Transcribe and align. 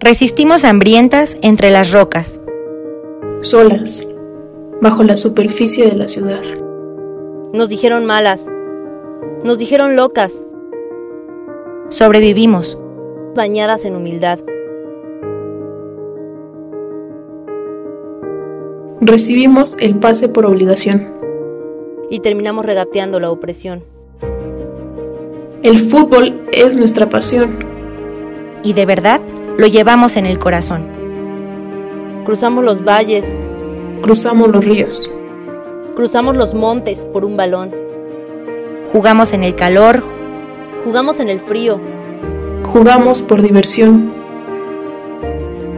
Resistimos 0.00 0.64
hambrientas 0.64 1.36
entre 1.42 1.72
las 1.72 1.90
rocas. 1.90 2.40
Solas, 3.40 4.06
bajo 4.80 5.02
la 5.02 5.16
superficie 5.16 5.86
de 5.86 5.96
la 5.96 6.06
ciudad. 6.06 6.40
Nos 7.52 7.68
dijeron 7.68 8.06
malas. 8.06 8.46
Nos 9.42 9.58
dijeron 9.58 9.96
locas. 9.96 10.44
Sobrevivimos. 11.88 12.78
Bañadas 13.34 13.84
en 13.86 13.96
humildad. 13.96 14.38
Recibimos 19.00 19.76
el 19.80 19.98
pase 19.98 20.28
por 20.28 20.46
obligación. 20.46 21.12
Y 22.08 22.20
terminamos 22.20 22.64
regateando 22.64 23.18
la 23.18 23.32
opresión. 23.32 23.82
El 25.64 25.80
fútbol 25.80 26.46
es 26.52 26.76
nuestra 26.76 27.10
pasión. 27.10 27.58
Y 28.62 28.74
de 28.74 28.86
verdad 28.86 29.20
lo 29.58 29.66
llevamos 29.66 30.16
en 30.16 30.24
el 30.24 30.38
corazón. 30.38 30.86
Cruzamos 32.24 32.64
los 32.64 32.84
valles. 32.84 33.36
Cruzamos 34.02 34.52
los 34.52 34.64
ríos. 34.64 35.10
Cruzamos 35.96 36.36
los 36.36 36.54
montes 36.54 37.04
por 37.04 37.24
un 37.24 37.36
balón. 37.36 37.74
Jugamos 38.92 39.32
en 39.32 39.42
el 39.42 39.56
calor. 39.56 40.04
Jugamos 40.84 41.18
en 41.18 41.28
el 41.28 41.40
frío. 41.40 41.80
Jugamos 42.72 43.20
por 43.20 43.42
diversión. 43.42 44.12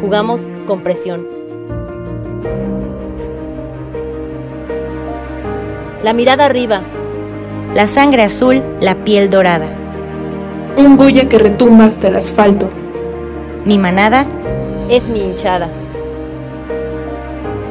Jugamos 0.02 0.50
con 0.66 0.82
presión. 0.82 1.26
La 6.04 6.12
mirada 6.12 6.44
arriba. 6.44 6.82
La 7.74 7.86
sangre 7.86 8.24
azul, 8.24 8.62
la 8.82 9.04
piel 9.04 9.30
dorada. 9.30 9.74
Un 10.76 10.98
Goya 10.98 11.30
que 11.30 11.38
retumba 11.38 11.86
hasta 11.86 12.08
el 12.08 12.16
asfalto. 12.16 12.68
Mi 13.64 13.76
manada 13.76 14.26
es 14.88 15.08
mi 15.08 15.22
hinchada. 15.22 15.68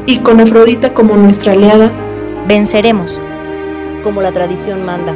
Y 0.06 0.20
con 0.20 0.40
Afrodita 0.40 0.94
como 0.94 1.16
nuestra 1.16 1.54
aliada, 1.54 1.92
venceremos. 2.48 3.20
Como 4.04 4.22
la 4.22 4.32
tradición 4.32 4.86
manda. 4.86 5.14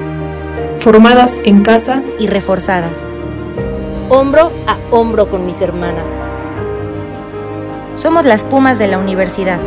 Formadas 0.79 1.39
en 1.45 1.63
casa 1.63 2.01
y 2.19 2.27
reforzadas. 2.27 3.07
Hombro 4.09 4.51
a 4.67 4.77
hombro 4.91 5.29
con 5.29 5.45
mis 5.45 5.61
hermanas. 5.61 6.11
Somos 7.95 8.25
las 8.25 8.44
pumas 8.44 8.79
de 8.79 8.88
la 8.88 8.97
universidad. 8.97 9.59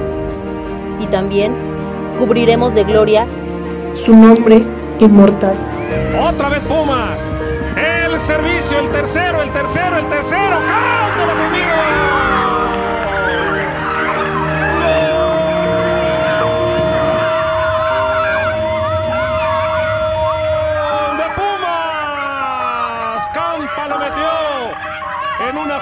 Y 1.01 1.07
también 1.07 1.53
cubriremos 2.19 2.75
de 2.75 2.85
gloria 2.85 3.27
su 3.93 4.15
nombre 4.15 4.63
inmortal. 4.99 5.55
Otra 6.29 6.49
vez 6.49 6.65
Pumas. 6.65 7.33
El 8.17 8.23
servicio, 8.23 8.79
el 8.79 8.89
tercero, 8.89 9.43
el 9.43 9.51
tercero, 9.51 9.99
el 9.99 10.09
tercero. 10.09 10.57
¡Cándala 10.67 11.35
conmigo! 11.35 11.67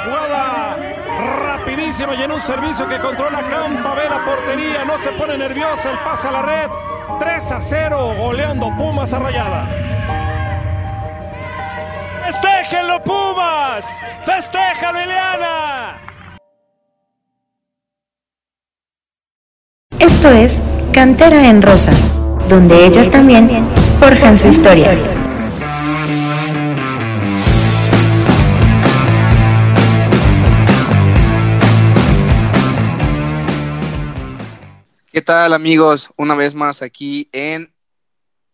Jugada 0.05 0.77
rapidísima 1.47 2.15
y 2.15 2.23
en 2.25 2.33
un 2.33 2.41
servicio 2.41 2.87
que 2.87 2.99
controla 2.99 3.49
Campa, 3.49 3.95
ve 3.95 4.11
la 4.11 4.23
portería, 4.23 4.85
no 4.85 4.99
se 4.99 5.13
pone 5.13 5.39
nerviosa, 5.39 5.93
el 5.93 5.99
pase 5.99 6.29
a 6.29 6.33
la 6.33 6.43
red. 6.43 6.69
3 7.21 7.53
a 7.53 7.61
0, 7.63 8.15
goleando 8.19 8.71
Pumas 8.77 9.15
a 9.15 9.21
rayadas. 9.21 9.94
¡Festéjenlo, 12.95 13.03
Pumas! 13.03 13.87
¡Festeja, 14.25 14.93
Liliana! 14.93 16.01
Esto 19.99 20.29
es 20.31 20.63
Cantera 20.93 21.49
en 21.49 21.63
Rosa, 21.63 21.93
donde 22.49 22.87
ellas 22.87 23.11
también 23.11 23.67
forjan 23.99 24.39
su 24.39 24.49
historia. 24.49 24.93
¿Qué 35.11 35.23
tal 35.23 35.53
amigos? 35.53 36.11
Una 36.17 36.35
vez 36.35 36.55
más 36.55 36.83
aquí 36.83 37.29
en 37.33 37.73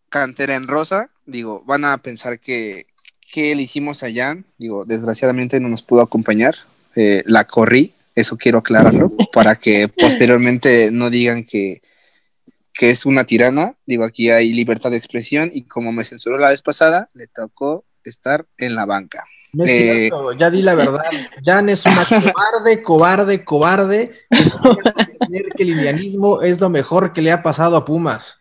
Cantera 0.09 0.55
en 0.55 0.67
Rosa. 0.67 1.11
Digo, 1.27 1.63
van 1.65 1.85
a 1.85 1.99
pensar 1.99 2.41
que, 2.41 2.90
que 3.31 3.55
le 3.55 3.63
hicimos 3.63 4.03
a 4.03 4.13
Jan. 4.13 4.45
Digo, 4.59 4.85
desgraciadamente 4.85 5.61
no 5.61 5.69
nos 5.69 5.83
pudo 5.83 6.03
acompañar. 6.03 6.55
Eh, 6.97 7.23
la 7.27 7.45
corrí, 7.45 7.93
eso 8.15 8.37
quiero 8.37 8.59
aclararlo, 8.59 9.13
para 9.33 9.55
que 9.55 9.89
posteriormente 9.99 10.91
no 10.91 11.09
digan 11.11 11.45
que, 11.45 11.83
que 12.73 12.91
es 12.91 13.07
una 13.07 13.25
tirana. 13.25 13.75
Digo, 13.87 14.05
aquí 14.05 14.31
hay 14.31 14.53
libertad 14.53 14.91
de 14.91 14.97
expresión 14.97 15.51
y 15.53 15.63
como 15.63 15.93
me 15.93 16.05
censuró 16.05 16.39
la 16.39 16.49
vez 16.49 16.63
pasada, 16.63 17.09
le 17.15 17.29
tocó 17.29 17.85
estar 18.05 18.47
en 18.59 18.75
la 18.75 18.87
banca. 18.87 19.25
No 19.53 19.65
es 19.65 19.71
eh, 19.71 20.09
cierto, 20.09 20.33
ya 20.33 20.51
di 20.51 20.63
la 20.63 20.75
verdad. 20.75 21.03
Jan 21.45 21.69
es 21.69 21.85
una 21.85 22.05
cobarde, 22.05 22.83
cobarde, 22.83 23.45
cobarde. 23.45 24.13
Que 24.31 25.43
que 25.57 25.63
el 25.63 25.71
lilianismo 25.71 26.43
es 26.43 26.61
lo 26.61 26.71
mejor 26.71 27.13
que 27.13 27.23
le 27.23 27.33
ha 27.33 27.43
pasado 27.43 27.77
a 27.77 27.85
Pumas. 27.85 28.39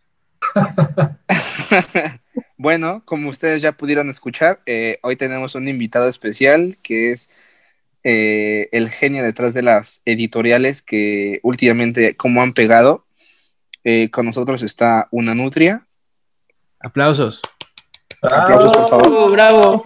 Bueno, 2.59 3.02
como 3.06 3.30
ustedes 3.30 3.64
ya 3.64 3.72
pudieron 3.72 4.12
escuchar, 4.12 4.62
eh, 4.68 5.00
hoy 5.02 5.16
tenemos 5.16 5.56
un 5.56 5.68
invitado 5.68 6.08
especial 6.08 6.78
que 6.84 7.12
es 7.12 7.31
eh, 8.03 8.70
el 8.72 8.92
genio 8.92 9.24
detrás 9.24 9.56
de 9.56 9.64
las 9.64 10.03
editoriales 10.06 10.84
que 10.84 11.40
últimamente, 11.42 12.16
como 12.16 12.44
han 12.44 12.53
pegado, 12.53 13.06
con 14.12 14.28
nosotros 14.28 14.62
está 14.62 15.08
una 15.09 15.34
nutria. 15.34 15.88
Aplausos. 16.80 17.42
Aplausos, 18.22 18.72
por 18.78 18.90
favor. 18.90 19.31
bravo. 19.31 19.86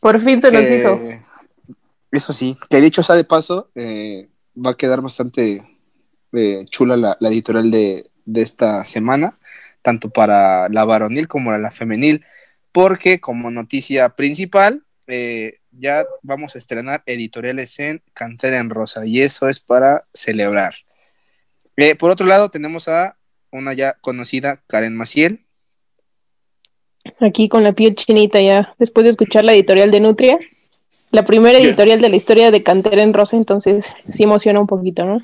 Por 0.00 0.18
fin 0.18 0.40
se 0.40 0.50
nos 0.50 0.68
hizo. 0.68 0.98
Eso 2.16 2.32
sí, 2.32 2.56
que 2.70 2.80
dicho 2.80 3.02
sea 3.02 3.14
de 3.14 3.24
paso, 3.24 3.70
eh, 3.74 4.30
va 4.56 4.70
a 4.70 4.76
quedar 4.76 5.02
bastante 5.02 5.62
eh, 6.32 6.64
chula 6.70 6.96
la, 6.96 7.28
editorial 7.28 7.70
de, 7.70 8.10
esta 8.34 8.84
semana, 8.84 9.38
tanto 9.86 10.10
para 10.10 10.68
la 10.68 10.84
varonil 10.84 11.28
como 11.28 11.50
para 11.50 11.58
la 11.58 11.70
femenil, 11.70 12.24
porque 12.72 13.20
como 13.20 13.52
noticia 13.52 14.08
principal, 14.08 14.82
eh, 15.06 15.58
ya 15.70 16.04
vamos 16.22 16.56
a 16.56 16.58
estrenar 16.58 17.04
editoriales 17.06 17.78
en 17.78 18.02
Cantera 18.12 18.58
en 18.58 18.70
Rosa, 18.70 19.06
y 19.06 19.22
eso 19.22 19.48
es 19.48 19.60
para 19.60 20.04
celebrar. 20.12 20.74
por 22.00 22.10
otro 22.10 22.26
lado, 22.26 22.48
tenemos 22.48 22.88
a 22.88 23.16
una 23.52 23.74
ya 23.74 23.92
conocida 24.00 24.60
Karen 24.66 24.96
Maciel, 24.96 25.46
aquí 27.20 27.48
con 27.48 27.62
la 27.62 27.72
piel 27.72 27.94
chinita 27.94 28.40
ya, 28.40 28.74
después 28.80 29.04
de 29.04 29.10
escuchar 29.10 29.44
la 29.44 29.52
editorial 29.52 29.92
de 29.92 30.00
Nutria, 30.00 30.36
la 31.12 31.24
primera 31.24 31.60
editorial 31.60 32.00
de 32.00 32.08
la 32.08 32.16
historia 32.16 32.50
de 32.50 32.64
Cantera 32.64 33.02
en 33.02 33.14
Rosa, 33.14 33.36
entonces 33.36 33.92
sí 34.10 34.24
emociona 34.24 34.58
un 34.58 34.66
poquito, 34.66 35.04
¿no? 35.04 35.18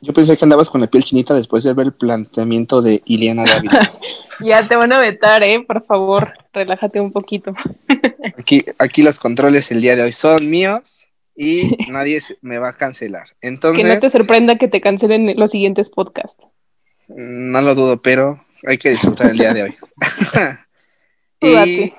Yo 0.00 0.12
pensé 0.12 0.36
que 0.36 0.44
andabas 0.44 0.70
con 0.70 0.80
la 0.80 0.86
piel 0.86 1.02
chinita 1.02 1.34
después 1.34 1.64
de 1.64 1.72
ver 1.72 1.86
el 1.86 1.92
planteamiento 1.92 2.80
de 2.80 3.02
Iliana 3.06 3.44
David. 3.44 3.70
ya 4.40 4.66
te 4.66 4.76
van 4.76 4.92
a 4.92 5.00
vetar, 5.00 5.42
¿eh? 5.42 5.64
Por 5.66 5.84
favor, 5.84 6.32
relájate 6.52 7.00
un 7.00 7.10
poquito. 7.10 7.54
aquí, 8.38 8.64
aquí 8.78 9.02
los 9.02 9.18
controles 9.18 9.72
el 9.72 9.80
día 9.80 9.96
de 9.96 10.02
hoy 10.02 10.12
son 10.12 10.48
míos 10.48 11.08
y 11.34 11.76
nadie 11.88 12.22
me 12.40 12.58
va 12.58 12.68
a 12.68 12.72
cancelar. 12.72 13.28
Entonces, 13.40 13.82
que 13.82 13.94
no 13.94 14.00
te 14.00 14.10
sorprenda 14.10 14.58
que 14.58 14.68
te 14.68 14.80
cancelen 14.80 15.34
los 15.36 15.50
siguientes 15.50 15.90
podcasts. 15.90 16.46
No 17.08 17.60
lo 17.60 17.74
dudo, 17.74 18.00
pero 18.00 18.44
hay 18.64 18.78
que 18.78 18.90
disfrutar 18.90 19.30
el 19.30 19.38
día 19.38 19.52
de 19.52 19.62
hoy. 19.64 19.76
y 21.40 21.92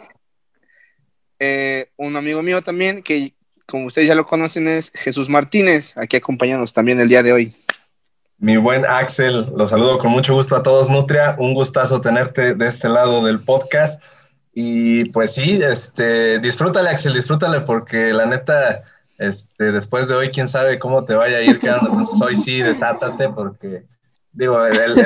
eh, 1.40 1.88
un 1.98 2.16
amigo 2.16 2.42
mío 2.42 2.62
también, 2.62 3.04
que 3.04 3.34
como 3.66 3.86
ustedes 3.86 4.08
ya 4.08 4.16
lo 4.16 4.26
conocen, 4.26 4.68
es 4.68 4.92
Jesús 4.96 5.28
Martínez, 5.28 5.98
aquí 5.98 6.16
acompañándonos 6.16 6.74
también 6.74 7.00
el 7.00 7.10
día 7.10 7.24
de 7.24 7.34
hoy. 7.34 7.56
Mi 8.38 8.58
buen 8.58 8.86
Axel, 8.86 9.52
los 9.56 9.70
saludo 9.70 9.98
con 9.98 10.12
mucho 10.12 10.34
gusto 10.34 10.56
a 10.56 10.64
todos, 10.64 10.90
Nutria. 10.90 11.36
Un 11.40 11.54
gustazo 11.54 12.02
tenerte 12.02 12.54
de 12.54 12.68
este 12.68 12.90
lado 12.90 13.24
del 13.24 13.40
podcast. 13.40 14.02
Y 14.54 15.06
pues 15.06 15.34
sí, 15.34 15.60
este, 15.62 16.40
disfrútale, 16.40 16.90
Axel, 16.90 17.14
disfrútale, 17.14 17.62
porque 17.62 18.14
la 18.14 18.26
neta, 18.26 18.84
este, 19.18 19.72
después 19.72 20.08
de 20.08 20.16
hoy, 20.16 20.32
quién 20.32 20.48
sabe 20.48 20.80
cómo 20.80 21.06
te 21.06 21.14
vaya 21.14 21.38
a 21.38 21.42
ir 21.42 21.60
quedando. 21.60 21.90
Entonces, 21.90 22.22
hoy 22.22 22.36
sí, 22.36 22.62
desátate, 22.62 23.30
porque, 23.30 23.86
digo, 24.34 24.66
el, 24.66 25.00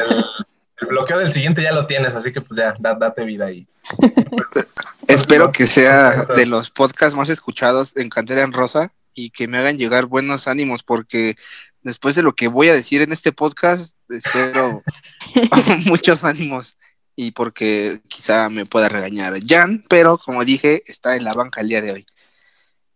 el 0.81 0.87
bloqueo 0.87 1.19
del 1.19 1.31
siguiente 1.31 1.61
ya 1.61 1.71
lo 1.71 1.85
tienes, 1.85 2.15
así 2.15 2.31
que 2.31 2.41
pues 2.41 2.57
ya, 2.57 2.75
date 2.79 3.23
vida 3.23 3.45
ahí. 3.45 3.67
Espero 5.07 5.51
que 5.51 5.67
sea 5.67 6.25
de 6.25 6.45
los 6.45 6.69
podcasts 6.69 7.15
más 7.15 7.29
escuchados 7.29 7.95
en 7.97 8.09
Cantera 8.09 8.43
en 8.43 8.53
Rosa 8.53 8.91
y 9.13 9.31
que 9.31 9.47
me 9.47 9.57
hagan 9.57 9.77
llegar 9.77 10.05
buenos 10.05 10.47
ánimos 10.47 10.83
porque 10.83 11.35
después 11.83 12.15
de 12.15 12.23
lo 12.23 12.33
que 12.33 12.47
voy 12.47 12.69
a 12.69 12.73
decir 12.73 13.01
en 13.01 13.11
este 13.11 13.31
podcast, 13.31 13.95
espero 14.09 14.83
muchos 15.85 16.23
ánimos 16.23 16.77
y 17.15 17.31
porque 17.31 18.01
quizá 18.09 18.49
me 18.49 18.65
pueda 18.65 18.87
regañar 18.89 19.37
Jan, 19.45 19.83
pero 19.89 20.17
como 20.17 20.45
dije, 20.45 20.83
está 20.85 21.15
en 21.15 21.23
la 21.25 21.33
banca 21.33 21.61
el 21.61 21.69
día 21.69 21.81
de 21.81 21.91
hoy. 21.91 22.05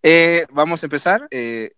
Eh, 0.01 0.45
vamos 0.51 0.83
a 0.83 0.85
empezar. 0.85 1.27
Eh, 1.31 1.71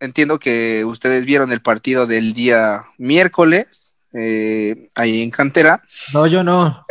entiendo 0.00 0.38
que 0.38 0.84
ustedes 0.84 1.24
vieron 1.24 1.50
el 1.52 1.60
partido 1.60 2.06
del 2.06 2.34
día 2.34 2.84
miércoles 2.98 3.96
eh, 4.12 4.88
ahí 4.94 5.22
en 5.22 5.30
Cantera. 5.30 5.82
No, 6.12 6.26
yo 6.26 6.42
no. 6.44 6.86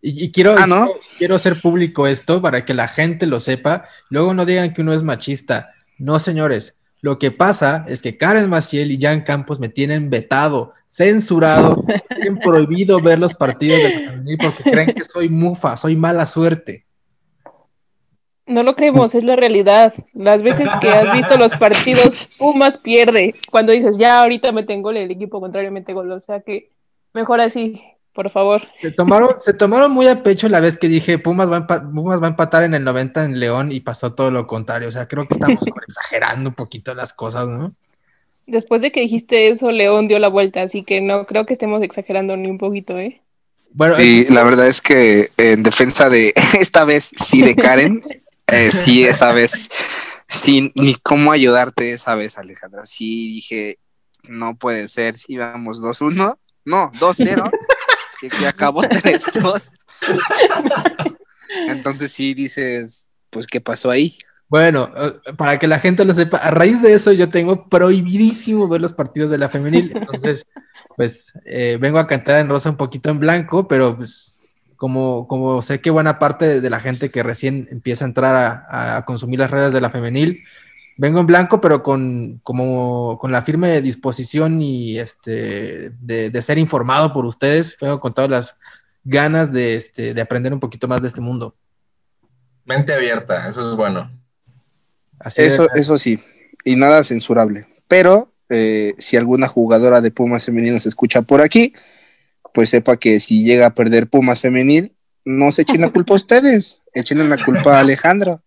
Y, 0.00 0.24
y 0.26 0.32
quiero, 0.32 0.54
Ah, 0.58 0.66
¿no? 0.66 0.86
quiero, 0.86 1.00
quiero 1.18 1.34
hacer 1.34 1.60
público 1.60 2.06
esto 2.06 2.40
para 2.40 2.64
que 2.64 2.74
la 2.74 2.88
gente 2.88 3.26
lo 3.26 3.40
sepa. 3.40 3.88
Luego 4.08 4.34
no 4.34 4.46
digan 4.46 4.72
que 4.72 4.82
uno 4.82 4.92
es 4.92 5.02
machista. 5.02 5.72
No, 5.98 6.20
señores. 6.20 6.74
Lo 7.04 7.18
que 7.18 7.30
pasa 7.30 7.84
es 7.86 8.00
que 8.00 8.16
Karen 8.16 8.48
Maciel 8.48 8.90
y 8.90 8.98
Jan 8.98 9.20
Campos 9.20 9.60
me 9.60 9.68
tienen 9.68 10.08
vetado, 10.08 10.72
censurado, 10.86 11.84
tienen 12.08 12.38
prohibido 12.38 12.98
ver 12.98 13.18
los 13.18 13.34
partidos 13.34 13.78
de 13.78 14.38
porque 14.40 14.70
creen 14.70 14.94
que 14.94 15.04
soy 15.04 15.28
mufa, 15.28 15.76
soy 15.76 15.96
mala 15.96 16.26
suerte. 16.26 16.86
No 18.46 18.62
lo 18.62 18.74
creemos, 18.74 19.14
es 19.14 19.22
la 19.22 19.36
realidad. 19.36 19.92
Las 20.14 20.42
veces 20.42 20.66
que 20.80 20.88
has 20.88 21.12
visto 21.12 21.36
los 21.36 21.54
partidos, 21.56 22.26
Pumas 22.38 22.78
pierde. 22.78 23.34
Cuando 23.50 23.72
dices, 23.72 23.98
ya 23.98 24.22
ahorita 24.22 24.52
meten 24.52 24.80
gol, 24.80 24.96
el 24.96 25.10
equipo 25.10 25.42
contrario 25.42 25.70
mete 25.70 25.92
gol. 25.92 26.10
O 26.10 26.18
sea 26.18 26.40
que 26.40 26.70
mejor 27.12 27.42
así, 27.42 27.82
por 28.14 28.30
favor. 28.30 28.62
Se 28.80 28.92
tomaron, 28.92 29.30
se 29.38 29.52
tomaron 29.52 29.90
muy 29.90 30.06
a 30.06 30.22
pecho 30.22 30.48
la 30.48 30.60
vez 30.60 30.78
que 30.78 30.88
dije 30.88 31.18
Pumas 31.18 31.50
va, 31.50 31.58
a 31.58 31.66
Pumas 31.66 32.22
va 32.22 32.26
a 32.26 32.30
empatar 32.30 32.62
en 32.62 32.74
el 32.74 32.84
90 32.84 33.24
en 33.24 33.40
León 33.40 33.72
y 33.72 33.80
pasó 33.80 34.14
todo 34.14 34.30
lo 34.30 34.46
contrario. 34.46 34.88
O 34.88 34.92
sea, 34.92 35.08
creo 35.08 35.26
que 35.26 35.34
estamos 35.34 35.60
exagerando 35.88 36.50
un 36.50 36.54
poquito 36.54 36.94
las 36.94 37.12
cosas, 37.12 37.48
¿no? 37.48 37.74
Después 38.46 38.82
de 38.82 38.92
que 38.92 39.00
dijiste 39.00 39.48
eso, 39.48 39.72
León 39.72 40.06
dio 40.06 40.18
la 40.18 40.28
vuelta, 40.28 40.62
así 40.62 40.82
que 40.82 41.00
no 41.00 41.26
creo 41.26 41.44
que 41.44 41.54
estemos 41.54 41.82
exagerando 41.82 42.36
ni 42.36 42.48
un 42.48 42.58
poquito, 42.58 42.98
¿eh? 42.98 43.20
Bueno, 43.72 44.00
Y 44.00 44.26
la 44.26 44.44
verdad 44.44 44.68
es 44.68 44.80
que 44.80 45.30
en 45.36 45.64
defensa 45.64 46.08
de 46.08 46.32
esta 46.58 46.84
vez 46.84 47.10
sí 47.16 47.42
de 47.42 47.56
Karen, 47.56 48.00
eh, 48.46 48.70
sí 48.70 49.04
esa 49.04 49.32
vez, 49.32 49.70
sí, 50.28 50.72
ni 50.76 50.94
cómo 50.94 51.32
ayudarte 51.32 51.92
esa 51.92 52.14
vez, 52.14 52.38
Alejandra. 52.38 52.86
Sí 52.86 53.34
dije, 53.34 53.78
no 54.22 54.56
puede 54.56 54.86
ser, 54.86 55.16
íbamos 55.26 55.82
2-1, 55.82 56.36
no, 56.64 56.92
2-0, 56.92 57.50
que, 58.28 58.36
que 58.36 58.46
acabó 58.46 58.82
3-2. 58.82 59.70
Entonces 61.68 62.12
sí 62.12 62.34
dices, 62.34 63.08
pues, 63.30 63.46
¿qué 63.46 63.60
pasó 63.60 63.90
ahí? 63.90 64.16
Bueno, 64.48 64.90
eh, 64.96 65.32
para 65.36 65.58
que 65.58 65.66
la 65.66 65.80
gente 65.80 66.04
lo 66.04 66.14
sepa, 66.14 66.38
a 66.38 66.50
raíz 66.50 66.82
de 66.82 66.92
eso 66.92 67.12
yo 67.12 67.28
tengo 67.28 67.68
prohibidísimo 67.68 68.68
ver 68.68 68.80
los 68.80 68.92
partidos 68.92 69.30
de 69.30 69.38
la 69.38 69.48
femenil, 69.48 69.92
entonces, 69.94 70.46
pues 70.96 71.32
eh, 71.44 71.78
vengo 71.80 71.98
a 71.98 72.06
cantar 72.06 72.38
en 72.38 72.48
rosa 72.48 72.70
un 72.70 72.76
poquito 72.76 73.10
en 73.10 73.20
blanco, 73.20 73.66
pero 73.66 73.96
pues 73.96 74.38
como, 74.76 75.26
como 75.28 75.62
sé 75.62 75.80
que 75.80 75.90
buena 75.90 76.18
parte 76.18 76.46
de, 76.46 76.60
de 76.60 76.70
la 76.70 76.80
gente 76.80 77.10
que 77.10 77.22
recién 77.22 77.68
empieza 77.70 78.04
a 78.04 78.08
entrar 78.08 78.66
a, 78.68 78.96
a 78.96 79.04
consumir 79.04 79.40
las 79.40 79.50
redes 79.50 79.72
de 79.72 79.80
la 79.80 79.90
femenil, 79.90 80.44
vengo 80.96 81.20
en 81.20 81.26
blanco, 81.26 81.60
pero 81.60 81.82
con, 81.82 82.40
como, 82.42 83.18
con 83.20 83.32
la 83.32 83.42
firme 83.42 83.80
disposición 83.82 84.62
y 84.62 84.98
este, 84.98 85.90
de, 86.00 86.30
de 86.30 86.42
ser 86.42 86.58
informado 86.58 87.12
por 87.12 87.26
ustedes, 87.26 87.76
vengo 87.80 88.00
con 88.00 88.14
todas 88.14 88.30
las 88.30 88.56
ganas 89.04 89.52
de, 89.52 89.74
este, 89.74 90.14
de 90.14 90.20
aprender 90.20 90.52
un 90.52 90.60
poquito 90.60 90.88
más 90.88 91.02
de 91.02 91.08
este 91.08 91.20
mundo. 91.20 91.54
Mente 92.64 92.94
abierta, 92.94 93.48
eso 93.48 93.70
es 93.70 93.76
bueno. 93.76 94.10
Así 95.18 95.42
de- 95.42 95.48
Eso, 95.48 95.68
eso 95.74 95.98
sí, 95.98 96.18
y 96.64 96.76
nada 96.76 97.04
censurable. 97.04 97.66
Pero 97.88 98.32
eh, 98.48 98.94
si 98.98 99.16
alguna 99.16 99.48
jugadora 99.48 100.00
de 100.00 100.10
Pumas 100.10 100.44
femenil 100.46 100.80
se 100.80 100.88
escucha 100.88 101.22
por 101.22 101.40
aquí, 101.42 101.74
pues 102.52 102.70
sepa 102.70 102.96
que 102.96 103.20
si 103.20 103.42
llega 103.42 103.66
a 103.66 103.74
perder 103.74 104.08
Pumas 104.08 104.40
femenil, 104.40 104.92
no 105.24 105.50
se 105.52 105.62
echen 105.62 105.80
la 105.80 105.90
culpa 105.90 106.14
a 106.14 106.16
ustedes, 106.16 106.82
echen 106.92 107.28
la 107.28 107.36
culpa 107.44 107.76
a 107.76 107.80
Alejandro. 107.80 108.42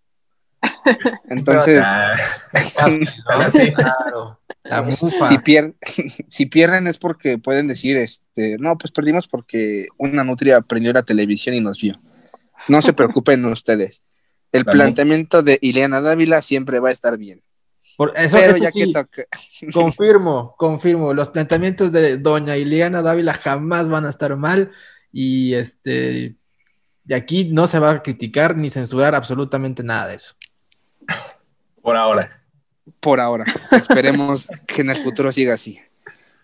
Entonces, 1.29 1.85
si, 5.27 5.37
pier- 5.39 5.75
si 6.27 6.45
pierden 6.45 6.87
es 6.87 6.97
porque 6.97 7.37
pueden 7.37 7.67
decir, 7.67 7.97
este, 7.97 8.57
no, 8.59 8.77
pues 8.77 8.91
perdimos 8.91 9.27
porque 9.27 9.87
una 9.97 10.23
nutria 10.23 10.61
prendió 10.61 10.93
la 10.93 11.03
televisión 11.03 11.55
y 11.55 11.61
nos 11.61 11.79
vio. 11.79 11.99
No 12.67 12.81
se 12.81 12.93
preocupen 12.93 13.45
ustedes. 13.45 14.03
El 14.51 14.65
planteamiento 14.65 15.43
de 15.43 15.59
Ileana 15.61 16.01
Dávila 16.01 16.41
siempre 16.41 16.79
va 16.79 16.89
a 16.89 16.93
estar 16.93 17.17
bien. 17.17 17.41
Por 17.97 18.13
eso, 18.15 18.37
Pero 18.37 18.55
eso 18.55 18.63
ya 18.63 18.71
sí, 18.71 18.79
que 18.79 18.93
toca, 18.93 19.23
confirmo, 19.73 20.55
confirmo. 20.57 21.13
Los 21.13 21.29
planteamientos 21.29 21.91
de 21.91 22.17
doña 22.17 22.55
Ileana 22.55 23.01
Dávila 23.01 23.33
jamás 23.33 23.89
van 23.89 24.05
a 24.05 24.09
estar 24.09 24.35
mal 24.35 24.71
y 25.11 25.55
este 25.55 26.35
de 27.03 27.15
aquí 27.15 27.45
no 27.45 27.67
se 27.67 27.79
va 27.79 27.91
a 27.91 28.03
criticar 28.03 28.55
ni 28.55 28.69
censurar 28.69 29.15
absolutamente 29.15 29.81
nada 29.81 30.07
de 30.07 30.15
eso. 30.15 30.35
Por 31.81 31.95
ahora. 31.95 32.29
por 32.99 33.19
ahora. 33.19 33.45
Esperemos 33.71 34.49
que 34.67 34.81
en 34.81 34.89
el 34.89 34.97
futuro 34.97 35.31
siga 35.31 35.53
así. 35.53 35.79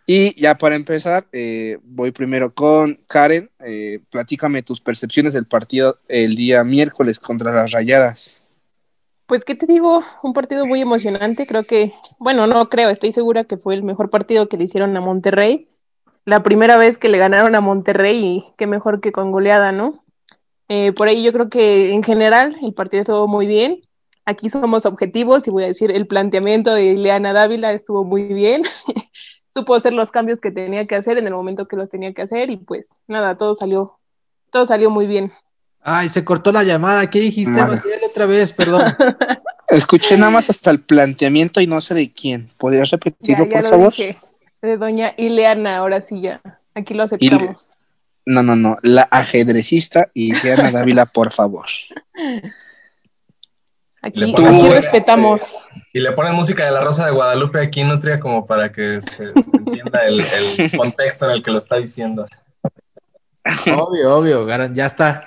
Y 0.05 0.39
ya 0.39 0.57
para 0.57 0.75
empezar, 0.75 1.27
eh, 1.31 1.77
voy 1.83 2.11
primero 2.11 2.53
con 2.53 2.99
Karen. 3.07 3.49
Eh, 3.65 3.99
platícame 4.09 4.61
tus 4.61 4.81
percepciones 4.81 5.33
del 5.33 5.45
partido 5.45 5.99
el 6.09 6.35
día 6.35 6.63
miércoles 6.63 7.19
contra 7.19 7.53
las 7.53 7.71
Rayadas. 7.71 8.43
Pues, 9.25 9.45
¿qué 9.45 9.55
te 9.55 9.65
digo? 9.65 10.03
Un 10.21 10.33
partido 10.33 10.65
muy 10.65 10.81
emocionante. 10.81 11.47
Creo 11.47 11.63
que, 11.63 11.93
bueno, 12.19 12.45
no 12.47 12.69
creo, 12.69 12.89
estoy 12.89 13.13
segura 13.13 13.45
que 13.45 13.57
fue 13.57 13.73
el 13.75 13.83
mejor 13.83 14.09
partido 14.09 14.49
que 14.49 14.57
le 14.57 14.65
hicieron 14.65 14.95
a 14.97 15.01
Monterrey. 15.01 15.69
La 16.25 16.43
primera 16.43 16.77
vez 16.77 16.97
que 16.97 17.09
le 17.09 17.17
ganaron 17.17 17.55
a 17.55 17.61
Monterrey 17.61 18.17
y 18.17 18.43
qué 18.57 18.67
mejor 18.67 18.99
que 18.99 19.11
con 19.11 19.31
goleada, 19.31 19.71
¿no? 19.71 20.03
Eh, 20.67 20.91
por 20.91 21.07
ahí 21.07 21.23
yo 21.23 21.31
creo 21.31 21.49
que 21.49 21.93
en 21.93 22.03
general 22.03 22.55
el 22.61 22.73
partido 22.73 23.01
estuvo 23.01 23.27
muy 23.27 23.47
bien. 23.47 23.81
Aquí 24.25 24.49
somos 24.49 24.85
objetivos 24.85 25.47
y 25.47 25.51
voy 25.51 25.63
a 25.63 25.67
decir, 25.67 25.91
el 25.91 26.07
planteamiento 26.07 26.73
de 26.73 26.85
Ileana 26.85 27.33
Dávila 27.33 27.73
estuvo 27.73 28.03
muy 28.03 28.23
bien. 28.23 28.63
Supo 29.49 29.75
hacer 29.75 29.93
los 29.93 30.11
cambios 30.11 30.39
que 30.39 30.51
tenía 30.51 30.87
que 30.87 30.95
hacer 30.95 31.17
en 31.17 31.27
el 31.27 31.33
momento 31.33 31.67
que 31.67 31.75
los 31.75 31.89
tenía 31.89 32.13
que 32.13 32.23
hacer 32.23 32.49
y 32.49 32.57
pues 32.57 32.89
nada, 33.07 33.35
todo 33.35 33.53
salió, 33.53 33.99
todo 34.49 34.65
salió 34.65 34.89
muy 34.89 35.05
bien. 35.05 35.31
Ay, 35.81 36.09
se 36.09 36.23
cortó 36.23 36.51
la 36.51 36.63
llamada. 36.63 37.09
¿Qué 37.09 37.19
dijiste, 37.19 37.59
otra 38.09 38.25
vez? 38.25 38.53
Perdón. 38.53 38.83
Escuché 39.67 40.17
nada 40.17 40.31
más 40.31 40.49
hasta 40.49 40.71
el 40.71 40.79
planteamiento 40.79 41.59
y 41.59 41.67
no 41.67 41.81
sé 41.81 41.93
de 41.93 42.11
quién. 42.13 42.49
¿Podrías 42.57 42.89
repetirlo, 42.89 43.45
ya 43.45 43.51
por 43.51 43.63
lo 43.63 43.69
favor? 43.69 43.89
dije. 43.91 44.17
De 44.61 44.77
doña 44.77 45.13
Ileana, 45.17 45.77
ahora 45.77 45.99
sí 45.99 46.21
ya. 46.21 46.41
Aquí 46.73 46.93
lo 46.93 47.03
aceptamos. 47.03 47.73
No, 48.25 48.41
no, 48.41 48.55
no. 48.55 48.77
La 48.81 49.03
ajedrecista 49.11 50.09
Ileana 50.13 50.71
Dávila, 50.71 51.05
por 51.05 51.33
favor. 51.33 51.65
Aquí, 54.05 54.33
aquí 54.33 54.69
respetamos. 54.69 55.55
Y 55.93 56.01
le 56.01 56.11
ponen 56.11 56.35
música 56.35 56.65
de 56.65 56.71
la 56.71 56.81
Rosa 56.81 57.05
de 57.05 57.13
Guadalupe 57.13 57.61
aquí, 57.61 57.85
Nutria, 57.85 58.19
como 58.19 58.45
para 58.45 58.69
que 58.69 58.99
se, 59.01 59.31
se 59.31 59.57
entienda 59.57 60.05
el, 60.05 60.19
el 60.57 60.77
contexto 60.77 61.25
en 61.25 61.31
el 61.31 61.43
que 61.43 61.51
lo 61.51 61.57
está 61.57 61.77
diciendo. 61.77 62.27
obvio, 63.73 64.17
obvio, 64.17 64.73
ya 64.73 64.85
está. 64.85 65.25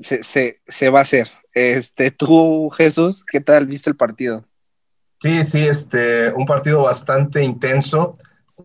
Se, 0.00 0.24
se, 0.24 0.60
se 0.66 0.88
va 0.90 0.98
a 0.98 1.02
hacer. 1.02 1.30
Este, 1.52 2.10
tú, 2.10 2.70
Jesús, 2.70 3.24
¿qué 3.24 3.40
tal 3.40 3.66
viste 3.66 3.88
el 3.88 3.96
partido? 3.96 4.44
Sí, 5.20 5.44
sí, 5.44 5.64
este, 5.64 6.32
un 6.32 6.46
partido 6.46 6.82
bastante 6.82 7.42
intenso, 7.44 8.18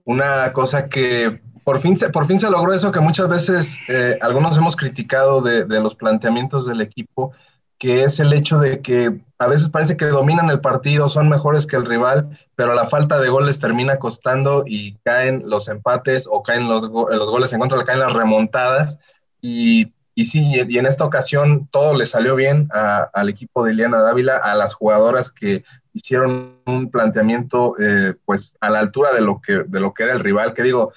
una 0.03 0.51
cosa 0.51 0.89
que 0.89 1.39
por 1.63 1.79
fin 1.79 1.95
se, 1.95 2.09
por 2.09 2.25
fin 2.25 2.39
se 2.39 2.49
logró 2.49 2.73
eso 2.73 2.91
que 2.91 2.99
muchas 2.99 3.29
veces 3.29 3.77
eh, 3.87 4.17
algunos 4.21 4.57
hemos 4.57 4.75
criticado 4.75 5.41
de, 5.41 5.65
de 5.65 5.79
los 5.79 5.93
planteamientos 5.93 6.65
del 6.65 6.81
equipo, 6.81 7.33
que 7.79 8.03
es 8.03 8.19
el 8.19 8.33
hecho 8.33 8.59
de 8.59 8.81
que 8.81 9.21
a 9.39 9.47
veces 9.47 9.69
parece 9.69 9.95
que 9.95 10.05
dominan 10.05 10.49
el 10.49 10.59
partido, 10.59 11.07
son 11.07 11.29
mejores 11.29 11.65
que 11.65 11.77
el 11.77 11.85
rival, 11.85 12.37
pero 12.55 12.73
la 12.73 12.89
falta 12.89 13.19
de 13.21 13.29
goles 13.29 13.59
termina 13.59 13.97
costando 13.97 14.63
y 14.67 14.95
caen 15.05 15.43
los 15.45 15.69
empates 15.69 16.27
o 16.29 16.43
caen 16.43 16.67
los, 16.67 16.83
los 16.83 17.29
goles 17.29 17.53
en 17.53 17.61
contra, 17.61 17.85
caen 17.85 17.99
las 17.99 18.11
remontadas. 18.11 18.99
Y, 19.41 19.93
y 20.13 20.25
sí, 20.25 20.61
y 20.67 20.77
en 20.77 20.85
esta 20.85 21.05
ocasión 21.05 21.69
todo 21.71 21.95
le 21.95 22.05
salió 22.05 22.35
bien 22.35 22.67
al 22.71 23.29
equipo 23.29 23.63
de 23.63 23.71
Ileana 23.71 23.99
Dávila, 23.99 24.35
a 24.35 24.55
las 24.55 24.73
jugadoras 24.73 25.31
que 25.31 25.63
hicieron 25.93 26.57
un 26.65 26.91
planteamiento 26.91 27.75
eh, 27.79 28.15
pues 28.25 28.57
a 28.59 28.69
la 28.69 28.79
altura 28.79 29.13
de 29.13 29.21
lo 29.21 29.41
que 29.41 29.63
de 29.65 29.79
lo 29.79 29.93
que 29.93 30.03
era 30.03 30.13
el 30.13 30.19
rival, 30.19 30.53
que 30.53 30.63
digo, 30.63 30.91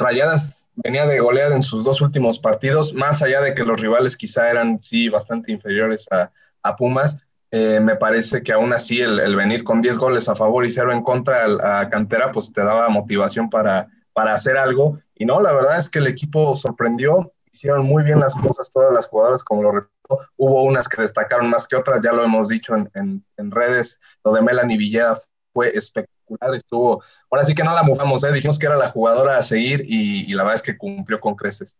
Rayadas 0.00 0.68
venía 0.74 1.06
de 1.06 1.20
golear 1.20 1.52
en 1.52 1.62
sus 1.62 1.84
dos 1.84 2.00
últimos 2.00 2.38
partidos, 2.38 2.92
más 2.94 3.22
allá 3.22 3.40
de 3.40 3.54
que 3.54 3.64
los 3.64 3.80
rivales 3.80 4.16
quizá 4.16 4.50
eran 4.50 4.82
sí 4.82 5.08
bastante 5.08 5.52
inferiores 5.52 6.06
a, 6.10 6.30
a 6.62 6.76
Pumas, 6.76 7.18
eh, 7.52 7.80
me 7.80 7.96
parece 7.96 8.42
que 8.42 8.52
aún 8.52 8.72
así 8.72 9.00
el, 9.00 9.34
venir 9.36 9.64
con 9.64 9.82
10 9.82 9.98
goles 9.98 10.28
a 10.28 10.36
favor 10.36 10.64
y 10.64 10.70
0 10.70 10.92
en 10.92 11.02
contra 11.02 11.44
al- 11.44 11.60
a, 11.60 11.88
Cantera, 11.90 12.32
pues 12.32 12.52
te 12.52 12.62
daba 12.62 12.88
motivación 12.88 13.50
para, 13.50 13.88
para 14.12 14.34
hacer 14.34 14.56
algo. 14.56 14.98
Y 15.16 15.26
no, 15.26 15.40
la 15.40 15.52
verdad 15.52 15.76
es 15.78 15.90
que 15.90 15.98
el 15.98 16.06
equipo 16.06 16.54
sorprendió, 16.56 17.32
hicieron 17.52 17.84
muy 17.84 18.04
bien 18.04 18.20
las 18.20 18.34
cosas 18.34 18.70
todas 18.70 18.92
las 18.92 19.06
jugadoras, 19.08 19.42
como 19.42 19.62
lo 19.62 19.72
repito, 19.72 20.18
hubo 20.36 20.62
unas 20.62 20.88
que 20.88 21.02
destacaron 21.02 21.50
más 21.50 21.66
que 21.66 21.76
otras, 21.76 22.00
ya 22.02 22.12
lo 22.12 22.24
hemos 22.24 22.48
dicho 22.48 22.74
en, 22.76 22.88
en, 22.94 23.24
en 23.36 23.50
redes, 23.50 24.00
lo 24.24 24.32
de 24.32 24.42
Melanie 24.42 24.78
Villeda 24.78 25.18
fue 25.52 25.76
espectacular, 25.76 26.19
estuvo, 26.54 27.02
ahora 27.30 27.44
sí 27.44 27.54
que 27.54 27.64
no 27.64 27.74
la 27.74 27.82
mufamos, 27.82 28.24
¿eh? 28.24 28.32
dijimos 28.32 28.58
que 28.58 28.66
era 28.66 28.76
la 28.76 28.90
jugadora 28.90 29.38
a 29.38 29.42
seguir 29.42 29.84
y, 29.86 30.32
la 30.34 30.42
verdad 30.42 30.56
es 30.56 30.62
que 30.62 30.76
cumplió 30.76 31.20
con 31.20 31.34
creces. 31.34 31.76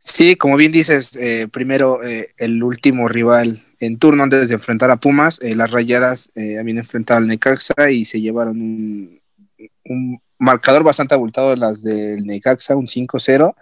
Sí, 0.00 0.36
como 0.36 0.56
bien 0.56 0.72
dices, 0.72 1.14
eh, 1.16 1.48
primero 1.48 2.02
eh, 2.02 2.34
el 2.36 2.62
último 2.62 3.08
rival 3.08 3.62
en 3.78 3.98
turno 3.98 4.24
antes 4.24 4.48
de 4.48 4.54
enfrentar 4.54 4.90
a 4.90 4.96
Pumas. 4.96 5.40
Las 5.42 5.70
Rayadas 5.70 6.30
habían 6.36 6.78
enfrentado 6.78 7.18
al 7.18 7.26
Necaxa 7.26 7.90
y 7.90 8.04
se 8.04 8.20
llevaron 8.20 8.60
un, 8.60 9.20
un 9.84 10.20
marcador 10.38 10.82
bastante 10.82 11.14
abultado 11.14 11.50
de 11.50 11.56
las 11.56 11.82
del 11.82 12.24
Necaxa, 12.24 12.76
un 12.76 12.86
5-0, 12.86 13.54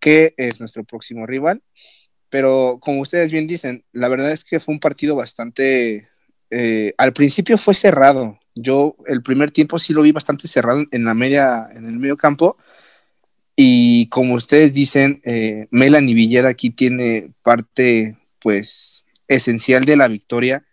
que 0.00 0.34
es 0.36 0.60
nuestro 0.60 0.84
próximo 0.84 1.26
rival. 1.26 1.62
Pero 2.30 2.78
como 2.80 3.00
ustedes 3.00 3.32
bien 3.32 3.46
dicen, 3.46 3.84
la 3.92 4.08
verdad 4.08 4.32
es 4.32 4.44
que 4.44 4.60
fue 4.60 4.74
un 4.74 4.80
partido 4.80 5.16
bastante... 5.16 6.08
al 6.96 7.12
principio 7.12 7.58
fue 7.58 7.74
cerrado. 7.74 8.38
Yo 8.62 8.96
el 9.06 9.22
primer 9.22 9.50
tiempo 9.50 9.78
sí 9.78 9.92
lo 9.92 10.02
vi 10.02 10.12
bastante 10.12 10.48
cerrado 10.48 10.84
en 10.90 11.04
la 11.04 11.14
media, 11.14 11.68
en 11.72 11.86
el 11.86 11.98
medio 11.98 12.16
campo. 12.16 12.56
Y 13.56 14.08
como 14.08 14.34
ustedes 14.34 14.72
dicen, 14.72 15.20
eh, 15.24 15.66
Melanie 15.70 16.14
Villera 16.14 16.48
aquí 16.48 16.70
tiene 16.70 17.32
parte, 17.42 18.16
pues, 18.38 19.04
esencial 19.26 19.84
de 19.84 19.96
la 19.96 20.08
victoria, 20.08 20.64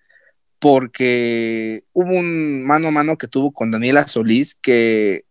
porque 0.59 1.83
hubo 1.93 2.11
un 2.11 2.63
mano 2.63 2.87
a 2.89 2.91
mano 2.91 3.17
que 3.17 3.27
tuvo 3.27 3.51
con 3.51 3.71
Daniela 3.71 4.07
Solís 4.07 4.55
que 4.55 5.25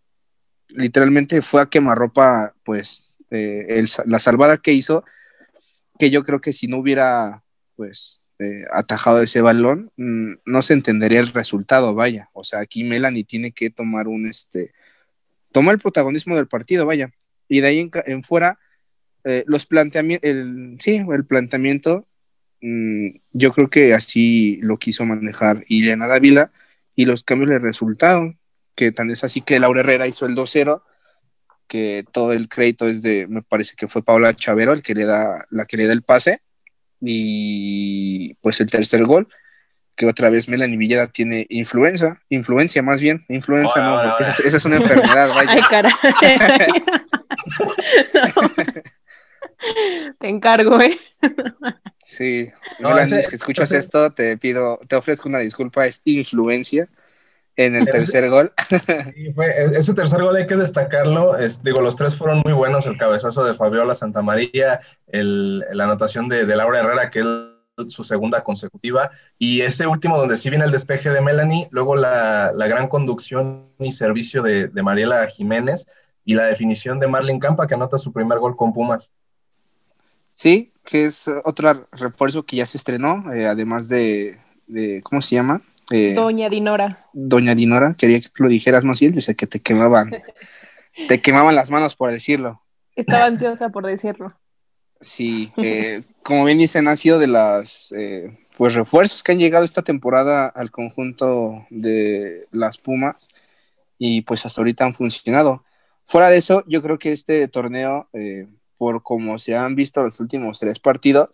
literalmente 0.68 1.42
fue 1.42 1.62
a 1.62 1.66
quemarropa, 1.66 2.54
pues, 2.64 3.18
eh, 3.30 3.84
la 4.06 4.18
salvada 4.18 4.58
que 4.58 4.72
hizo, 4.72 5.04
que 5.98 6.10
yo 6.10 6.24
creo 6.24 6.40
que 6.40 6.52
si 6.52 6.66
no 6.66 6.78
hubiera, 6.78 7.44
pues, 7.76 8.20
eh, 8.38 8.64
atajado 8.72 9.22
ese 9.22 9.40
balón, 9.40 9.92
mm, 9.96 10.32
no 10.44 10.62
se 10.62 10.74
entendería 10.74 11.20
el 11.20 11.28
resultado, 11.28 11.94
vaya. 11.94 12.30
O 12.32 12.44
sea, 12.44 12.60
aquí 12.60 12.84
Melanie 12.84 13.24
tiene 13.24 13.52
que 13.52 13.70
tomar 13.70 14.08
un, 14.08 14.26
este, 14.26 14.72
toma 15.52 15.72
el 15.72 15.78
protagonismo 15.78 16.36
del 16.36 16.48
partido, 16.48 16.86
vaya. 16.86 17.12
Y 17.48 17.60
de 17.60 17.68
ahí 17.68 17.78
en, 17.78 17.90
en 18.06 18.22
fuera, 18.22 18.58
eh, 19.24 19.44
los 19.46 19.66
planteamientos, 19.66 20.30
sí, 20.80 20.96
el 20.96 21.24
planteamiento, 21.26 22.06
mm, 22.60 23.08
yo 23.32 23.52
creo 23.52 23.70
que 23.70 23.94
así 23.94 24.58
lo 24.62 24.78
quiso 24.78 25.06
manejar 25.06 25.64
Ileana 25.68 26.06
Dávila 26.06 26.52
y 26.94 27.06
los 27.06 27.24
cambios 27.24 27.50
de 27.50 27.58
resultado, 27.58 28.34
que 28.74 28.92
tan 28.92 29.10
es 29.10 29.24
así 29.24 29.40
que 29.40 29.60
Laura 29.60 29.80
Herrera 29.80 30.06
hizo 30.06 30.26
el 30.26 30.34
2-0, 30.34 30.82
que 31.68 32.04
todo 32.12 32.32
el 32.32 32.48
crédito 32.48 32.88
es 32.88 33.02
de, 33.02 33.26
me 33.28 33.42
parece 33.42 33.74
que 33.76 33.88
fue 33.88 34.04
Paula 34.04 34.34
Chavero 34.34 34.72
el 34.72 34.82
que 34.82 34.94
le 34.94 35.04
da, 35.06 35.46
la 35.50 35.66
que 35.66 35.76
le 35.76 35.86
da 35.86 35.92
el 35.92 36.02
pase, 36.02 36.42
y 37.00 38.34
pues 38.40 38.60
el 38.60 38.70
tercer 38.70 39.04
gol, 39.04 39.28
que 39.96 40.06
otra 40.06 40.28
vez 40.30 40.48
Melanie 40.48 40.76
Villeda 40.76 41.06
tiene 41.08 41.46
influenza, 41.50 42.20
influencia 42.28 42.82
más 42.82 43.00
bien, 43.00 43.24
influenza 43.28 43.80
no. 43.82 44.18
Esa, 44.18 44.30
es- 44.30 44.40
esa 44.40 44.56
es 44.56 44.64
una 44.64 44.76
enfermedad, 44.76 45.28
vaya. 45.34 45.50
Ay, 45.52 45.62
caray. 45.70 45.92
No. 48.14 48.52
Te 50.20 50.28
encargo, 50.28 50.80
¿eh? 50.80 50.98
Sí, 52.04 52.50
No, 52.80 52.90
Melanie, 52.90 53.20
ese- 53.20 53.30
si 53.30 53.36
escuchas 53.36 53.70
ese- 53.70 53.78
esto, 53.78 54.12
te 54.12 54.36
pido, 54.36 54.78
te 54.88 54.96
ofrezco 54.96 55.28
una 55.28 55.38
disculpa, 55.38 55.86
es 55.86 56.00
influencia 56.04 56.86
en 57.56 57.76
el 57.76 57.82
Ese- 57.82 57.92
tercer 57.92 58.28
gol. 58.30 58.52
Sí, 59.14 59.32
fue- 59.32 59.46
e- 59.50 59.78
ese 59.78 59.94
tercer 59.94 60.22
gol 60.22 60.36
hay 60.36 60.46
que 60.46 60.56
destacarlo. 60.56 61.36
es- 61.38 61.62
digo, 61.62 61.80
los 61.82 61.96
tres 61.96 62.16
fueron 62.16 62.42
muy 62.44 62.52
buenos. 62.52 62.86
El 62.86 62.96
cabezazo 62.98 63.44
de 63.44 63.54
Fabiola 63.54 63.94
Santamaría, 63.94 64.80
la 65.10 65.84
anotación 65.84 66.28
de, 66.28 66.46
de 66.46 66.56
Laura 66.56 66.80
Herrera, 66.80 67.10
que 67.10 67.20
es 67.20 67.26
su 67.92 68.04
segunda 68.04 68.44
consecutiva, 68.44 69.10
y 69.36 69.62
ese 69.62 69.86
último 69.88 70.16
donde 70.16 70.36
sí 70.36 70.48
viene 70.48 70.64
el 70.64 70.70
despeje 70.70 71.10
de 71.10 71.20
Melanie, 71.20 71.66
luego 71.72 71.96
la, 71.96 72.52
la 72.54 72.68
gran 72.68 72.86
conducción 72.86 73.66
y 73.80 73.90
servicio 73.90 74.42
de, 74.42 74.68
de 74.68 74.82
Mariela 74.84 75.26
Jiménez 75.26 75.86
y 76.24 76.34
la 76.34 76.44
definición 76.46 77.00
de 77.00 77.08
Marlene 77.08 77.40
Campa, 77.40 77.66
que 77.66 77.74
anota 77.74 77.98
su 77.98 78.12
primer 78.12 78.38
gol 78.38 78.56
con 78.56 78.72
Pumas. 78.72 79.10
Sí, 80.30 80.72
que 80.84 81.04
es 81.06 81.28
otro 81.44 81.86
refuerzo 81.92 82.44
que 82.44 82.56
ya 82.56 82.66
se 82.66 82.78
estrenó, 82.78 83.32
eh, 83.32 83.46
además 83.46 83.88
de, 83.88 84.38
de, 84.66 85.00
¿cómo 85.02 85.20
se 85.20 85.34
llama? 85.36 85.60
Eh, 85.90 86.14
Doña 86.14 86.48
Dinora. 86.48 87.08
Doña 87.12 87.54
Dinora, 87.54 87.94
quería 87.98 88.20
que 88.20 88.28
lo 88.38 88.48
dijeras 88.48 88.84
más 88.84 89.00
bien, 89.00 89.12
yo 89.12 89.20
sé 89.20 89.34
que 89.34 89.46
te 89.46 89.60
quemaban, 89.60 90.10
te 91.08 91.20
quemaban 91.20 91.54
las 91.54 91.70
manos 91.70 91.96
por 91.96 92.10
decirlo. 92.10 92.62
Estaba 92.96 93.26
ansiosa 93.26 93.70
por 93.70 93.86
decirlo. 93.86 94.34
Sí, 95.00 95.52
eh, 95.58 96.02
como 96.22 96.44
bien 96.44 96.58
dicen, 96.58 96.88
ha 96.88 96.96
sido 96.96 97.18
de 97.18 97.26
las 97.26 97.92
eh, 97.96 98.38
pues 98.56 98.74
refuerzos 98.74 99.22
que 99.22 99.32
han 99.32 99.38
llegado 99.38 99.64
esta 99.64 99.82
temporada 99.82 100.46
al 100.48 100.70
conjunto 100.70 101.66
de 101.70 102.46
las 102.50 102.78
Pumas 102.78 103.28
y 103.98 104.22
pues 104.22 104.46
hasta 104.46 104.60
ahorita 104.60 104.84
han 104.84 104.94
funcionado. 104.94 105.64
Fuera 106.06 106.30
de 106.30 106.36
eso, 106.36 106.64
yo 106.66 106.82
creo 106.82 106.98
que 106.98 107.12
este 107.12 107.48
torneo, 107.48 108.08
eh, 108.12 108.46
por 108.76 109.02
como 109.02 109.38
se 109.38 109.56
han 109.56 109.74
visto 109.74 110.02
los 110.02 110.20
últimos 110.20 110.58
tres 110.58 110.78
partidos, 110.78 111.30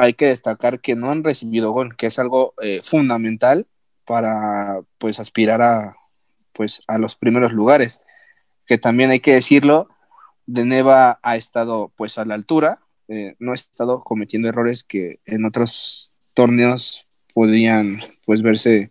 hay 0.00 0.14
que 0.14 0.26
destacar 0.26 0.80
que 0.80 0.96
no 0.96 1.10
han 1.10 1.24
recibido 1.24 1.72
gol, 1.72 1.96
que 1.96 2.06
es 2.06 2.18
algo 2.18 2.54
eh, 2.62 2.80
fundamental 2.82 3.66
para 4.04 4.80
pues 4.98 5.20
aspirar 5.20 5.62
a 5.62 5.96
pues 6.52 6.82
a 6.88 6.98
los 6.98 7.16
primeros 7.16 7.52
lugares, 7.52 8.02
que 8.66 8.76
también 8.76 9.10
hay 9.10 9.20
que 9.20 9.32
decirlo, 9.32 9.88
de 10.46 10.64
Neva 10.64 11.18
ha 11.22 11.36
estado 11.36 11.92
pues 11.96 12.18
a 12.18 12.24
la 12.24 12.34
altura, 12.34 12.80
eh, 13.08 13.34
no 13.38 13.52
ha 13.52 13.54
estado 13.54 14.02
cometiendo 14.02 14.48
errores 14.48 14.84
que 14.84 15.20
en 15.24 15.44
otros 15.44 16.12
torneos 16.34 17.06
podrían 17.34 18.00
pues 18.24 18.42
verse 18.42 18.90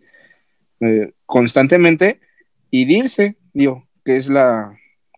eh, 0.80 1.12
constantemente. 1.26 2.20
Y 2.70 2.84
Dirce, 2.86 3.36
digo, 3.52 3.86
que 4.04 4.16
es 4.16 4.28
la 4.28 4.76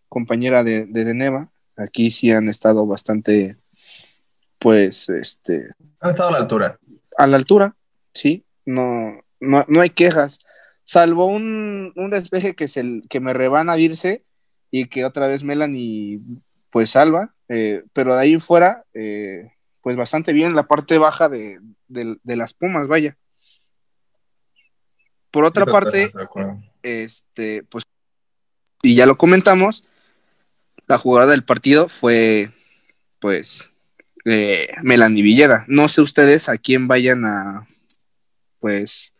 compañera 0.08 0.64
de, 0.64 0.86
de 0.86 1.04
Deneva, 1.04 1.50
aquí 1.76 2.10
sí 2.10 2.30
han 2.30 2.48
estado 2.48 2.86
bastante 2.86 3.56
pues 4.62 5.08
este 5.08 5.74
Han 6.00 6.10
estado 6.10 6.28
a 6.28 6.32
la 6.32 6.38
altura. 6.38 6.78
a 7.18 7.26
la 7.26 7.36
altura, 7.36 7.76
sí, 8.14 8.44
no, 8.64 9.20
no, 9.40 9.64
no 9.68 9.80
hay 9.80 9.90
quejas, 9.90 10.40
salvo 10.84 11.26
un, 11.26 11.92
un 11.96 12.10
despeje 12.10 12.54
que, 12.54 12.68
se, 12.68 13.02
que 13.08 13.20
me 13.20 13.32
rebana 13.34 13.74
Dirce 13.74 14.24
y 14.70 14.86
que 14.86 15.04
otra 15.04 15.26
vez 15.26 15.42
Melanie 15.44 16.20
pues 16.70 16.90
salva, 16.90 17.34
eh, 17.48 17.82
pero 17.92 18.14
de 18.14 18.20
ahí 18.22 18.40
fuera, 18.40 18.84
eh, 18.94 19.52
pues 19.82 19.96
bastante 19.96 20.32
bien 20.32 20.54
la 20.54 20.66
parte 20.68 20.96
baja 20.98 21.28
de, 21.28 21.58
de- 21.88 22.16
de 22.22 22.36
las 22.36 22.54
Pumas, 22.54 22.88
vaya. 22.88 23.18
Por 25.30 25.44
otra 25.44 25.64
Sí, 25.64 25.70
parte, 25.70 26.12
este, 26.82 27.62
pues, 27.64 27.84
y 28.82 28.94
ya 28.94 29.06
lo 29.06 29.16
comentamos, 29.16 29.84
la 30.86 30.98
jugada 30.98 31.30
del 31.30 31.44
partido 31.44 31.88
fue, 31.88 32.50
pues, 33.18 33.71
Melanie 34.24 35.22
Villeda. 35.22 35.64
No 35.68 35.88
sé 35.88 36.00
ustedes 36.00 36.48
a 36.48 36.58
quién 36.58 36.88
vayan 36.88 37.24
a, 37.24 37.66
pues, 38.60 39.14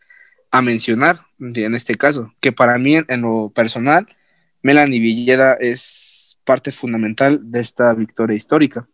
a 0.51 0.61
mencionar 0.61 1.21
en 1.39 1.75
este 1.75 1.95
caso, 1.95 2.33
que 2.39 2.51
para 2.51 2.77
mí, 2.77 2.95
en, 2.95 3.05
en 3.09 3.21
lo 3.21 3.51
personal, 3.53 4.07
Melanie 4.61 4.99
Villeda 4.99 5.55
es 5.59 6.39
parte 6.43 6.71
fundamental 6.71 7.39
de 7.51 7.59
esta 7.59 7.93
victoria 7.93 8.35
histórica. 8.35 8.87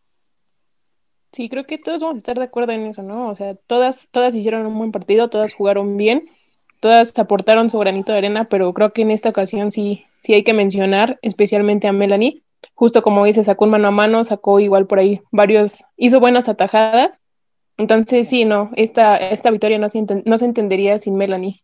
Sí, 1.32 1.48
creo 1.48 1.66
que 1.66 1.78
todos 1.78 2.01
vamos 2.01 2.16
a 2.16 2.18
estar 2.18 2.38
de 2.38 2.46
acuerdo 2.46 2.72
en 2.72 2.88
eso, 2.88 3.04
¿no? 3.04 3.30
O 3.30 3.36
sea, 3.36 3.54
todas, 3.54 4.08
todas 4.12 4.34
hicieron 4.34 4.66
un 4.66 4.78
buen 4.78 4.92
partido, 4.92 5.30
todas 5.30 5.54
jugaron 5.54 5.96
bien, 5.96 6.28
todas 6.80 7.18
aportaron 7.20 7.70
su 7.70 7.78
granito 7.78 8.12
de 8.12 8.18
arena, 8.18 8.50
pero 8.50 8.74
creo 8.74 8.94
que 8.94 9.04
en 9.04 9.12
esta 9.12 9.30
ocasión 9.30 9.72
sí, 9.72 10.06
sí 10.18 10.34
hay 10.34 10.44
que 10.44 10.54
mencionar 10.54 11.20
especialmente 11.22 11.88
a 11.88 11.94
Melanie. 11.94 12.42
Justo 12.74 13.01
como 13.01 13.25
dice, 13.25 13.44
sacó 13.44 13.66
un 13.66 13.72
mano 13.72 13.89
a 13.89 13.92
mano, 13.92 14.24
sacó 14.24 14.60
igual 14.60 14.88
por 14.88 15.00
ahí 15.00 15.22
varios, 15.32 15.86
hizo 15.98 16.20
buenas 16.20 16.50
atajadas. 16.50 17.22
Entonces, 17.78 18.28
sí, 18.28 18.46
no, 18.46 18.72
esta, 18.75 19.18
esta 19.18 19.51
victoria 19.51 19.80
no 19.80 19.88
se, 19.88 20.06
no 20.25 20.38
se 20.38 20.46
entendería 20.46 20.98
sin 21.00 21.16
Melanie. 21.16 21.63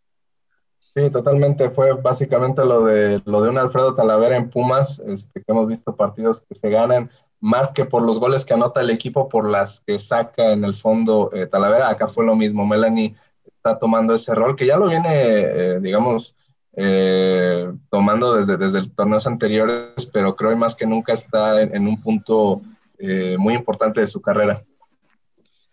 Sí, 0.95 1.09
totalmente. 1.09 1.69
Fue 1.71 1.91
básicamente 1.93 2.63
lo 2.63 2.85
de 2.85 3.21
lo 3.25 3.41
de 3.41 3.49
un 3.49 3.57
Alfredo 3.57 3.95
Talavera 3.95 4.37
en 4.37 4.49
Pumas, 4.49 4.99
este, 4.99 5.43
que 5.43 5.51
hemos 5.51 5.67
visto 5.67 5.93
partidos 5.93 6.41
que 6.47 6.55
se 6.55 6.69
ganan 6.69 7.11
más 7.41 7.73
que 7.73 7.83
por 7.83 8.01
los 8.01 8.17
goles 8.17 8.45
que 8.45 8.53
anota 8.53 8.79
el 8.79 8.89
equipo, 8.89 9.27
por 9.27 9.49
las 9.49 9.81
que 9.81 9.99
saca 9.99 10.53
en 10.53 10.63
el 10.63 10.73
fondo 10.73 11.31
eh, 11.33 11.47
Talavera. 11.47 11.89
Acá 11.89 12.07
fue 12.07 12.25
lo 12.25 12.33
mismo. 12.35 12.65
Melanie 12.65 13.13
está 13.45 13.77
tomando 13.77 14.13
ese 14.13 14.33
rol 14.33 14.55
que 14.55 14.65
ya 14.65 14.77
lo 14.77 14.87
viene, 14.87 15.09
eh, 15.11 15.79
digamos, 15.81 16.33
eh, 16.77 17.71
tomando 17.89 18.35
desde, 18.35 18.57
desde 18.57 18.87
torneos 18.89 19.27
anteriores, 19.27 19.93
pero 20.11 20.35
creo 20.35 20.49
que 20.51 20.55
más 20.57 20.75
que 20.75 20.85
nunca 20.85 21.13
está 21.13 21.61
en, 21.61 21.75
en 21.75 21.87
un 21.87 22.01
punto 22.01 22.61
eh, 22.99 23.35
muy 23.39 23.53
importante 23.53 24.01
de 24.01 24.07
su 24.07 24.21
carrera. 24.21 24.63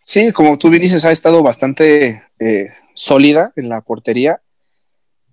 Sí, 0.05 0.31
como 0.31 0.57
tú 0.57 0.69
bien 0.69 0.81
dices, 0.81 1.05
ha 1.05 1.11
estado 1.11 1.41
bastante 1.43 2.23
eh, 2.39 2.67
sólida 2.93 3.53
en 3.55 3.69
la 3.69 3.81
portería. 3.81 4.41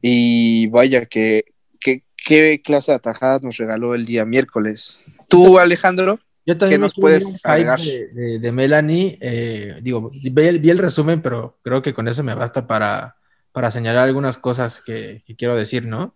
Y 0.02 0.68
vaya, 0.68 1.06
que, 1.06 1.44
que- 1.80 2.04
qué 2.16 2.60
clase 2.62 2.92
de 2.92 2.96
atajadas 2.96 3.42
nos 3.42 3.56
regaló 3.56 3.94
el 3.94 4.06
día 4.06 4.24
miércoles. 4.24 5.04
Tú, 5.28 5.58
Alejandro, 5.58 6.18
Yo 6.46 6.56
también 6.56 6.80
¿Qué 6.80 6.82
nos 6.82 6.94
puedes 6.94 7.44
agregar? 7.44 7.80
de, 7.80 8.08
de- 8.08 8.38
de 8.38 8.52
Melanie. 8.52 9.18
eh, 9.20 9.74
digo, 9.82 10.10
vi 10.10 10.32
el, 10.46 10.58
vi 10.60 10.70
el 10.70 10.78
resumen, 10.78 11.20
pero 11.20 11.58
creo 11.62 11.82
que 11.82 11.92
con 11.92 12.08
eso 12.08 12.22
me 12.22 12.34
basta 12.34 12.66
para, 12.66 13.16
para 13.52 13.70
señalar 13.70 14.04
algunas 14.04 14.38
cosas 14.38 14.80
que, 14.80 15.24
quiero 15.38 15.56
decir, 15.56 15.86
¿no? 15.86 16.14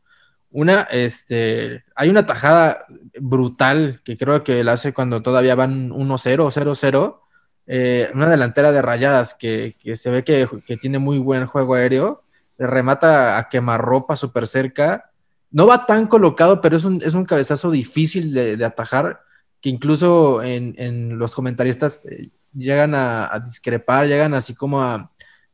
Una, 0.51 0.83
este, 0.83 1.85
hay 1.97 2.09
una 2.09 2.27
tajada 2.27 2.87
brutal 3.21 4.01
que 4.05 4.17
creo 4.17 4.45
que 4.45 4.63
la 4.63 4.73
hace 4.73 4.93
cuando 4.93 5.23
todavía 5.23 5.57
van 5.57 5.91
1-0 5.91 6.41
o 6.41 6.51
0-0, 6.51 7.21
eh, 7.67 8.11
una 8.15 8.29
delantera 8.29 8.71
de 8.71 8.83
rayadas 8.83 9.35
que, 9.35 9.77
que 9.83 9.97
se 9.97 10.11
ve 10.11 10.23
que, 10.23 10.47
tiene 10.77 10.99
muy 10.99 11.19
buen 11.19 11.47
juego 11.47 11.75
aéreo, 11.75 12.23
remata 12.57 13.37
a 13.39 13.49
quemarropa 13.49 14.15
súper 14.15 14.47
cerca. 14.47 15.11
No 15.51 15.67
va 15.67 15.87
tan 15.87 16.07
colocado, 16.07 16.61
pero 16.61 16.77
es 16.77 16.85
un, 16.85 17.01
es 17.03 17.15
un 17.15 17.25
cabezazo 17.25 17.71
difícil 17.71 18.33
de, 18.33 18.65
atajar, 18.65 19.23
que 19.61 19.71
incluso 19.71 20.43
en, 20.43 20.75
en 20.79 21.19
los 21.19 21.35
comentaristas 21.35 22.05
eh, 22.07 22.31
llegan 22.53 22.95
a, 22.95 23.33
a, 23.33 23.41
discrepar, 23.41 24.07
llegan 24.07 24.35
así 24.35 24.55
como 24.55 24.83
a, 24.83 25.09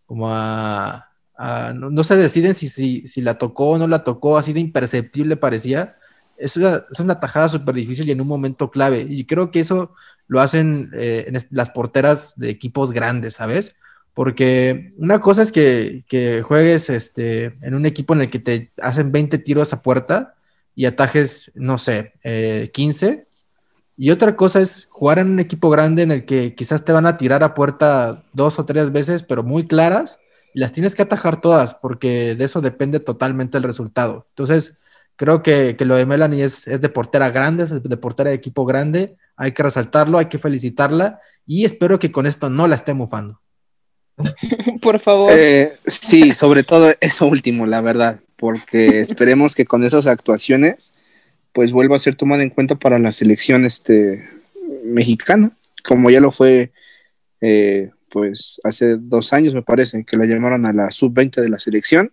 como 0.05 0.29
a, 0.31 1.10
a 1.41 1.73
no, 1.73 2.05
se 2.05 2.17
deciden 2.17 2.53
si, 2.53 2.69
si, 2.69 3.09
si, 3.09 3.23
la 3.23 3.39
tocó 3.39 3.71
o 3.71 3.79
no 3.79 3.87
la 3.87 4.05
tocó, 4.05 4.37
así 4.37 4.53
de 4.53 4.61
imperceptible 4.61 5.39
parecía. 5.39 5.97
Es 6.37 6.57
una, 6.57 6.85
es 6.91 7.01
una 7.01 7.19
tajada 7.19 7.49
súper 7.49 7.75
difícil 7.75 8.07
y 8.09 8.13
en 8.13 8.21
un 8.21 8.29
momento 8.29 8.71
clave. 8.71 9.07
Y 9.09 9.25
creo 9.25 9.51
que 9.51 9.61
eso 9.61 9.95
lo 10.29 10.41
hacen 10.41 10.91
eh, 10.93 11.25
en 11.29 11.39
las 11.51 11.71
porteras 11.71 12.35
de 12.37 12.51
equipos 12.51 12.93
grandes, 12.93 13.35
¿sabes? 13.35 13.75
Porque 14.13 14.91
una 14.99 15.19
cosa 15.19 15.41
es 15.41 15.51
que, 15.51 16.05
que, 16.09 16.43
juegues 16.43 16.91
este, 16.91 17.57
en 17.63 17.75
un 17.75 17.87
equipo 17.87 18.13
en 18.13 18.21
el 18.21 18.31
que 18.31 18.39
te 18.39 18.71
hacen 18.83 19.11
20 19.11 19.39
tiros 19.39 19.73
a 19.73 19.81
puerta 19.81 20.35
y 20.77 20.85
atajes, 20.85 21.51
no 21.55 21.79
sé, 21.79 22.13
eh, 22.23 22.71
15. 22.73 23.27
Y 23.97 24.11
otra 24.11 24.37
cosa 24.37 24.61
es 24.61 24.87
jugar 24.91 25.21
en 25.21 25.31
un 25.31 25.41
equipo 25.41 25.71
grande 25.71 26.03
en 26.03 26.11
el 26.11 26.27
que 26.27 26.55
quizás 26.55 26.85
te 26.85 26.93
van 26.93 27.07
a 27.07 27.17
tirar 27.17 27.43
a 27.43 27.55
puerta 27.55 28.25
dos 28.35 28.59
o 28.59 28.67
tres 28.67 28.93
veces, 28.93 29.23
pero 29.23 29.43
muy 29.43 29.65
claras, 29.65 30.20
las 30.55 30.73
tienes 30.73 30.95
que 30.95 31.03
atajar 31.03 31.41
todas, 31.41 31.75
porque 31.75 32.35
de 32.35 32.45
eso 32.45 32.61
depende 32.61 33.01
totalmente 33.01 33.59
el 33.59 33.65
resultado. 33.65 34.27
Entonces, 34.31 34.75
creo 35.17 35.43
que, 35.43 35.77
que 35.77 35.85
lo 35.85 35.97
de 35.97 36.07
Melanie 36.07 36.45
es, 36.45 36.67
es 36.67 36.81
de 36.81 36.89
portera 36.89 37.31
grande, 37.31 37.65
es 37.65 37.83
de 37.83 37.97
portera 37.97 38.31
de 38.31 38.37
equipo 38.37 38.65
grande, 38.65 39.17
hay 39.37 39.53
que 39.53 39.63
resaltarlo, 39.63 40.19
hay 40.19 40.27
que 40.27 40.39
felicitarla 40.39 41.21
y 41.47 41.65
espero 41.65 41.99
que 41.99 42.13
con 42.13 42.27
esto 42.27 42.51
no 42.51 42.67
la 42.69 42.77
esté 42.77 42.95
mufando. 42.95 43.41
Por 44.83 44.99
favor. 44.99 45.33
Eh, 45.35 45.77
sí, 45.87 46.35
sobre 46.35 46.63
todo 46.63 46.93
eso 47.01 47.27
último, 47.27 47.67
la 47.67 47.81
verdad, 47.81 48.21
porque 48.37 49.01
esperemos 49.01 49.55
que 49.55 49.67
con 49.67 49.85
esas 49.85 50.07
actuaciones 50.07 50.93
pues 51.53 51.73
vuelva 51.73 51.97
a 51.97 51.99
ser 52.01 52.15
tomada 52.15 52.43
en 52.43 52.51
cuenta 52.51 52.77
para 52.77 52.99
la 52.99 53.13
selección 53.13 53.65
este, 53.65 54.29
mexicana, 54.85 55.51
como 55.85 56.11
ya 56.11 56.21
lo 56.21 56.31
fue 56.31 56.71
eh, 57.41 57.91
pues 58.11 58.61
hace 58.65 58.97
dos 58.97 59.33
años 59.33 59.55
me 59.55 59.63
parece, 59.63 60.05
que 60.05 60.17
la 60.17 60.27
llamaron 60.27 60.67
a 60.67 60.73
la 60.73 60.91
sub-20 60.91 61.41
de 61.41 61.49
la 61.49 61.59
selección. 61.59 62.13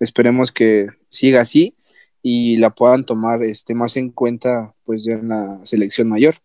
Esperemos 0.00 0.52
que 0.52 0.88
siga 1.08 1.40
así 1.40 1.76
y 2.22 2.56
la 2.56 2.70
puedan 2.70 3.04
tomar 3.04 3.42
este, 3.42 3.74
más 3.74 3.96
en 3.96 4.10
cuenta 4.10 4.74
pues 4.84 5.04
ya 5.04 5.14
en 5.14 5.28
la 5.28 5.60
selección 5.64 6.08
mayor. 6.08 6.36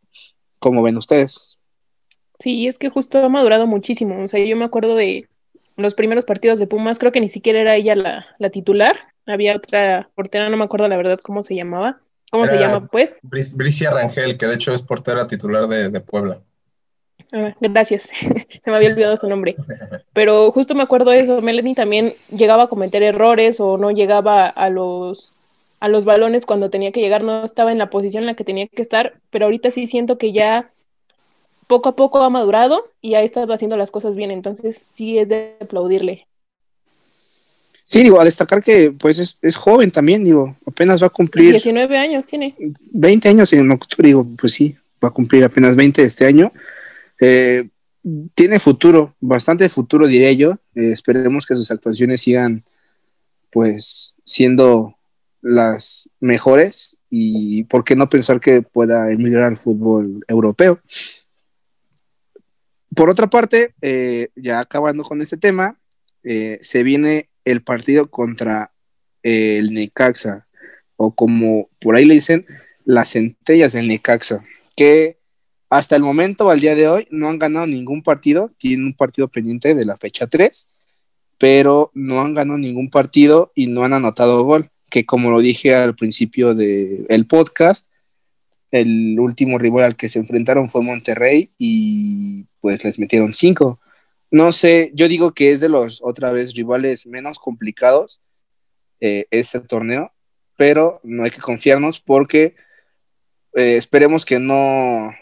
como 0.60 0.82
ven 0.82 0.98
ustedes? 0.98 1.60
Sí, 2.40 2.68
es 2.68 2.78
que 2.78 2.90
justo 2.90 3.20
ha 3.24 3.30
madurado 3.30 3.68
muchísimo. 3.68 4.24
O 4.24 4.28
sea, 4.28 4.44
yo 4.44 4.56
me 4.56 4.66
acuerdo 4.66 4.96
de 4.96 5.28
los 5.76 5.94
primeros 5.94 6.26
partidos 6.26 6.60
de 6.60 6.68
Pumas, 6.68 7.00
creo 7.00 7.12
que 7.12 7.22
ni 7.22 7.30
siquiera 7.30 7.60
era 7.60 7.76
ella 7.76 7.96
la, 7.96 8.26
la 8.40 8.50
titular. 8.50 8.98
Había 9.26 9.56
otra 9.56 10.10
portera, 10.16 10.50
no 10.50 10.58
me 10.58 10.64
acuerdo 10.64 10.88
la 10.88 10.98
verdad 10.98 11.20
cómo 11.22 11.44
se 11.44 11.56
llamaba. 11.56 12.02
¿Cómo 12.32 12.46
era 12.46 12.54
se 12.54 12.60
llama, 12.60 12.88
pues? 12.88 13.20
Bricia 13.22 13.92
Rangel, 13.92 14.38
que 14.38 14.48
de 14.48 14.56
hecho 14.56 14.74
es 14.74 14.82
portera 14.82 15.28
titular 15.28 15.68
de, 15.68 15.90
de 15.90 16.02
Puebla. 16.02 16.42
Ah, 17.34 17.54
gracias, 17.60 18.04
se 18.62 18.72
me 18.72 18.78
había 18.78 18.90
olvidado 18.90 19.18
su 19.18 19.28
nombre. 19.28 19.56
Pero 20.14 20.52
justo 20.52 20.76
me 20.76 20.84
acuerdo 20.84 21.12
de 21.12 21.20
eso, 21.20 21.42
Melanie 21.42 21.76
también 21.76 22.14
llegaba 22.36 22.64
a 22.64 22.68
cometer 22.68 23.04
errores 23.04 23.60
o 23.60 23.78
no 23.78 23.92
llegaba 23.92 24.48
a 24.48 24.70
los 24.70 25.34
a 25.80 25.90
los 25.90 26.06
balones 26.06 26.46
cuando 26.46 26.72
tenía 26.72 26.92
que 26.92 27.02
llegar, 27.02 27.24
no 27.24 27.44
estaba 27.44 27.72
en 27.72 27.78
la 27.78 27.92
posición 27.92 28.24
en 28.24 28.28
la 28.28 28.36
que 28.36 28.44
tenía 28.44 28.68
que 28.68 28.82
estar, 28.82 29.14
pero 29.30 29.46
ahorita 29.46 29.70
sí 29.70 29.86
siento 29.86 30.18
que 30.18 30.32
ya 30.32 30.72
poco 31.68 31.90
a 31.90 31.96
poco 31.96 32.24
ha 32.24 32.30
madurado 32.30 32.92
y 33.00 33.14
ha 33.14 33.22
estado 33.22 33.54
haciendo 33.54 33.78
las 33.78 33.92
cosas 33.92 34.16
bien, 34.16 34.32
entonces 34.32 34.86
sí 34.90 35.20
es 35.20 35.30
de 35.30 35.56
aplaudirle. 35.62 36.26
Sí, 37.84 38.04
digo, 38.04 38.20
a 38.20 38.26
destacar 38.26 38.64
que 38.64 38.92
pues 38.92 39.20
es, 39.20 39.38
es 39.42 39.56
joven 39.56 39.92
también, 39.92 40.24
digo, 40.24 40.58
apenas 40.66 41.02
va 41.02 41.08
a 41.08 41.12
cumplir... 41.12 41.52
19 41.52 41.98
años 41.98 42.26
tiene. 42.26 42.56
20 42.92 43.30
años 43.30 43.54
en 43.54 43.72
octubre, 43.72 44.08
digo, 44.08 44.28
pues 44.38 44.54
sí, 44.54 44.76
va 45.04 45.10
a 45.10 45.14
cumplir 45.14 45.44
apenas 45.44 45.76
20 45.76 46.02
este 46.02 46.26
año. 46.26 46.52
Eh, 47.20 47.70
tiene 48.36 48.60
futuro, 48.60 49.16
bastante 49.20 49.68
futuro 49.70 50.08
diría 50.08 50.32
yo. 50.32 50.52
Eh, 50.76 50.92
esperemos 50.92 51.46
que 51.46 51.56
sus 51.56 51.72
actuaciones 51.72 52.22
sigan 52.22 52.64
pues 53.52 54.16
siendo 54.26 54.96
las 55.42 56.10
mejores 56.20 57.00
y 57.10 57.64
por 57.66 57.84
qué 57.84 57.96
no 57.96 58.10
pensar 58.10 58.40
que 58.40 58.62
pueda 58.62 59.12
emigrar 59.12 59.46
al 59.46 59.58
fútbol 59.58 60.24
europeo. 60.28 60.80
Por 62.96 63.10
otra 63.10 63.28
parte, 63.28 63.74
eh, 63.82 64.30
ya 64.36 64.60
acabando 64.60 65.04
con 65.04 65.22
este 65.22 65.38
tema, 65.38 65.78
se 66.24 66.84
viene 66.84 67.30
el 67.46 67.62
partido 67.62 68.10
contra 68.10 68.74
el 69.24 69.74
Necaxa, 69.74 70.46
o 70.98 71.16
como 71.16 71.70
por 71.80 71.96
ahí 71.96 72.04
le 72.04 72.16
dicen, 72.16 72.46
las 72.84 73.12
centellas 73.12 73.72
del 73.72 73.88
Necaxa, 73.88 74.44
que 74.76 75.17
hasta 75.70 75.96
el 75.96 76.04
momento, 76.04 76.50
al 76.50 76.60
día 76.60 76.76
de 76.76 76.88
hoy, 76.88 77.08
no 77.12 77.30
han 77.30 77.40
ganado 77.40 77.68
ningún 77.68 78.04
partido, 78.04 78.50
tienen 78.58 78.86
un 78.86 78.94
partido 78.94 79.28
pendiente 79.28 79.76
de 79.76 79.86
la 79.86 79.98
fecha 79.98 80.28
3, 80.28 80.70
pero 81.38 81.92
no 81.94 82.22
han 82.22 82.34
ganado 82.34 82.58
ningún 82.58 82.90
partido 82.90 83.52
y 83.56 83.68
no 83.68 83.84
han 83.84 83.94
anotado 83.94 84.44
gol 84.44 84.70
que 84.90 85.06
como 85.06 85.32
lo 85.32 85.40
dije 85.40 85.76
al 85.76 85.96
principio 85.96 86.56
del 86.56 87.06
el 87.10 87.28
podcast, 87.28 87.88
el 88.72 89.20
último 89.20 89.58
rival 89.58 89.86
al 89.86 89.96
que 89.96 90.10
se 90.10 90.20
enfrentaron 90.20 90.70
fue 90.70 90.82
Monterrey 90.82 91.52
y 91.58 92.46
pues 92.60 92.84
les 92.84 93.00
metieron 93.00 93.34
cinco. 93.34 93.80
No 94.30 94.52
sé, 94.52 94.92
yo 94.94 95.08
digo 95.08 95.32
que 95.34 95.52
es 95.52 95.60
de 95.60 95.70
los 95.70 96.02
otra 96.04 96.32
vez 96.32 96.54
rivales 96.54 97.06
menos 97.06 97.40
complicados 97.40 98.22
eh, 99.00 99.26
este 99.32 99.60
torneo, 99.62 100.12
pero 100.58 101.00
no 101.04 101.24
hay 101.24 101.32
que 101.32 101.42
confiarnos 101.42 102.02
porque 102.02 102.56
eh, 103.54 103.78
esperemos 103.78 104.26
que 104.26 104.40
no, 104.40 105.14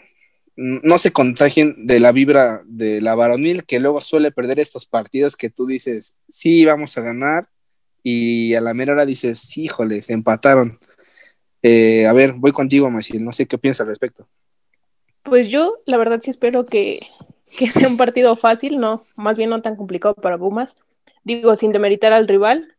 no 0.56 0.98
se 0.98 1.12
contagien 1.12 1.86
de 1.86 2.00
la 2.00 2.12
vibra 2.12 2.62
de 2.66 3.00
la 3.00 3.14
varonil 3.14 3.64
que 3.64 3.78
luego 3.78 4.00
suele 4.00 4.32
perder 4.32 4.58
estos 4.58 4.86
partidos 4.86 5.36
que 5.36 5.50
tú 5.50 5.66
dices, 5.66 6.16
sí, 6.28 6.64
vamos 6.64 6.96
a 6.96 7.02
ganar 7.02 7.48
y 8.02 8.54
a 8.54 8.60
la 8.60 8.72
mera 8.72 8.92
hora 8.92 9.04
dices, 9.04 9.56
híjole, 9.58 10.00
se 10.00 10.14
empataron. 10.14 10.78
Eh, 11.62 12.06
a 12.06 12.12
ver, 12.12 12.32
voy 12.32 12.52
contigo, 12.52 12.90
Maciel, 12.90 13.24
no 13.24 13.32
sé 13.32 13.46
qué 13.46 13.58
piensas 13.58 13.80
al 13.80 13.88
respecto. 13.88 14.26
Pues 15.22 15.48
yo, 15.48 15.78
la 15.86 15.98
verdad, 15.98 16.20
sí 16.22 16.30
espero 16.30 16.64
que, 16.64 17.04
que 17.58 17.66
sea 17.66 17.88
un 17.88 17.96
partido 17.96 18.36
fácil, 18.36 18.78
no, 18.78 19.04
más 19.16 19.36
bien 19.36 19.50
no 19.50 19.60
tan 19.60 19.76
complicado 19.76 20.14
para 20.14 20.38
Pumas. 20.38 20.76
Digo, 21.24 21.56
sin 21.56 21.72
demeritar 21.72 22.12
al 22.12 22.28
rival, 22.28 22.76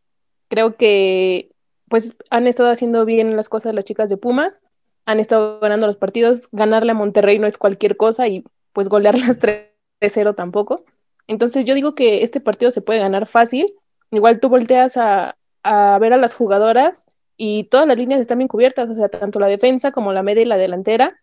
creo 0.48 0.76
que 0.76 1.50
pues 1.88 2.16
han 2.30 2.46
estado 2.46 2.70
haciendo 2.70 3.04
bien 3.04 3.36
las 3.36 3.48
cosas 3.48 3.74
las 3.74 3.84
chicas 3.84 4.10
de 4.10 4.16
Pumas, 4.16 4.62
han 5.08 5.20
estado 5.20 5.58
ganando 5.58 5.86
los 5.86 5.96
partidos, 5.96 6.48
ganarle 6.52 6.92
a 6.92 6.94
Monterrey 6.94 7.38
no 7.38 7.46
es 7.46 7.56
cualquier 7.56 7.96
cosa 7.96 8.28
y 8.28 8.44
pues 8.74 8.88
golearlas 8.88 9.38
3-0 9.38 10.34
tampoco. 10.34 10.84
Entonces 11.26 11.64
yo 11.64 11.74
digo 11.74 11.94
que 11.94 12.22
este 12.22 12.40
partido 12.40 12.70
se 12.70 12.82
puede 12.82 13.00
ganar 13.00 13.26
fácil 13.26 13.74
igual 14.10 14.40
tú 14.40 14.48
volteas 14.48 14.96
a, 14.96 15.36
a, 15.62 15.98
ver 15.98 16.12
a 16.12 16.18
las 16.18 16.34
jugadoras 16.34 17.06
y 17.36 17.64
todas 17.64 17.86
las 17.86 17.96
líneas 17.96 18.20
están 18.20 18.38
bien 18.38 18.48
cubiertas, 18.48 18.88
o 18.88 18.94
sea, 18.94 19.08
tanto 19.08 19.38
la 19.38 19.46
defensa 19.46 19.92
como 19.92 20.12
la 20.12 20.22
media 20.22 20.42
y 20.42 20.46
la 20.46 20.56
delantera. 20.56 21.18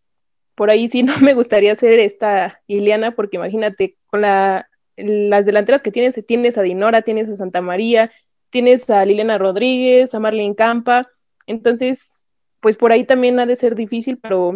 Por 0.55 0.69
ahí 0.69 0.87
sí 0.87 1.03
no 1.03 1.13
me 1.19 1.33
gustaría 1.33 1.75
ser 1.75 1.99
esta 1.99 2.61
Iliana, 2.67 3.15
porque 3.15 3.37
imagínate, 3.37 3.97
con 4.07 4.21
la, 4.21 4.67
las 4.97 5.45
delanteras 5.45 5.83
que 5.83 5.91
tienes, 5.91 6.19
tienes 6.25 6.57
a 6.57 6.63
Dinora, 6.63 7.01
tienes 7.01 7.29
a 7.29 7.35
Santa 7.35 7.61
María, 7.61 8.11
tienes 8.49 8.89
a 8.89 9.05
Liliana 9.05 9.37
Rodríguez, 9.37 10.13
a 10.13 10.19
Marlene 10.19 10.55
Campa, 10.55 11.07
entonces, 11.47 12.24
pues 12.65 12.77
por 12.77 12.91
ahí 12.91 13.03
también 13.03 13.39
ha 13.39 13.45
de 13.45 13.55
ser 13.55 13.75
difícil, 13.75 14.17
pero 14.17 14.53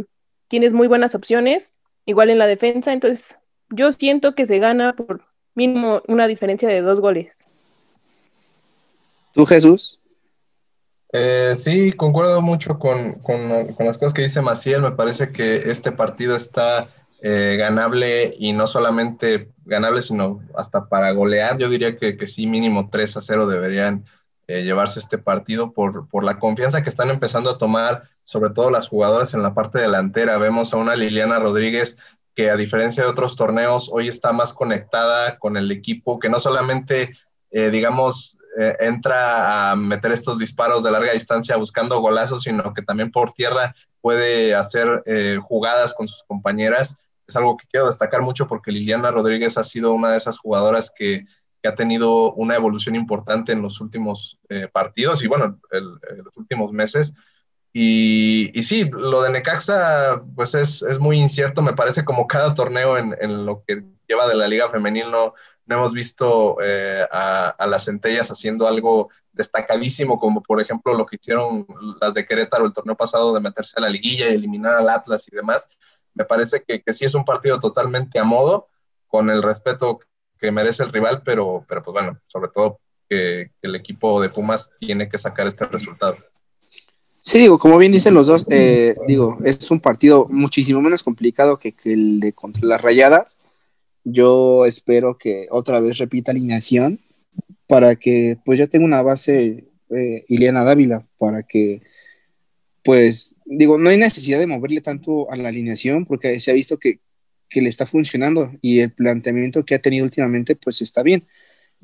tienes 0.47 0.73
muy 0.73 0.87
buenas 0.87 1.13
opciones, 1.13 1.73
igual 2.07 2.31
en 2.31 2.39
la 2.39 2.47
defensa, 2.47 2.91
entonces 2.91 3.35
yo 3.69 3.91
siento 3.91 4.33
que 4.33 4.47
se 4.47 4.57
gana 4.57 4.95
por 4.95 5.21
mínimo 5.53 6.01
una 6.07 6.25
diferencia 6.25 6.67
de 6.67 6.81
dos 6.81 7.01
goles. 7.01 7.43
¿Tú, 9.31 9.45
Jesús? 9.45 9.99
Eh, 11.13 11.53
sí, 11.55 11.91
concuerdo 11.91 12.41
mucho 12.41 12.79
con, 12.79 13.13
con, 13.19 13.73
con, 13.73 13.85
las 13.85 13.99
cosas 13.99 14.15
que 14.15 14.23
dice 14.23 14.41
Maciel. 14.41 14.81
Me 14.81 14.93
parece 14.93 15.31
que 15.31 15.69
este 15.69 15.91
partido 15.91 16.35
está 16.35 16.89
eh, 17.21 17.57
ganable 17.59 18.33
y 18.39 18.53
no 18.53 18.65
solamente 18.65 19.51
ganable, 19.65 20.01
sino 20.01 20.41
hasta 20.55 20.89
para 20.89 21.11
golear. 21.11 21.59
Yo 21.59 21.69
diría 21.69 21.95
que, 21.95 22.17
que 22.17 22.25
sí, 22.25 22.47
mínimo 22.47 22.89
3 22.91 23.17
a 23.17 23.21
0 23.21 23.45
deberían 23.45 24.03
eh, 24.49 24.63
llevarse 24.63 24.97
este 24.97 25.19
partido 25.19 25.73
por, 25.73 26.09
por 26.09 26.23
la 26.23 26.39
confianza 26.39 26.81
que 26.81 26.89
están 26.89 27.11
empezando 27.11 27.51
a 27.51 27.59
tomar, 27.59 28.09
sobre 28.23 28.49
todo 28.49 28.71
las 28.71 28.87
jugadoras 28.87 29.35
en 29.35 29.43
la 29.43 29.53
parte 29.53 29.77
delantera. 29.77 30.39
Vemos 30.39 30.73
a 30.73 30.77
una 30.77 30.95
Liliana 30.95 31.37
Rodríguez 31.37 31.99
que 32.33 32.49
a 32.49 32.55
diferencia 32.55 33.03
de 33.03 33.09
otros 33.11 33.35
torneos, 33.35 33.91
hoy 33.93 34.07
está 34.07 34.33
más 34.33 34.51
conectada 34.51 35.37
con 35.37 35.55
el 35.55 35.71
equipo, 35.71 36.17
que 36.17 36.29
no 36.29 36.39
solamente, 36.39 37.11
eh, 37.51 37.69
digamos, 37.69 38.39
eh, 38.57 38.75
entra 38.79 39.69
a 39.69 39.75
meter 39.75 40.13
estos 40.13 40.39
disparos 40.39 40.83
de 40.83 40.89
larga 40.89 41.13
distancia 41.13 41.55
buscando 41.55 41.99
golazos, 42.01 42.41
sino 42.41 42.73
que 42.73 42.81
también 42.81 43.11
por 43.11 43.33
tierra 43.33 43.75
puede 44.01 44.55
hacer 44.55 45.03
jugadas 45.43 45.93
con 45.93 46.07
sus 46.07 46.23
compañeras. 46.23 46.97
es 47.27 47.35
algo 47.35 47.55
que 47.55 47.67
quiero 47.67 47.85
destacar 47.85 48.23
mucho 48.23 48.47
porque 48.47 48.71
Liliana 48.71 49.11
Rodríguez 49.11 49.59
ha 49.59 49.63
sido 49.63 49.93
una 49.93 50.09
de 50.09 50.17
esas 50.17 50.39
jugadoras 50.39 50.91
que, 50.97 51.27
ha 51.67 51.75
tenido 51.75 52.33
una 52.33 52.55
evolución 52.55 52.95
importante 52.95 53.51
en 53.51 53.61
los 53.61 53.81
últimos 53.81 54.39
eh, 54.49 54.67
partidos 54.71 55.23
y 55.23 55.27
bueno, 55.27 55.59
en 55.71 56.23
los 56.23 56.37
últimos 56.37 56.71
meses. 56.71 57.13
Y, 57.71 58.51
y, 58.57 58.63
sí, 58.63 58.89
lo 58.89 59.21
de 59.21 59.29
Necaxa 59.29 60.23
pues 60.35 60.55
es, 60.55 60.81
es, 60.81 60.97
muy 60.97 61.19
incierto, 61.19 61.61
me 61.61 61.73
parece 61.73 62.03
como 62.03 62.25
cada 62.25 62.55
torneo 62.55 62.97
en, 62.97 63.45
lo 63.45 63.63
que 63.67 63.83
lleva 64.07 64.27
de 64.27 64.35
la 64.35 64.47
liga 64.47 64.71
femenil 64.71 65.11
no, 65.11 65.35
no 65.67 65.75
hemos 65.75 65.93
visto 65.93 66.57
eh, 66.63 67.05
a, 67.11 67.49
a, 67.49 67.67
las 67.67 67.85
centellas 67.85 68.31
haciendo 68.31 68.67
algo 68.67 69.09
destacadísimo 69.33 70.17
como 70.19 70.41
por 70.41 70.59
ejemplo 70.59 70.95
lo 70.95 71.05
que 71.05 71.17
hicieron 71.17 71.67
las 72.01 72.15
de 72.15 72.25
Querétaro 72.25 72.65
el 72.65 72.73
torneo 72.73 72.97
pasado 72.97 73.35
de 73.35 73.39
meterse 73.39 73.75
a 73.77 73.81
la 73.81 73.89
liguilla 73.89 74.29
y 74.29 74.33
eliminar 74.33 74.75
al 74.75 74.89
Atlas 74.89 75.27
y 75.31 75.35
demás. 75.35 75.69
Me 76.15 76.25
parece 76.25 76.63
que, 76.63 76.81
que 76.81 76.93
sí 76.93 77.05
es 77.05 77.13
un 77.13 77.23
partido 77.23 77.59
totalmente 77.59 78.17
a 78.17 78.23
modo, 78.23 78.67
con 79.07 79.29
el 79.29 79.43
respeto 79.43 79.99
que 80.39 80.51
merece 80.51 80.83
el 80.83 80.91
rival, 80.91 81.21
pero, 81.23 81.65
pero 81.67 81.81
pues 81.81 81.93
bueno, 81.93 82.19
sobre 82.27 82.49
todo 82.49 82.79
que, 83.09 83.51
el 83.61 83.75
equipo 83.75 84.21
de 84.21 84.29
Pumas 84.29 84.71
tiene 84.77 85.09
que 85.09 85.17
sacar 85.17 85.47
este 85.47 85.65
resultado. 85.65 86.17
Sí, 87.21 87.39
digo, 87.39 87.59
como 87.59 87.77
bien 87.77 87.91
dicen 87.91 88.13
los 88.13 88.27
dos, 88.27 88.45
eh, 88.49 88.95
digo, 89.07 89.37
es 89.43 89.69
un 89.71 89.79
partido 89.79 90.27
muchísimo 90.29 90.81
menos 90.81 91.03
complicado 91.03 91.59
que, 91.59 91.75
el 91.83 92.19
de 92.19 92.33
contra 92.33 92.65
las 92.65 92.81
rayadas. 92.81 93.39
Yo 94.05 94.65
espero 94.65 95.17
que 95.17 95.47
otra 95.51 95.81
vez 95.81 95.97
repita 95.97 96.31
alineación 96.31 96.99
para 97.67 97.97
que 97.97 98.37
pues 98.45 98.57
ya 98.57 98.67
tenga 98.67 98.85
una 98.85 99.01
base 99.01 99.65
eh, 99.89 100.25
Iliana 100.29 100.63
Dávila, 100.63 101.05
para 101.17 101.43
que 101.43 101.81
pues 102.83 103.35
digo, 103.45 103.77
no 103.77 103.89
hay 103.89 103.97
necesidad 103.97 104.39
de 104.39 104.47
moverle 104.47 104.81
tanto 104.81 105.29
a 105.31 105.35
la 105.35 105.49
alineación 105.49 106.05
porque 106.05 106.39
se 106.39 106.51
ha 106.51 106.53
visto 106.53 106.77
que, 106.77 106.99
que 107.49 107.61
le 107.61 107.69
está 107.69 107.85
funcionando 107.85 108.51
y 108.61 108.79
el 108.79 108.91
planteamiento 108.91 109.65
que 109.65 109.75
ha 109.75 109.81
tenido 109.81 110.05
últimamente 110.05 110.55
pues 110.55 110.81
está 110.81 111.03
bien. 111.03 111.27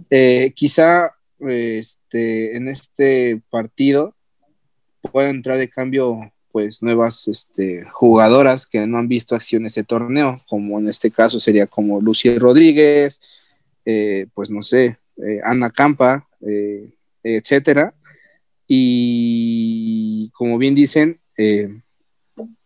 Eh, 0.10 0.52
quizá 0.56 1.12
este, 1.40 2.56
en 2.56 2.68
este 2.68 3.42
partido 3.50 4.16
puede 5.02 5.30
entrar 5.30 5.58
de 5.58 5.70
cambio 5.70 6.32
pues 6.52 6.82
nuevas 6.82 7.28
este, 7.28 7.84
jugadoras 7.90 8.66
que 8.66 8.86
no 8.88 8.98
han 8.98 9.10
visto 9.10 9.36
acción 9.36 9.66
ese 9.66 9.84
torneo, 9.84 10.42
como 10.48 10.80
en 10.80 10.88
este 10.88 11.12
caso 11.12 11.40
sería 11.40 11.68
como 11.68 12.00
Lucy 12.00 12.38
Rodríguez, 12.38 13.20
eh, 13.84 14.28
pues 14.34 14.50
no 14.50 14.62
sé, 14.62 14.98
eh, 15.18 15.42
Ana 15.44 15.70
Campa, 15.70 16.28
etcétera. 17.24 17.94
Y 18.68 20.30
como 20.34 20.58
bien 20.58 20.76
dicen, 20.76 21.20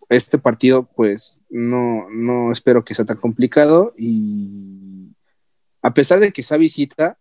este 0.09 0.39
partido 0.39 0.89
pues 0.95 1.43
no, 1.49 2.09
no 2.09 2.51
espero 2.51 2.83
que 2.83 2.95
sea 2.95 3.05
tan 3.05 3.17
complicado 3.17 3.93
y 3.97 5.15
a 5.81 5.93
pesar 5.93 6.19
de 6.19 6.31
que 6.31 6.41
esa 6.41 6.57
visita, 6.57 7.17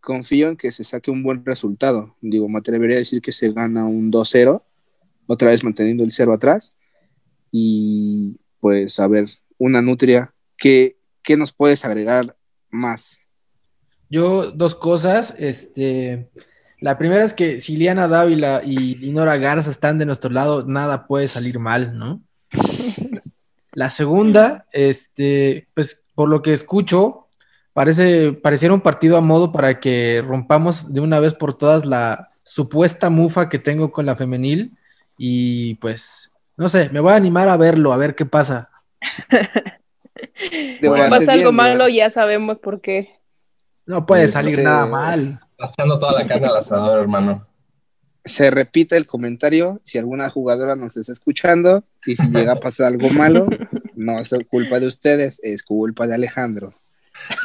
confío 0.00 0.48
en 0.48 0.56
que 0.56 0.70
se 0.70 0.84
saque 0.84 1.10
un 1.10 1.22
buen 1.22 1.44
resultado. 1.44 2.14
Digo, 2.20 2.48
me 2.48 2.58
atrevería 2.58 2.96
a 2.96 2.98
decir 2.98 3.22
que 3.22 3.32
se 3.32 3.50
gana 3.52 3.86
un 3.86 4.12
2-0, 4.12 4.62
otra 5.26 5.48
vez 5.48 5.64
manteniendo 5.64 6.04
el 6.04 6.12
0 6.12 6.32
atrás. 6.32 6.74
Y 7.50 8.36
pues, 8.60 9.00
a 9.00 9.06
ver, 9.06 9.28
una 9.58 9.80
nutria, 9.80 10.34
¿qué, 10.56 10.98
qué 11.22 11.36
nos 11.36 11.52
puedes 11.52 11.84
agregar 11.84 12.36
más? 12.70 13.28
Yo, 14.10 14.50
dos 14.50 14.74
cosas. 14.74 15.34
Este, 15.38 16.30
la 16.84 16.98
primera 16.98 17.24
es 17.24 17.32
que 17.32 17.60
si 17.60 17.78
Liana 17.78 18.08
Dávila 18.08 18.60
y 18.62 18.96
Linora 18.96 19.38
Garza 19.38 19.70
están 19.70 19.96
de 19.96 20.04
nuestro 20.04 20.30
lado, 20.30 20.66
nada 20.66 21.06
puede 21.06 21.28
salir 21.28 21.58
mal, 21.58 21.98
¿no? 21.98 22.20
La 23.72 23.88
segunda, 23.88 24.66
este, 24.70 25.66
pues 25.72 26.04
por 26.14 26.28
lo 26.28 26.42
que 26.42 26.52
escucho, 26.52 27.24
Parece, 27.72 28.32
pareciera 28.32 28.72
un 28.72 28.82
partido 28.82 29.16
a 29.16 29.20
modo 29.20 29.50
para 29.50 29.80
que 29.80 30.22
rompamos 30.24 30.92
de 30.94 31.00
una 31.00 31.18
vez 31.18 31.34
por 31.34 31.58
todas 31.58 31.84
la 31.84 32.30
supuesta 32.44 33.10
mufa 33.10 33.48
que 33.48 33.58
tengo 33.58 33.90
con 33.90 34.06
la 34.06 34.14
femenil 34.14 34.78
y 35.18 35.74
pues, 35.76 36.30
no 36.56 36.68
sé, 36.68 36.88
me 36.90 37.00
voy 37.00 37.12
a 37.12 37.16
animar 37.16 37.48
a 37.48 37.56
verlo, 37.56 37.92
a 37.92 37.96
ver 37.96 38.14
qué 38.14 38.26
pasa. 38.26 38.70
Cuando 40.80 41.10
pasa 41.10 41.32
algo 41.32 41.50
malo, 41.50 41.88
ya 41.88 42.10
sabemos 42.10 42.60
por 42.60 42.80
qué. 42.80 43.18
No 43.86 44.06
puede 44.06 44.28
salir 44.28 44.62
nada 44.62 44.86
mal. 44.86 45.40
Pasando 45.56 45.98
toda 45.98 46.12
la 46.12 46.26
carne 46.26 46.46
al 46.46 46.56
asador, 46.56 47.00
hermano. 47.00 47.46
Se 48.24 48.50
repite 48.50 48.96
el 48.96 49.06
comentario, 49.06 49.80
si 49.82 49.98
alguna 49.98 50.30
jugadora 50.30 50.76
nos 50.76 50.96
está 50.96 51.12
escuchando 51.12 51.84
y 52.06 52.16
si 52.16 52.28
llega 52.28 52.52
a 52.52 52.60
pasar 52.60 52.86
algo 52.86 53.10
malo, 53.10 53.46
no 53.94 54.18
es 54.18 54.34
culpa 54.48 54.80
de 54.80 54.86
ustedes, 54.86 55.40
es 55.42 55.62
culpa 55.62 56.06
de 56.06 56.14
Alejandro. 56.14 56.74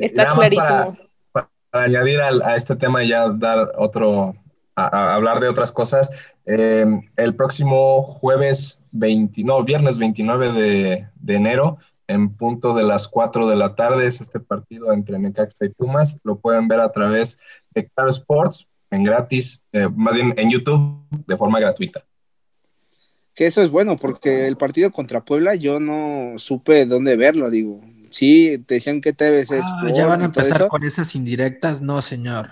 Está 0.00 0.34
clarísimo. 0.34 0.98
Para, 1.32 1.48
añadir 1.72 2.20
a, 2.20 2.56
este 2.56 2.76
tema 2.76 3.02
y 3.02 3.08
ya 3.08 3.28
dar 3.28 3.72
otro, 3.76 4.34
a, 4.74 5.14
hablar 5.14 5.40
de 5.40 5.48
otras 5.48 5.72
cosas, 5.72 6.10
em, 6.46 7.00
el 7.16 7.34
próximo 7.34 8.02
jueves 8.02 8.82
20, 8.92 9.42
no, 9.44 9.62
viernes 9.64 9.98
29 9.98 10.52
de, 10.52 11.34
enero, 11.34 11.78
en 12.08 12.34
punto 12.36 12.74
de 12.74 12.84
las 12.84 13.08
4 13.08 13.48
de 13.48 13.56
la 13.56 13.74
tarde, 13.74 14.06
es 14.06 14.20
este 14.20 14.40
partido 14.40 14.92
entre 14.92 15.18
Necaxa 15.18 15.64
y 15.64 15.70
Pumas. 15.70 16.18
Lo 16.22 16.38
pueden 16.38 16.68
ver 16.68 16.80
a 16.80 16.92
través 16.92 17.38
de 17.74 17.88
Claro 17.88 18.10
Sports, 18.10 18.68
en 18.90 19.02
gratis, 19.02 19.66
eh, 19.72 19.88
más 19.94 20.14
bien 20.14 20.34
en 20.36 20.50
YouTube, 20.50 21.00
de 21.26 21.36
forma 21.36 21.60
gratuita. 21.60 22.04
Que 23.34 23.46
eso 23.46 23.62
es 23.62 23.70
bueno, 23.70 23.96
porque 23.98 24.46
el 24.46 24.56
partido 24.56 24.90
contra 24.90 25.24
Puebla 25.24 25.54
yo 25.54 25.78
no 25.78 26.38
supe 26.38 26.86
dónde 26.86 27.16
verlo, 27.16 27.50
digo, 27.50 27.82
sí, 28.10 28.64
decían 28.66 29.00
que 29.00 29.12
TVC 29.12 29.58
es. 29.58 29.66
Ah, 29.66 29.90
ya 29.94 30.06
van 30.06 30.22
a 30.22 30.26
empezar 30.26 30.68
con 30.68 30.84
esas 30.84 31.14
indirectas, 31.14 31.82
no, 31.82 32.00
señor. 32.00 32.50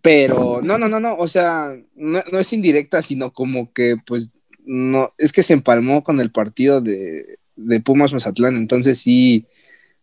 Pero, 0.00 0.60
no, 0.62 0.78
no, 0.78 0.88
no, 0.88 1.00
no, 1.00 1.16
o 1.16 1.28
sea, 1.28 1.76
no, 1.94 2.18
es 2.18 2.52
indirecta, 2.52 3.02
sino 3.02 3.32
como 3.32 3.72
que, 3.72 3.96
pues, 4.04 4.32
no, 4.64 5.12
es 5.16 5.32
que 5.32 5.42
se 5.42 5.52
empalmó 5.52 6.02
con 6.02 6.20
el 6.20 6.32
partido 6.32 6.80
de, 6.80 7.38
de 7.56 7.80
Pumas 7.80 8.12
Mazatlán, 8.12 8.56
entonces 8.56 8.98
sí, 8.98 9.46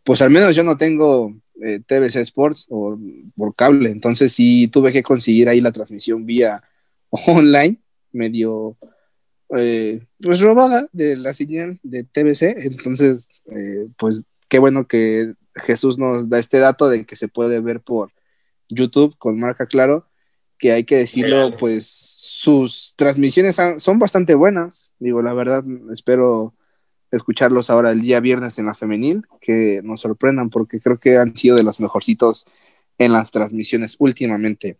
pues 0.03 0.21
al 0.21 0.29
menos 0.29 0.55
yo 0.55 0.63
no 0.63 0.77
tengo 0.77 1.35
eh, 1.61 1.81
TVC 1.85 2.17
Sports 2.17 2.67
o 2.69 2.97
por 3.35 3.53
cable, 3.55 3.89
entonces 3.89 4.31
sí 4.33 4.67
tuve 4.67 4.91
que 4.91 5.03
conseguir 5.03 5.49
ahí 5.49 5.61
la 5.61 5.71
transmisión 5.71 6.25
vía 6.25 6.63
online, 7.09 7.79
medio, 8.11 8.77
eh, 9.55 10.05
pues 10.21 10.41
robada 10.41 10.87
de 10.91 11.17
la 11.17 11.33
señal 11.33 11.79
de 11.83 12.03
TVC, 12.03 12.65
entonces, 12.65 13.29
eh, 13.51 13.87
pues 13.97 14.25
qué 14.47 14.59
bueno 14.59 14.87
que 14.87 15.33
Jesús 15.55 15.97
nos 15.97 16.29
da 16.29 16.39
este 16.39 16.59
dato 16.59 16.89
de 16.89 17.05
que 17.05 17.15
se 17.15 17.27
puede 17.27 17.59
ver 17.59 17.81
por 17.81 18.11
YouTube 18.69 19.15
con 19.17 19.39
marca 19.39 19.65
claro, 19.65 20.07
que 20.57 20.73
hay 20.73 20.83
que 20.83 20.97
decirlo, 20.97 21.55
pues 21.57 21.87
sus 21.87 22.93
transmisiones 22.97 23.57
son 23.77 23.97
bastante 23.97 24.35
buenas, 24.35 24.93
digo, 24.99 25.21
la 25.21 25.33
verdad, 25.33 25.63
espero 25.91 26.53
escucharlos 27.11 27.69
ahora 27.69 27.91
el 27.91 28.01
día 28.01 28.19
viernes 28.19 28.59
en 28.59 28.65
la 28.65 28.73
femenil, 28.73 29.23
que 29.41 29.81
nos 29.83 30.01
sorprendan 30.01 30.49
porque 30.49 30.79
creo 30.79 30.99
que 30.99 31.17
han 31.17 31.35
sido 31.35 31.55
de 31.55 31.63
los 31.63 31.79
mejorcitos 31.79 32.45
en 32.97 33.13
las 33.13 33.31
transmisiones 33.31 33.95
últimamente. 33.99 34.77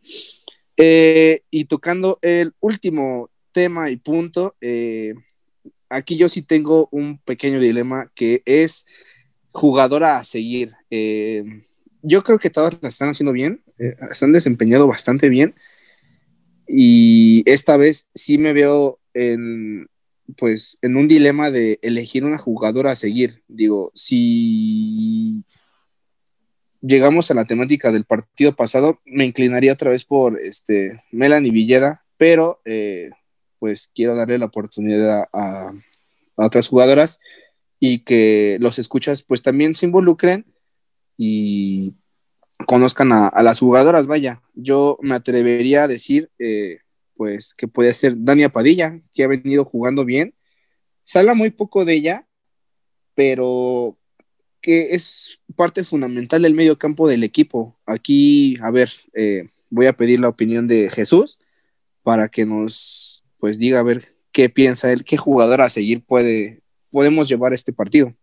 Eh, 0.78 1.42
y 1.50 1.65
tocando 1.65 2.20
el 2.22 2.54
último 2.60 3.30
tema 3.52 3.89
y 3.89 3.98
punto, 3.98 4.56
eh, 4.62 5.13
aquí 5.89 6.18
yo 6.18 6.30
sí 6.30 6.42
tengo 6.42 6.88
un 6.92 7.18
pequeño 7.18 7.60
dilema 7.60 8.12
que 8.13 8.44
es 8.46 8.86
jugadora 9.52 10.18
a 10.18 10.24
seguir. 10.24 10.74
Eh, 10.89 11.44
yo 12.02 12.24
creo 12.24 12.39
que 12.39 12.50
todas 12.50 12.82
la 12.82 12.89
están 12.89 13.10
haciendo 13.10 13.34
bien, 13.34 13.62
están 13.78 14.32
desempeñando 14.32 14.88
bastante 14.88 15.28
bien. 15.28 15.56
Y 16.68 17.44
esta 17.46 17.76
vez 17.78 18.10
sí 18.13 18.38
me 18.38 18.54
veo 18.54 19.00
en, 19.13 19.89
pues, 20.38 20.78
en 20.82 20.96
un 20.96 21.08
dilema 21.08 21.52
de 21.52 21.80
elegir 21.82 22.26
una 22.26 22.38
jugadora 22.38 22.92
a 22.92 22.96
seguir. 22.96 23.44
Digo, 23.48 23.92
si 23.94 25.44
llegamos 26.82 27.30
a 27.30 27.34
la 27.34 27.46
temática 27.46 27.92
del 27.92 28.06
partido 28.06 28.56
pasado, 28.56 29.00
me 29.06 29.26
inclinaría 29.26 29.74
otra 29.74 29.92
vez 29.92 30.06
por 30.06 30.39
este, 30.39 31.04
Melanie 31.12 31.52
Villeda, 31.52 32.04
pero 32.18 32.62
eh, 32.65 33.10
pues 33.60 33.89
quiero 33.94 34.15
darle 34.15 34.38
la 34.38 34.46
oportunidad 34.46 35.28
a, 35.34 35.74
otras 36.36 36.70
jugadoras 36.70 37.20
y 37.82 38.00
que 38.00 38.58
los 38.62 38.80
escuchas 38.80 39.24
pues 39.24 39.42
también 39.42 39.74
se 39.74 39.86
involucren 39.86 40.46
y 41.18 41.96
conozcan 42.65 43.12
a, 43.12 43.32
las 43.44 43.60
jugadoras, 43.60 44.08
vaya. 44.08 44.42
Yo 44.54 44.98
me 45.02 45.15
atrevería 45.15 45.84
a 45.84 45.88
decir 45.89 46.30
eh, 46.39 46.80
pues 47.19 47.53
que 47.53 47.67
puede 47.67 47.93
ser 47.93 48.13
Dania 48.15 48.47
Padilla, 48.47 49.01
que 49.12 49.25
ha 49.25 49.27
venido 49.27 49.65
jugando 49.65 50.05
bien. 50.05 50.34
Se 51.03 51.19
habla 51.19 51.34
muy 51.34 51.51
poco 51.51 51.84
de 51.84 51.95
ella, 51.95 52.27
pero 53.13 53.97
que 54.62 54.95
es 54.95 55.41
parte 55.58 55.84
fundamental 55.84 56.41
del 56.41 56.53
medio 56.53 56.79
campo 56.79 57.10
del 57.10 57.25
equipo. 57.25 57.77
Aquí, 57.86 58.55
a 58.62 58.71
ver, 58.71 58.89
eh, 59.15 59.49
voy 59.69 59.88
a 59.88 59.97
pedir 59.97 60.21
la 60.21 60.29
opinión 60.29 60.65
de 60.65 60.89
Jesús 60.89 61.39
para 62.03 62.29
que 62.29 62.45
nos 62.45 63.25
pues 63.38 63.60
diga 63.60 63.79
a 63.79 63.84
ver 63.84 64.01
qué 64.32 64.47
piensa 64.47 64.89
él, 64.89 65.03
qué 65.03 65.17
jugadora 65.17 65.65
a 65.65 65.69
seguir 65.69 66.05
puede 66.05 66.62
podemos 66.89 67.27
llevar 67.27 67.51
este 67.51 67.73
partido. 67.73 68.13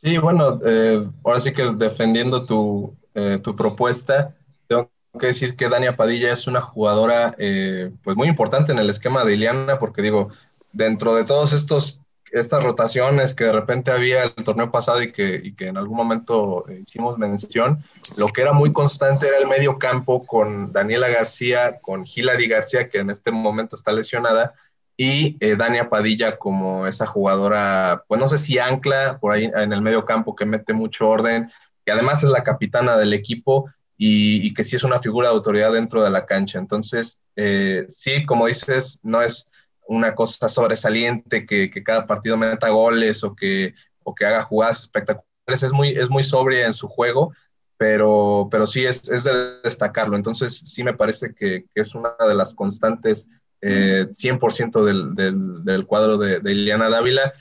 Sí, 0.00 0.16
bueno, 0.18 0.60
eh, 0.64 1.10
ahora 1.24 1.40
sí 1.40 1.52
que 1.52 1.72
defendiendo 1.72 2.46
tu, 2.46 2.96
eh, 3.14 3.40
tu 3.42 3.56
propuesta, 3.56 4.36
tengo 4.68 4.92
que 5.18 5.26
decir 5.26 5.56
que 5.56 5.68
Dania 5.68 5.96
Padilla 5.96 6.32
es 6.32 6.46
una 6.46 6.60
jugadora 6.60 7.34
eh, 7.38 7.90
pues 8.02 8.16
muy 8.16 8.28
importante 8.28 8.72
en 8.72 8.78
el 8.78 8.90
esquema 8.90 9.24
de 9.24 9.34
Iliana, 9.34 9.78
porque 9.78 10.02
digo, 10.02 10.30
dentro 10.72 11.14
de 11.14 11.24
todos 11.24 11.52
estos 11.52 12.00
estas 12.32 12.62
rotaciones 12.62 13.34
que 13.34 13.44
de 13.44 13.52
repente 13.52 13.90
había 13.90 14.24
el 14.24 14.44
torneo 14.44 14.70
pasado 14.70 15.02
y 15.02 15.12
que, 15.12 15.40
y 15.42 15.54
que 15.54 15.68
en 15.68 15.76
algún 15.76 15.96
momento 15.96 16.64
hicimos 16.68 17.18
mención, 17.18 17.78
lo 18.16 18.28
que 18.28 18.42
era 18.42 18.52
muy 18.52 18.72
constante 18.72 19.28
era 19.28 19.38
el 19.38 19.46
medio 19.46 19.78
campo 19.78 20.26
con 20.26 20.72
Daniela 20.72 21.08
García, 21.08 21.78
con 21.80 22.04
Hilary 22.04 22.48
García, 22.48 22.88
que 22.88 22.98
en 22.98 23.10
este 23.10 23.30
momento 23.30 23.76
está 23.76 23.92
lesionada, 23.92 24.54
y 24.96 25.36
eh, 25.40 25.54
Dania 25.56 25.88
Padilla 25.88 26.38
como 26.38 26.86
esa 26.86 27.06
jugadora, 27.06 28.04
pues 28.08 28.20
no 28.20 28.26
sé 28.26 28.36
si 28.36 28.58
ancla 28.58 29.18
por 29.20 29.32
ahí 29.32 29.44
en 29.44 29.72
el 29.72 29.80
medio 29.80 30.04
campo 30.04 30.34
que 30.34 30.44
mete 30.44 30.72
mucho 30.72 31.08
orden, 31.08 31.50
que 31.86 31.92
además 31.92 32.24
es 32.24 32.30
la 32.30 32.42
capitana 32.42 32.98
del 32.98 33.12
equipo 33.12 33.70
y, 34.00 34.54
que 34.54 34.62
sí 34.62 34.76
es 34.76 34.84
una 34.84 35.00
figura 35.00 35.28
de 35.28 35.34
autoridad 35.34 35.72
dentro 35.72 36.02
de 36.02 36.10
la 36.10 36.24
cancha. 36.24 36.58
Entonces, 36.60 37.20
eh, 37.34 37.84
sí, 37.88 38.24
como 38.24 38.46
dices, 38.46 39.00
no 39.02 39.20
es 39.20 39.50
una 39.88 40.14
cosa 40.14 40.48
sobresaliente 40.48 41.44
que, 41.44 41.68
que, 41.68 41.82
cada 41.82 42.06
partido 42.06 42.36
meta 42.36 42.68
goles 42.68 43.24
o 43.24 43.34
que, 43.34 43.74
o 44.04 44.14
que 44.14 44.24
haga 44.24 44.42
jugadas 44.42 44.80
espectaculares, 44.80 45.62
es 45.62 45.72
muy, 45.72 45.88
es 45.88 46.08
muy 46.08 46.22
sobria 46.22 46.66
en 46.66 46.74
su 46.74 46.86
juego, 46.86 47.34
pero, 47.76 48.48
pero 48.50 48.66
sí 48.66 48.86
es, 48.86 49.08
es 49.08 49.24
de 49.24 49.60
destacarlo. 49.64 50.16
Entonces, 50.16 50.56
sí 50.56 50.84
me 50.84 50.94
parece 50.94 51.34
que, 51.34 51.64
que 51.74 51.80
es 51.80 51.94
una 51.94 52.10
de 52.20 52.34
las 52.34 52.54
constantes 52.54 53.28
100% 53.60 54.80
eh, 54.80 54.84
del, 54.84 55.64
del, 55.64 55.86
cuadro 55.86 56.18
de, 56.18 56.38
de, 56.38 56.54
Liliana 56.54 56.88
Dávila. 56.88 57.32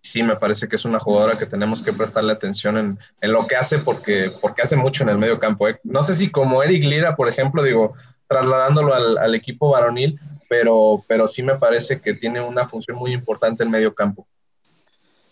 Sí, 0.00 0.22
me 0.22 0.36
parece 0.36 0.68
que 0.68 0.76
es 0.76 0.84
una 0.84 1.00
jugadora 1.00 1.36
que 1.36 1.46
tenemos 1.46 1.82
que 1.82 1.92
prestarle 1.92 2.32
atención 2.32 2.78
en, 2.78 2.98
en 3.20 3.32
lo 3.32 3.46
que 3.46 3.56
hace 3.56 3.78
porque, 3.78 4.32
porque 4.40 4.62
hace 4.62 4.76
mucho 4.76 5.02
en 5.02 5.10
el 5.10 5.18
medio 5.18 5.38
campo. 5.38 5.68
¿eh? 5.68 5.78
No 5.84 6.02
sé 6.02 6.14
si 6.14 6.30
como 6.30 6.62
Eric 6.62 6.84
Lira, 6.84 7.16
por 7.16 7.28
ejemplo, 7.28 7.62
digo, 7.62 7.94
trasladándolo 8.28 8.94
al, 8.94 9.18
al, 9.18 9.34
equipo 9.34 9.70
varonil, 9.70 10.18
pero, 10.48 11.04
pero 11.08 11.26
sí 11.26 11.42
me 11.42 11.56
parece 11.56 12.00
que 12.00 12.14
tiene 12.14 12.40
una 12.40 12.68
función 12.68 12.96
muy 12.96 13.12
importante 13.12 13.64
en 13.64 13.70
medio 13.70 13.94
campo. 13.94 14.26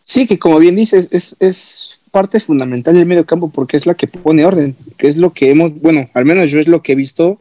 Sí, 0.02 0.26
que 0.26 0.38
como 0.38 0.58
bien 0.58 0.76
dices, 0.76 1.08
es, 1.10 1.36
es 1.40 2.00
parte 2.10 2.40
fundamental 2.40 2.94
del 2.94 3.06
medio 3.06 3.26
campo 3.26 3.50
porque 3.50 3.76
es 3.76 3.86
la 3.86 3.94
que 3.94 4.06
pone 4.06 4.44
orden, 4.44 4.76
que 4.96 5.08
es 5.08 5.16
lo 5.16 5.32
que 5.32 5.50
hemos, 5.50 5.74
bueno, 5.80 6.08
al 6.14 6.24
menos 6.24 6.50
yo 6.50 6.58
es 6.58 6.68
lo 6.68 6.82
que 6.82 6.92
he 6.92 6.96
visto 6.96 7.40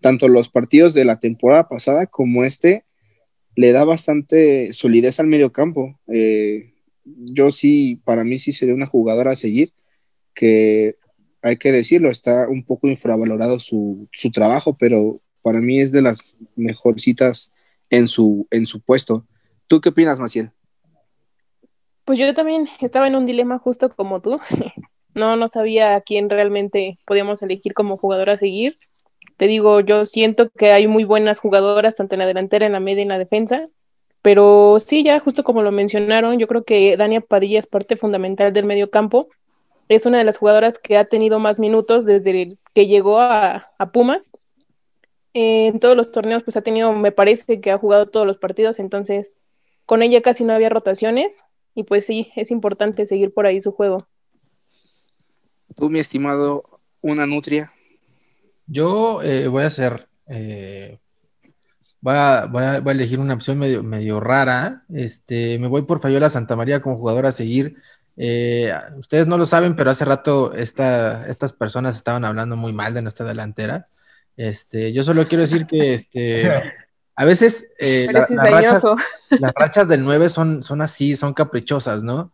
tanto 0.00 0.28
los 0.28 0.48
partidos 0.48 0.94
de 0.94 1.04
la 1.04 1.18
temporada 1.18 1.68
pasada 1.68 2.06
como 2.06 2.44
este, 2.44 2.84
le 3.54 3.72
da 3.72 3.84
bastante 3.84 4.72
solidez 4.72 5.20
al 5.20 5.26
medio 5.26 5.52
campo. 5.52 5.98
Eh, 6.08 6.72
yo 7.04 7.50
sí, 7.50 8.00
para 8.04 8.24
mí 8.24 8.38
sí 8.38 8.52
sería 8.52 8.74
una 8.74 8.86
jugadora 8.86 9.32
a 9.32 9.36
seguir, 9.36 9.72
que 10.34 10.96
hay 11.42 11.56
que 11.56 11.72
decirlo, 11.72 12.10
está 12.10 12.48
un 12.48 12.64
poco 12.64 12.88
infravalorado 12.88 13.58
su, 13.58 14.08
su 14.12 14.30
trabajo, 14.30 14.76
pero 14.78 15.20
para 15.42 15.60
mí 15.60 15.80
es 15.80 15.90
de 15.92 16.02
las 16.02 16.20
mejorcitas 16.54 17.50
en 17.90 18.08
su, 18.08 18.46
en 18.50 18.66
su 18.66 18.80
puesto. 18.80 19.26
¿Tú 19.66 19.80
qué 19.80 19.90
opinas, 19.90 20.20
Maciel? 20.20 20.50
Pues 22.04 22.18
yo 22.18 22.32
también 22.34 22.68
estaba 22.80 23.06
en 23.06 23.16
un 23.16 23.26
dilema 23.26 23.58
justo 23.58 23.94
como 23.94 24.20
tú. 24.20 24.38
No, 25.14 25.36
no 25.36 25.46
sabía 25.46 25.94
a 25.94 26.00
quién 26.00 26.30
realmente 26.30 26.98
podíamos 27.06 27.42
elegir 27.42 27.74
como 27.74 27.98
jugador 27.98 28.30
a 28.30 28.38
seguir. 28.38 28.72
Te 29.36 29.46
digo, 29.46 29.80
yo 29.80 30.06
siento 30.06 30.50
que 30.50 30.72
hay 30.72 30.86
muy 30.86 31.04
buenas 31.04 31.38
jugadoras, 31.38 31.96
tanto 31.96 32.14
en 32.14 32.20
la 32.20 32.26
delantera, 32.26 32.66
en 32.66 32.72
la 32.72 32.80
media 32.80 33.00
y 33.00 33.02
en 33.02 33.08
la 33.08 33.18
defensa. 33.18 33.64
Pero 34.22 34.78
sí, 34.78 35.02
ya 35.02 35.18
justo 35.18 35.42
como 35.42 35.62
lo 35.62 35.72
mencionaron, 35.72 36.38
yo 36.38 36.46
creo 36.46 36.64
que 36.64 36.96
Dania 36.96 37.20
Padilla 37.20 37.58
es 37.58 37.66
parte 37.66 37.96
fundamental 37.96 38.52
del 38.52 38.64
medio 38.64 38.90
campo. 38.90 39.28
Es 39.88 40.06
una 40.06 40.18
de 40.18 40.24
las 40.24 40.38
jugadoras 40.38 40.78
que 40.78 40.96
ha 40.96 41.04
tenido 41.06 41.40
más 41.40 41.58
minutos 41.58 42.06
desde 42.06 42.56
que 42.72 42.86
llegó 42.86 43.20
a, 43.20 43.72
Pumas. 43.92 44.32
en 45.34 45.78
todos 45.80 45.96
los 45.96 46.12
torneos, 46.12 46.44
pues 46.44 46.56
ha 46.56 46.62
tenido, 46.62 46.92
me 46.92 47.10
parece 47.10 47.60
que 47.60 47.72
ha 47.72 47.78
jugado 47.78 48.08
todos 48.08 48.26
los 48.26 48.38
partidos, 48.38 48.78
entonces 48.78 49.42
con 49.86 50.02
ella 50.02 50.22
casi 50.22 50.44
no 50.44 50.52
había 50.52 50.68
rotaciones. 50.68 51.44
Y 51.74 51.84
pues 51.84 52.06
sí, 52.06 52.30
es 52.36 52.50
importante 52.50 53.06
seguir 53.06 53.32
por 53.32 53.46
ahí 53.46 53.60
su 53.60 53.72
juego. 53.72 54.06
Tú, 55.74 55.90
mi 55.90 55.98
estimado, 55.98 56.80
una 57.00 57.26
nutria. 57.26 57.68
Yo 58.72 59.20
eh, 59.22 59.48
voy 59.48 59.64
a 59.64 59.66
hacer, 59.66 60.08
eh, 60.28 60.98
voy, 62.00 62.14
a, 62.16 62.46
voy, 62.46 62.62
a, 62.62 62.76
elegir 62.78 63.20
una 63.20 63.34
opción 63.34 63.58
medio, 63.58 63.82
medio 63.82 64.18
rara. 64.18 64.84
Este, 64.94 65.58
me 65.58 65.66
voy 65.66 65.82
por 65.82 66.00
Fabiola 66.00 66.30
Santamaría 66.30 66.80
como 66.80 66.96
jugadora 66.96 67.28
a 67.28 67.32
seguir. 67.32 67.76
Eh, 68.16 68.72
ustedes 68.96 69.26
no 69.26 69.36
lo 69.36 69.44
saben, 69.44 69.76
pero 69.76 69.90
hace 69.90 70.06
rato 70.06 70.54
esta, 70.54 71.26
estas 71.28 71.52
personas 71.52 71.96
estaban 71.96 72.24
hablando 72.24 72.56
muy 72.56 72.72
mal 72.72 72.94
de 72.94 73.02
nuestra 73.02 73.26
delantera. 73.26 73.88
Este, 74.38 74.94
yo 74.94 75.04
solo 75.04 75.28
quiero 75.28 75.42
decir 75.42 75.66
que 75.66 75.92
este, 75.92 76.50
a 77.14 77.24
veces 77.26 77.68
la, 77.78 78.26
las, 78.30 78.50
rachas, 78.50 78.84
las, 79.38 79.52
rachas, 79.54 79.86
del 79.86 80.02
9 80.02 80.30
son, 80.30 80.62
son 80.62 80.80
así, 80.80 81.14
son 81.14 81.34
caprichosas, 81.34 82.02
¿no? 82.02 82.32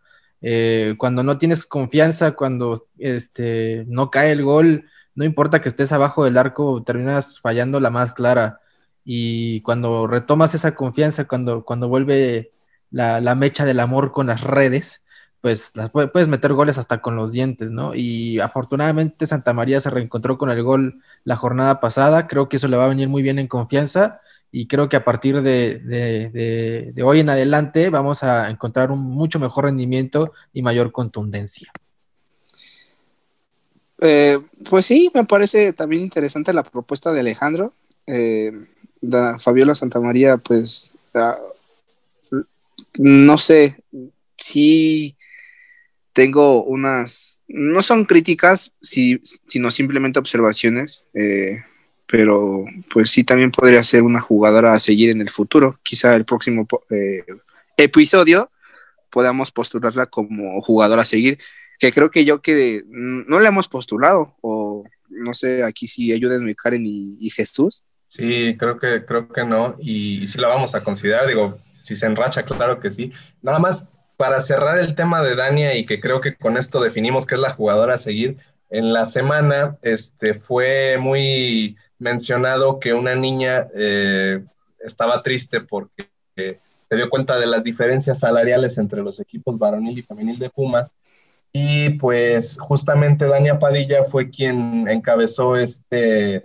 cuando 0.99 1.25
no 1.25 1.37
tienes 1.37 1.67
confianza, 1.67 2.31
cuando 2.31 2.87
este, 2.97 3.85
no 3.89 4.09
cae 4.09 4.31
el 4.31 4.45
gol, 4.45 4.85
no 5.19 5.25
importa 5.25 5.61
que 5.61 5.69
estés 5.69 5.91
abajo 5.91 6.25
del 6.25 6.39
arco, 6.39 6.81
terminas 6.85 7.41
fallando 7.41 7.81
la 7.81 7.91
más 7.91 8.15
clara. 8.15 8.61
Y 9.05 9.63
cuando 9.63 10.07
retomas 10.07 10.55
esa 10.55 10.77
confianza, 10.77 11.27
cuando, 11.27 11.65
cuando 11.65 11.89
vuelve 11.89 12.53
la, 12.93 13.21
la 13.21 13.35
mecha 13.35 13.65
del 13.65 13.81
amor 13.81 14.13
con 14.13 14.29
las 14.29 14.43
redes, 14.43 15.03
pues 15.41 15.73
las 15.75 15.91
puedes 15.91 16.29
meter 16.29 16.53
goles 16.53 16.79
hasta 16.79 17.01
con 17.03 17.17
los 17.17 17.33
dientes, 17.33 17.73
¿no? 17.73 17.97
Y 17.97 18.39
afortunadamente 18.39 19.27
Santa 19.27 19.53
María 19.53 19.81
se 19.81 19.91
reencontró 19.91 20.39
con 20.39 20.51
el 20.51 20.63
gol 20.63 21.03
la 21.25 21.35
jornada 21.35 21.81
pasada, 21.81 22.29
creo 22.29 22.49
que 22.49 22.57
eso 22.57 22.69
le 22.69 22.77
va 22.77 22.85
a 22.85 22.89
venir 22.89 23.09
muy 23.09 23.23
bien 23.23 23.41
en 23.41 23.49
confianza 23.49 24.21
y 24.53 24.69
creo 24.69 24.89
que 24.89 24.97
a 24.97 25.05
partir 25.05 25.43
de, 25.43 25.81
de, 25.81 26.93
de 26.95 27.03
hoy 27.03 27.21
en 27.21 27.31
adelante 27.31 27.91
vamos 27.91 28.23
a 28.23 28.51
encontrar 28.51 28.93
un 28.93 29.01
mucho 29.01 29.41
mejor 29.41 29.65
rendimiento 29.65 30.33
y 30.53 30.63
mayor 30.63 30.93
contundencia. 30.93 31.73
Eh, 34.01 34.39
pues 34.69 34.87
sí, 34.87 35.11
me 35.13 35.25
parece 35.25 35.73
también 35.73 36.03
interesante 36.03 36.53
la 36.53 36.63
propuesta 36.63 37.13
de 37.13 37.21
Alejandro. 37.21 37.73
Eh, 38.07 38.53
Fabiola 39.39 39.75
Santamaría, 39.75 40.37
pues, 40.39 40.95
ah, 41.15 41.39
no 42.97 43.39
sé, 43.39 43.77
sí 44.37 45.17
tengo 46.13 46.65
unas, 46.65 47.43
no 47.49 47.83
son 47.83 48.05
críticas, 48.05 48.73
sino 48.81 49.71
simplemente 49.71 50.19
observaciones, 50.19 51.07
eh, 51.15 51.63
pero 52.07 52.65
pues 52.93 53.11
sí 53.11 53.23
también 53.23 53.51
podría 53.51 53.85
ser 53.85 54.03
una 54.03 54.21
jugadora 54.21 54.73
a 54.73 54.79
seguir 54.79 55.11
en 55.11 55.21
el 55.21 55.31
futuro. 55.31 55.79
Quizá 55.83 56.17
el 56.17 56.25
próximo 56.25 56.67
episodio 57.77 58.49
podamos 59.11 59.53
postularla 59.53 60.07
como 60.07 60.61
jugadora 60.63 61.03
a 61.03 61.07
seguir 61.07 61.39
que 61.79 61.93
creo 61.93 62.11
que 62.11 62.25
yo 62.25 62.41
que 62.43 62.83
no 62.87 63.39
le 63.39 63.49
hemos 63.49 63.69
postulado, 63.69 64.35
o 64.41 64.85
no 65.09 65.35
sé, 65.35 65.63
aquí 65.63 65.87
sí 65.87 66.13
ayúdenme 66.13 66.55
Karen 66.55 66.85
y, 66.85 67.31
Jesús. 67.31 67.83
Sí, 68.07 68.57
creo 68.59 68.79
que, 68.79 69.05
creo 69.05 69.29
que 69.29 69.45
no, 69.45 69.77
y, 69.79 70.27
sí 70.27 70.39
la 70.39 70.49
vamos 70.49 70.75
a 70.75 70.83
considerar, 70.83 71.27
digo, 71.27 71.59
si 71.83 71.95
se 71.97 72.07
enracha, 72.07 72.45
claro 72.45 72.81
que 72.81 72.91
sí. 72.91 73.13
Nada 73.43 73.59
más 73.59 73.89
para 74.17 74.41
cerrar 74.41 74.79
el 74.79 74.95
tema 74.95 75.23
de 75.23 75.37
Dania 75.37 75.77
y 75.77 75.85
que 75.87 76.01
creo 76.01 76.21
que 76.21 76.35
con 76.35 76.57
esto 76.57 76.81
definimos 76.81 77.25
que 77.25 77.37
es 77.37 77.41
la 77.41 77.55
jugadora 77.55 77.95
a 77.95 77.99
seguir, 77.99 78.39
en 78.71 78.93
la 78.93 79.07
semana 79.07 79.79
este, 79.83 80.35
fue 80.35 80.99
muy 80.99 81.77
mencionado 81.99 82.81
que 82.81 82.93
una 82.93 83.15
niña 83.15 83.69
eh, 83.75 84.45
estaba 84.81 85.23
triste 85.23 85.61
porque 85.61 86.09
se 86.35 86.97
dio 86.97 87.11
cuenta 87.11 87.39
de 87.39 87.47
las 87.47 87.65
diferencias 87.65 88.21
salariales 88.21 88.79
entre 88.79 89.03
los 89.03 89.21
equipos 89.21 89.59
varonil 89.59 89.99
y 89.99 90.03
femenil 90.03 90.39
de 90.39 90.51
Pumas 90.51 90.93
y 91.53 91.91
pues 91.91 92.59
justamente 92.61 93.27
Dania 93.27 93.59
Padilla 93.59 94.05
fue 94.05 94.31
quien 94.31 94.87
encabezó 94.89 95.57
este, 95.57 96.45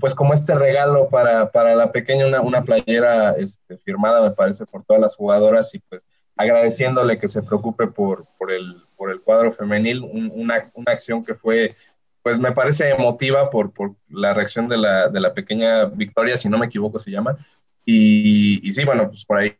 pues 0.00 0.14
como 0.14 0.32
este 0.32 0.54
regalo 0.54 1.08
para, 1.08 1.50
para 1.50 1.74
la 1.74 1.92
pequeña, 1.92 2.26
una, 2.26 2.40
una 2.40 2.62
playera 2.62 3.32
este, 3.32 3.78
firmada, 3.78 4.22
me 4.22 4.32
parece, 4.32 4.66
por 4.66 4.84
todas 4.84 5.00
las 5.00 5.16
jugadoras 5.16 5.74
y 5.74 5.78
pues 5.80 6.06
agradeciéndole 6.36 7.18
que 7.18 7.28
se 7.28 7.42
preocupe 7.42 7.86
por, 7.86 8.26
por, 8.38 8.52
el, 8.52 8.82
por 8.96 9.10
el 9.10 9.20
cuadro 9.20 9.52
femenil, 9.52 10.02
una, 10.02 10.70
una, 10.74 10.92
acción 10.92 11.24
que 11.24 11.34
fue, 11.34 11.76
pues 12.22 12.40
me 12.40 12.52
parece 12.52 12.90
emotiva 12.90 13.50
por, 13.50 13.72
por 13.72 13.94
la 14.08 14.34
reacción 14.34 14.68
de 14.68 14.76
la, 14.76 15.08
de 15.08 15.20
la, 15.20 15.32
pequeña 15.32 15.86
Victoria, 15.86 16.36
si 16.36 16.48
no 16.48 16.58
me 16.58 16.66
equivoco 16.66 16.98
se 16.98 17.10
llama. 17.10 17.36
Y, 17.86 18.66
y 18.66 18.72
sí, 18.72 18.84
bueno, 18.84 19.08
pues 19.08 19.24
por 19.24 19.38
ahí 19.38 19.56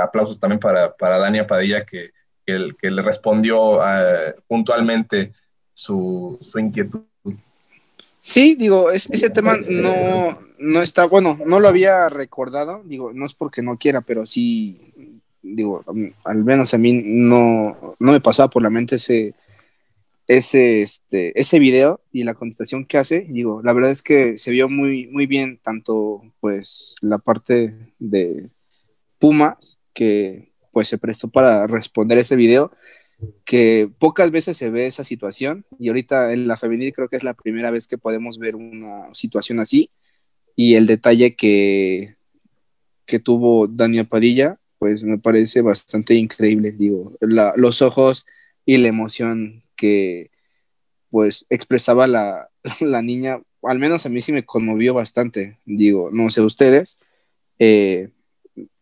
aplausos 0.00 0.40
también 0.40 0.60
para, 0.60 0.94
para 0.94 1.18
Dania 1.18 1.46
Padilla 1.46 1.84
que 1.84 2.10
que, 2.46 2.90
le 2.90 3.02
respondió 3.02 3.78
uh, 3.78 4.32
puntualmente 4.46 5.32
su, 5.74 6.38
su, 6.40 6.58
inquietud. 6.58 7.02
Sí, 8.20 8.54
digo, 8.54 8.90
es, 8.90 9.10
ese 9.10 9.30
tema 9.30 9.56
no, 9.56 10.38
no 10.58 10.82
está, 10.82 11.04
bueno, 11.06 11.38
no 11.44 11.60
lo 11.60 11.68
había 11.68 12.08
recordado, 12.08 12.82
digo, 12.84 13.12
no 13.12 13.24
es 13.24 13.34
porque 13.34 13.62
no 13.62 13.78
quiera, 13.78 14.00
pero 14.00 14.24
sí, 14.26 14.80
digo, 15.42 15.84
al 16.24 16.44
menos 16.44 16.74
a 16.74 16.78
mí 16.78 16.92
no, 16.92 17.96
no 17.98 18.12
me 18.12 18.20
pasaba 18.20 18.50
por 18.50 18.62
la 18.62 18.70
mente 18.70 18.96
ese, 18.96 19.34
ese, 20.26 20.80
este, 20.80 21.38
ese 21.38 21.58
video 21.58 22.00
y 22.12 22.24
la 22.24 22.34
contestación 22.34 22.84
que 22.84 22.98
hace, 22.98 23.26
digo, 23.28 23.60
la 23.62 23.72
verdad 23.72 23.90
es 23.90 24.02
que 24.02 24.38
se 24.38 24.50
vio 24.50 24.68
muy, 24.68 25.06
muy 25.08 25.26
bien 25.26 25.58
tanto 25.62 26.22
pues 26.40 26.96
la 27.00 27.18
parte 27.18 27.76
de 27.98 28.50
Pumas 29.18 29.78
que 29.92 30.50
pues 30.76 30.88
se 30.88 30.98
prestó 30.98 31.30
para 31.30 31.66
responder 31.66 32.18
ese 32.18 32.36
video, 32.36 32.70
que 33.46 33.88
pocas 33.98 34.30
veces 34.30 34.58
se 34.58 34.68
ve 34.68 34.86
esa 34.86 35.04
situación 35.04 35.64
y 35.78 35.88
ahorita 35.88 36.34
en 36.34 36.46
la 36.46 36.58
femenil 36.58 36.92
creo 36.92 37.08
que 37.08 37.16
es 37.16 37.22
la 37.22 37.32
primera 37.32 37.70
vez 37.70 37.88
que 37.88 37.96
podemos 37.96 38.38
ver 38.38 38.56
una 38.56 39.08
situación 39.14 39.58
así 39.58 39.90
y 40.54 40.74
el 40.74 40.86
detalle 40.86 41.34
que, 41.34 42.16
que 43.06 43.18
tuvo 43.18 43.68
Daniel 43.68 44.06
Padilla 44.06 44.58
pues 44.78 45.02
me 45.02 45.16
parece 45.16 45.62
bastante 45.62 46.12
increíble, 46.14 46.72
digo, 46.72 47.16
los 47.20 47.80
ojos 47.80 48.26
y 48.66 48.76
la 48.76 48.88
emoción 48.88 49.62
que 49.76 50.30
pues 51.08 51.46
expresaba 51.48 52.06
la, 52.06 52.50
la, 52.80 53.00
niña, 53.00 53.40
al 53.62 53.78
menos 53.78 54.04
a 54.04 54.10
mí 54.10 54.20
sí 54.20 54.30
me 54.30 54.44
conmovió 54.44 54.92
bastante, 54.92 55.56
digo, 55.64 56.10
no 56.12 56.28
sé 56.28 56.42
ustedes, 56.42 56.98
eh, 57.58 58.10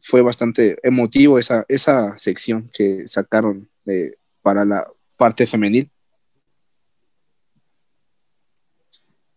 fue 0.06 0.20
bastante 0.20 0.76
emotivo 0.82 1.38
esa, 1.38 1.64
esa 1.66 2.18
sección 2.18 2.70
que 2.74 3.08
sacaron 3.08 3.70
eh, 3.86 4.16
para 4.42 4.66
la 4.66 4.86
parte 5.16 5.46
femenil. 5.46 5.90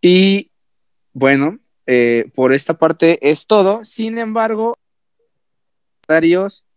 Y 0.02 0.52
bueno, 1.14 1.60
eh, 1.86 2.30
por 2.36 2.52
esta 2.52 2.78
parte 2.78 3.18
es 3.30 3.48
todo. 3.48 3.86
Sin 3.86 4.18
embargo, 4.18 4.78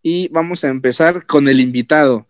y 0.03 0.29
vamos 0.29 0.63
a 0.63 0.69
empezar 0.69 1.27
con 1.27 1.49
el 1.49 1.59
invitado 1.59 2.29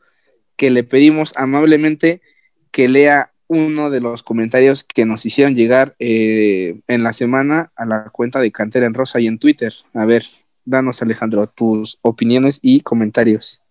que 0.56 0.70
le 0.70 0.82
pedimos 0.82 1.34
amablemente 1.36 2.22
que 2.70 2.88
lea 2.88 3.34
uno 3.48 3.90
de 3.90 4.00
los 4.00 4.22
comentarios 4.22 4.82
que 4.84 5.04
nos 5.04 5.26
hicieron 5.26 5.54
llegar 5.54 5.94
eh, 5.98 6.80
en 6.86 7.02
la 7.02 7.12
semana 7.12 7.70
a 7.76 7.84
la 7.84 8.04
cuenta 8.10 8.40
de 8.40 8.50
Cantera 8.50 8.86
en 8.86 8.94
Rosa 8.94 9.20
y 9.20 9.26
en 9.26 9.38
Twitter. 9.38 9.74
A 9.92 10.06
ver, 10.06 10.24
danos 10.70 11.02
Alejandro 11.02 11.46
tus 11.48 11.98
opiniones 12.02 12.58
y 12.62 12.80
comentarios. 12.80 13.62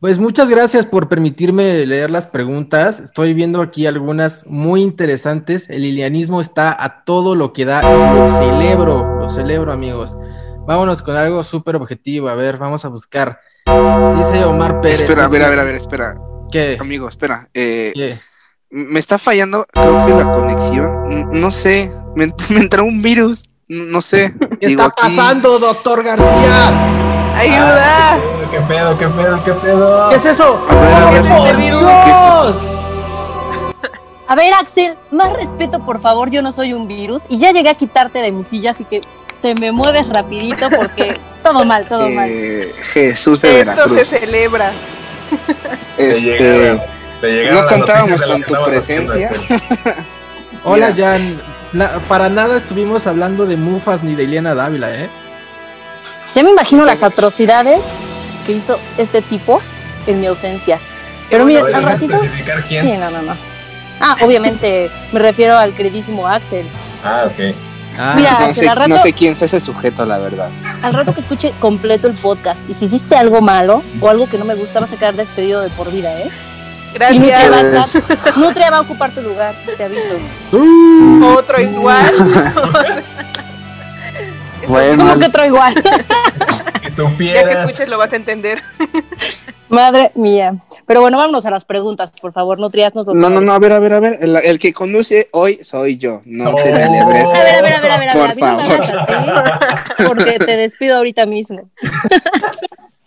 Pues 0.00 0.18
muchas 0.18 0.48
gracias 0.48 0.86
por 0.86 1.10
permitirme 1.10 1.84
leer 1.84 2.10
las 2.10 2.26
preguntas. 2.26 3.00
Estoy 3.00 3.34
viendo 3.34 3.60
aquí 3.60 3.86
algunas 3.86 4.46
muy 4.46 4.80
interesantes. 4.80 5.68
El 5.68 5.82
lilianismo 5.82 6.40
está 6.40 6.74
a 6.82 7.04
todo 7.04 7.34
lo 7.34 7.52
que 7.52 7.66
da. 7.66 7.82
Lo 7.82 8.30
celebro, 8.30 9.20
lo 9.20 9.28
celebro 9.28 9.72
amigos. 9.72 10.16
Vámonos 10.66 11.02
con 11.02 11.18
algo 11.18 11.44
súper 11.44 11.76
objetivo. 11.76 12.30
A 12.30 12.34
ver, 12.34 12.56
vamos 12.56 12.86
a 12.86 12.88
buscar. 12.88 13.40
Dice 14.16 14.42
Omar 14.44 14.80
Pérez. 14.80 15.02
Espera, 15.02 15.26
a 15.26 15.28
ver, 15.28 15.42
a 15.42 15.50
ver, 15.50 15.58
a 15.58 15.64
ver, 15.64 15.74
espera. 15.74 16.14
¿Qué? 16.50 16.78
Amigo, 16.80 17.06
espera. 17.06 17.48
Eh, 17.52 17.92
¿Qué? 17.94 18.18
Me 18.70 19.00
está 19.00 19.18
fallando, 19.18 19.66
creo 19.72 20.06
que 20.06 20.12
la 20.14 20.24
conexión. 20.24 21.28
No 21.32 21.50
sé, 21.50 21.90
me, 22.16 22.32
entró 22.58 22.84
un 22.84 23.02
virus. 23.02 23.44
No 23.70 24.02
sé. 24.02 24.34
¿Qué 24.60 24.66
está 24.66 24.88
pasando, 24.90 25.60
doctor 25.60 26.02
García? 26.02 26.72
¡Ayuda! 27.36 28.18
¿Qué 28.50 28.58
pedo, 28.62 28.98
qué 28.98 29.06
pedo, 29.06 29.44
qué 29.44 29.52
pedo? 29.52 30.08
¿Qué 30.10 30.16
es 30.16 30.24
eso? 30.24 30.66
A 30.68 30.74
ver, 30.74 30.92
a 30.92 31.10
ver, 31.12 31.54
¿Qué 31.54 31.68
es. 31.68 32.56
A 34.26 34.34
ver, 34.34 34.52
Axel, 34.54 34.96
más 35.12 35.32
respeto, 35.34 35.78
por 35.86 36.00
favor, 36.02 36.30
yo 36.30 36.42
no 36.42 36.50
soy 36.50 36.72
un 36.72 36.88
virus 36.88 37.22
y 37.28 37.38
ya 37.38 37.52
llegué 37.52 37.68
a 37.70 37.74
quitarte 37.74 38.18
de 38.18 38.32
mi 38.32 38.42
silla, 38.42 38.72
así 38.72 38.82
que 38.84 39.02
te 39.40 39.54
me 39.54 39.70
mueves 39.70 40.08
rapidito 40.08 40.68
porque 40.70 41.14
todo 41.44 41.64
mal, 41.64 41.86
todo 41.86 42.06
Eh, 42.08 42.10
mal. 42.10 42.28
Jesús 42.82 43.40
de 43.42 43.60
Esto 43.60 43.72
se 43.72 43.74
Veracruz. 43.76 44.08
celebra. 44.08 44.72
Te 45.96 46.10
Este, 46.10 46.80
no 47.52 47.66
contábamos 47.68 48.20
con 48.20 48.42
tu 48.42 48.64
presencia. 48.64 49.30
Hola. 50.64 50.92
Jan. 50.96 51.40
Na- 51.72 52.00
para 52.08 52.28
nada 52.28 52.56
estuvimos 52.56 53.06
hablando 53.06 53.46
de 53.46 53.56
Mufas 53.56 54.02
ni 54.02 54.14
de 54.14 54.24
Ileana 54.24 54.54
Dávila, 54.54 54.94
¿eh? 54.94 55.08
Ya 56.34 56.42
me 56.42 56.50
imagino 56.50 56.84
las 56.84 57.02
atrocidades 57.02 57.80
que 58.46 58.52
hizo 58.52 58.78
este 58.98 59.22
tipo 59.22 59.60
en 60.06 60.20
mi 60.20 60.26
ausencia. 60.26 60.78
Pero 61.28 61.44
mira, 61.44 61.60
¿Puedes 61.60 61.76
al 61.76 61.82
ratito. 61.84 62.20
quién? 62.68 62.86
Sí, 62.86 62.92
no, 62.96 63.10
no, 63.10 63.22
no. 63.22 63.36
Ah, 64.00 64.16
obviamente 64.22 64.90
me 65.12 65.20
refiero 65.20 65.56
al 65.56 65.74
queridísimo 65.74 66.26
Axel. 66.26 66.66
Ah, 67.04 67.24
ok. 67.26 67.54
Ah, 67.98 68.14
Mira, 68.16 68.30
no, 68.32 68.36
Axel, 68.46 68.54
sé, 68.54 68.68
al 68.68 68.76
rato, 68.76 68.88
no 68.88 68.98
sé 68.98 69.12
quién 69.12 69.32
es 69.34 69.42
ese 69.42 69.60
sujeto, 69.60 70.06
la 70.06 70.18
verdad. 70.18 70.48
al 70.82 70.94
rato 70.94 71.12
que 71.12 71.20
escuche 71.20 71.52
completo 71.60 72.06
el 72.06 72.14
podcast 72.14 72.60
y 72.68 72.74
si 72.74 72.86
hiciste 72.86 73.14
algo 73.16 73.40
malo 73.42 73.82
o 74.00 74.08
algo 74.08 74.28
que 74.28 74.38
no 74.38 74.44
me 74.44 74.54
gusta, 74.54 74.80
vas 74.80 74.92
a 74.92 74.96
quedar 74.96 75.14
despedido 75.14 75.60
de 75.60 75.68
por 75.70 75.92
vida, 75.92 76.18
¿eh? 76.18 76.30
Gracias. 76.94 77.96
Nutria 78.36 78.70
va 78.70 78.78
a 78.78 78.80
ocupar 78.82 79.10
tu 79.12 79.22
lugar, 79.22 79.54
te 79.76 79.84
aviso. 79.84 80.18
Otro 81.36 81.60
igual. 81.60 82.10
Bueno, 84.68 85.04
¿Cómo 85.04 85.18
que 85.18 85.26
otro 85.26 85.44
igual? 85.46 85.74
Que 85.82 85.88
Ya 86.80 86.82
que 86.82 86.90
supieras. 86.90 87.70
escuches 87.70 87.88
lo 87.88 87.98
vas 87.98 88.12
a 88.12 88.16
entender. 88.16 88.62
Madre 89.68 90.12
mía. 90.16 90.56
Pero 90.86 91.00
bueno, 91.00 91.18
vámonos 91.18 91.46
a 91.46 91.50
las 91.50 91.64
preguntas, 91.64 92.12
por 92.20 92.32
favor, 92.32 92.58
Nutrias 92.58 92.94
nos 92.94 93.06
los 93.06 93.16
no, 93.16 93.30
no, 93.30 93.40
no, 93.40 93.52
a 93.52 93.58
ver, 93.58 93.72
a 93.72 93.78
ver, 93.78 93.92
a 93.94 94.00
ver. 94.00 94.18
El, 94.20 94.36
el 94.36 94.58
que 94.58 94.72
conduce 94.72 95.28
hoy 95.32 95.60
soy 95.62 95.96
yo. 95.96 96.22
No 96.24 96.54
te 96.56 96.72
me 96.72 96.84
Oh. 96.84 96.88
alebres. 96.88 97.24
A 97.24 97.44
ver, 97.44 97.54
a 97.56 97.62
ver, 97.62 97.72
a 97.74 97.80
ver, 97.80 97.90
a 97.92 97.98
ver, 97.98 98.08
a 98.10 98.14
ver, 98.14 98.18
Por 98.18 98.30
a 98.30 98.34
favor. 98.34 98.80
así, 98.80 100.04
porque 100.06 100.38
te 100.38 100.56
despido 100.56 100.96
ahorita 100.96 101.26
mismo. 101.26 101.70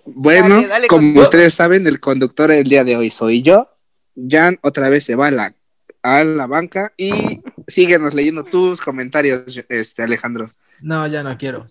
Bueno, 0.05 0.55
Dale, 0.55 0.67
dale, 0.67 0.87
como 0.87 1.13
con- 1.13 1.21
ustedes 1.23 1.53
saben, 1.53 1.85
el 1.87 1.99
conductor 1.99 2.49
del 2.51 2.63
día 2.65 2.83
de 2.83 2.95
hoy 2.97 3.09
soy 3.09 3.41
yo. 3.41 3.67
Jan 4.15 4.59
otra 4.61 4.89
vez 4.89 5.05
se 5.05 5.15
va 5.15 5.27
a 5.27 6.23
la, 6.23 6.47
banca 6.47 6.93
y 6.97 7.41
síguenos 7.67 8.13
leyendo 8.13 8.43
tus 8.43 8.81
comentarios, 8.81 9.65
este 9.69 10.03
Alejandro. 10.03 10.45
No, 10.81 11.07
ya 11.07 11.23
no 11.23 11.37
quiero. 11.37 11.67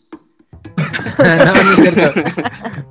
no, 1.19 1.65
no 1.65 1.73
es 1.73 1.81
cierto. 1.81 2.23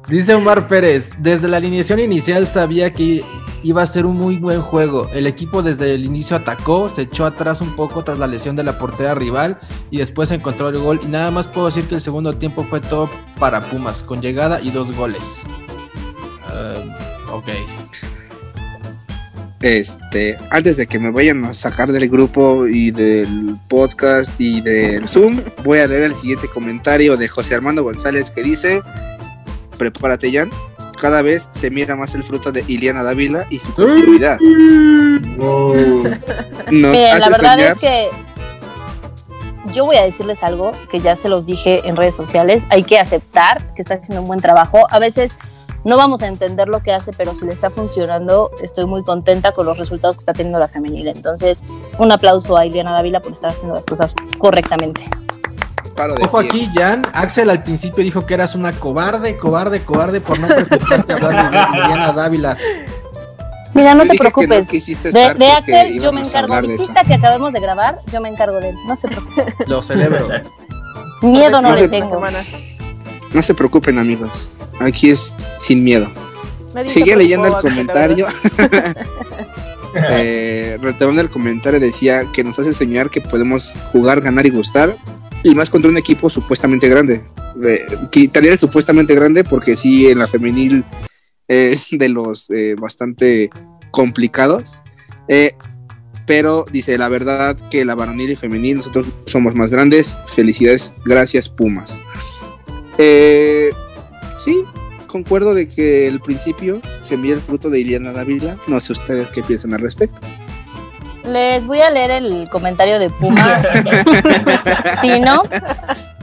Dice 0.07 0.33
Omar 0.33 0.67
Pérez, 0.67 1.11
desde 1.19 1.47
la 1.47 1.57
alineación 1.57 1.99
inicial 1.99 2.45
sabía 2.45 2.93
que 2.93 3.23
iba 3.63 3.81
a 3.81 3.87
ser 3.87 4.05
un 4.05 4.17
muy 4.17 4.37
buen 4.37 4.61
juego. 4.61 5.09
El 5.13 5.27
equipo 5.27 5.61
desde 5.61 5.93
el 5.93 6.05
inicio 6.05 6.35
atacó, 6.35 6.89
se 6.89 7.03
echó 7.03 7.25
atrás 7.25 7.61
un 7.61 7.75
poco 7.75 8.03
tras 8.03 8.19
la 8.19 8.27
lesión 8.27 8.55
de 8.55 8.63
la 8.63 8.77
portera 8.77 9.15
rival 9.15 9.59
y 9.89 9.97
después 9.97 10.31
encontró 10.31 10.69
el 10.69 10.77
gol. 10.77 10.99
Y 11.03 11.07
nada 11.07 11.31
más 11.31 11.47
puedo 11.47 11.67
decir 11.67 11.85
que 11.85 11.95
el 11.95 12.01
segundo 12.01 12.33
tiempo 12.33 12.63
fue 12.63 12.81
todo 12.81 13.09
para 13.39 13.61
Pumas, 13.61 14.03
con 14.03 14.21
llegada 14.21 14.61
y 14.61 14.71
dos 14.71 14.91
goles. 14.95 15.41
Ah, 16.47 16.83
ok. 17.31 17.49
Este, 19.61 20.37
antes 20.49 20.75
de 20.77 20.87
que 20.87 20.97
me 20.97 21.11
vayan 21.11 21.45
a 21.45 21.53
sacar 21.53 21.91
del 21.91 22.09
grupo 22.09 22.65
y 22.67 22.89
del 22.89 23.57
podcast 23.67 24.33
y 24.39 24.59
del 24.61 25.07
Zoom, 25.07 25.41
voy 25.63 25.79
a 25.79 25.87
leer 25.87 26.03
el 26.03 26.15
siguiente 26.15 26.47
comentario 26.47 27.15
de 27.15 27.27
José 27.27 27.53
Armando 27.55 27.83
González 27.83 28.31
que 28.31 28.41
dice: 28.41 28.81
Prepárate, 29.77 30.31
Jan. 30.31 30.49
Cada 30.99 31.21
vez 31.23 31.49
se 31.51 31.71
mira 31.71 31.95
más 31.95 32.13
el 32.13 32.23
fruto 32.23 32.51
de 32.51 32.63
Iliana 32.67 33.01
Dávila 33.01 33.47
y 33.49 33.57
su 33.59 33.73
continuidad. 33.73 34.39
Nos 34.39 35.75
Miren, 36.69 36.95
hace 36.95 37.19
la 37.19 37.29
verdad 37.29 37.53
soñar. 37.53 37.71
es 37.71 37.77
que 37.79 38.09
yo 39.73 39.85
voy 39.85 39.95
a 39.95 40.03
decirles 40.03 40.43
algo 40.43 40.73
que 40.91 40.99
ya 40.99 41.15
se 41.15 41.29
los 41.29 41.45
dije 41.45 41.81
en 41.85 41.95
redes 41.95 42.15
sociales. 42.15 42.61
Hay 42.69 42.83
que 42.83 42.97
aceptar 42.99 43.73
que 43.73 43.81
está 43.81 43.95
haciendo 43.95 44.21
un 44.21 44.27
buen 44.27 44.41
trabajo. 44.41 44.85
A 44.91 44.99
veces 44.99 45.35
no 45.83 45.97
vamos 45.97 46.21
a 46.21 46.27
entender 46.27 46.67
lo 46.67 46.81
que 46.83 46.93
hace, 46.93 47.11
pero 47.13 47.33
si 47.35 47.45
le 47.45 47.53
está 47.53 47.69
funcionando, 47.69 48.51
estoy 48.61 48.85
muy 48.85 49.03
contenta 49.03 49.51
con 49.53 49.65
los 49.65 49.77
resultados 49.77 50.15
que 50.15 50.19
está 50.19 50.33
teniendo 50.33 50.59
la 50.59 50.67
femenil. 50.67 51.07
Entonces, 51.07 51.59
un 51.97 52.11
aplauso 52.11 52.55
a 52.57 52.65
Ileana 52.65 52.93
Dávila 52.93 53.21
por 53.21 53.33
estar 53.33 53.51
haciendo 53.51 53.75
las 53.75 53.85
cosas 53.85 54.13
correctamente. 54.37 55.01
Ojo 56.25 56.39
aquí, 56.39 56.69
Jan. 56.75 57.03
Axel 57.13 57.49
al 57.49 57.63
principio 57.63 58.03
dijo 58.03 58.25
que 58.25 58.33
eras 58.33 58.55
una 58.55 58.71
cobarde, 58.71 59.37
cobarde, 59.37 59.81
cobarde 59.81 60.19
por 60.21 60.39
no 60.39 60.47
respetarte 60.47 61.13
hablar 61.13 61.51
de 61.51 61.77
Liliana 61.79 62.11
Dávila. 62.13 62.57
Mira, 63.73 63.93
no 63.93 64.03
Yo 64.03 64.11
te 64.11 64.17
preocupes. 64.17 64.67
de, 64.67 65.51
Axel, 65.51 66.01
yo 66.01 66.11
me 66.11 66.21
encargo. 66.21 66.53
Ahorita 66.53 67.03
que 67.05 67.13
acabemos 67.13 67.53
de 67.53 67.59
grabar, 67.59 67.99
yo 68.11 68.19
me 68.19 68.29
encargo 68.29 68.59
de 68.59 68.69
él. 68.69 68.75
No 68.87 68.97
se 68.97 69.07
preocupe. 69.07 69.53
Lo 69.67 69.81
celebro. 69.81 70.27
Miedo 71.21 71.61
no, 71.61 71.69
No 71.69 71.71
le 71.71 71.77
se- 71.77 71.87
tengo. 71.89 72.19
No 73.33 73.41
se 73.41 73.53
preocupen, 73.53 73.97
amigos. 73.99 74.49
Aquí 74.83 75.09
es 75.09 75.35
sin 75.57 75.83
miedo. 75.83 76.09
Sigue 76.87 77.15
leyendo 77.15 77.47
el 77.47 77.55
comentario. 77.55 78.27
eh, 79.95 80.77
retomando 80.81 81.21
el 81.21 81.29
comentario, 81.29 81.79
decía 81.79 82.25
que 82.33 82.43
nos 82.43 82.57
hace 82.59 82.73
soñar 82.73 83.09
que 83.09 83.21
podemos 83.21 83.73
jugar, 83.91 84.21
ganar 84.21 84.45
y 84.45 84.49
gustar. 84.49 84.97
Y 85.43 85.55
más 85.55 85.69
contra 85.69 85.89
un 85.89 85.97
equipo 85.97 86.29
supuestamente 86.29 86.87
grande. 86.87 87.23
Eh, 87.63 87.85
quitaría 88.11 88.51
el 88.51 88.59
supuestamente 88.59 89.15
grande 89.15 89.43
porque 89.43 89.75
sí, 89.75 90.07
en 90.07 90.19
la 90.19 90.27
femenil 90.27 90.85
es 91.47 91.89
de 91.91 92.09
los 92.09 92.49
eh, 92.49 92.75
bastante 92.79 93.49
complicados. 93.91 94.81
Eh, 95.27 95.55
pero 96.25 96.65
dice 96.71 96.97
la 96.97 97.09
verdad 97.09 97.57
que 97.69 97.83
la 97.83 97.95
varonil 97.95 98.31
y 98.31 98.35
femenil 98.35 98.77
nosotros 98.77 99.07
somos 99.25 99.55
más 99.55 99.71
grandes. 99.71 100.17
Felicidades, 100.27 100.95
gracias 101.05 101.49
Pumas. 101.49 102.01
Eh, 102.97 103.71
sí, 104.43 104.65
concuerdo 105.07 105.53
de 105.53 105.67
que 105.67 106.07
el 106.07 106.19
principio 106.19 106.81
se 107.01 107.15
envía 107.15 107.33
el 107.33 107.41
fruto 107.41 107.69
de 107.69 107.79
Iliana 107.79 108.11
Dávila. 108.11 108.57
No 108.67 108.81
sé 108.81 108.93
ustedes 108.93 109.31
qué 109.31 109.43
piensan 109.43 109.73
al 109.73 109.81
respecto. 109.81 110.19
Les 111.25 111.67
voy 111.67 111.81
a 111.81 111.91
leer 111.91 112.09
el 112.09 112.49
comentario 112.49 112.97
de 112.97 113.11
Puma 113.11 113.61
Tino, 115.01 115.43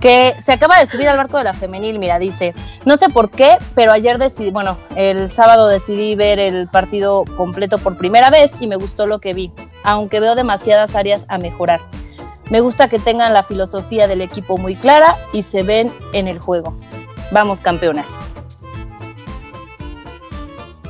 que 0.01 0.35
se 0.41 0.53
acaba 0.53 0.81
de 0.81 0.87
subir 0.87 1.09
al 1.09 1.17
barco 1.17 1.39
de 1.39 1.45
la 1.45 1.55
femenil. 1.55 2.01
Mira, 2.01 2.19
dice: 2.19 2.53
No 2.85 2.97
sé 2.97 3.09
por 3.09 3.31
qué, 3.31 3.59
pero 3.77 3.93
ayer 3.93 4.19
decidí, 4.19 4.51
bueno, 4.51 4.77
el 4.97 5.31
sábado 5.31 5.69
decidí 5.69 6.17
ver 6.17 6.41
el 6.41 6.67
partido 6.67 7.25
completo 7.37 7.79
por 7.79 7.97
primera 7.97 8.31
vez 8.31 8.51
y 8.59 8.67
me 8.67 8.75
gustó 8.75 9.07
lo 9.07 9.21
que 9.21 9.35
vi, 9.35 9.53
aunque 9.85 10.19
veo 10.19 10.35
demasiadas 10.35 10.97
áreas 10.97 11.27
a 11.29 11.39
mejorar. 11.39 11.81
Me 12.51 12.61
gusta 12.61 12.89
que 12.89 12.99
tengan 12.99 13.35
la 13.35 13.45
filosofía 13.45 14.09
del 14.09 14.23
equipo 14.23 14.57
muy 14.57 14.75
clara 14.75 15.17
y 15.33 15.43
se 15.43 15.63
ven 15.63 15.93
en 16.13 16.27
el 16.27 16.41
juego. 16.41 16.75
Vamos, 17.31 17.61
campeonas. 17.61 18.07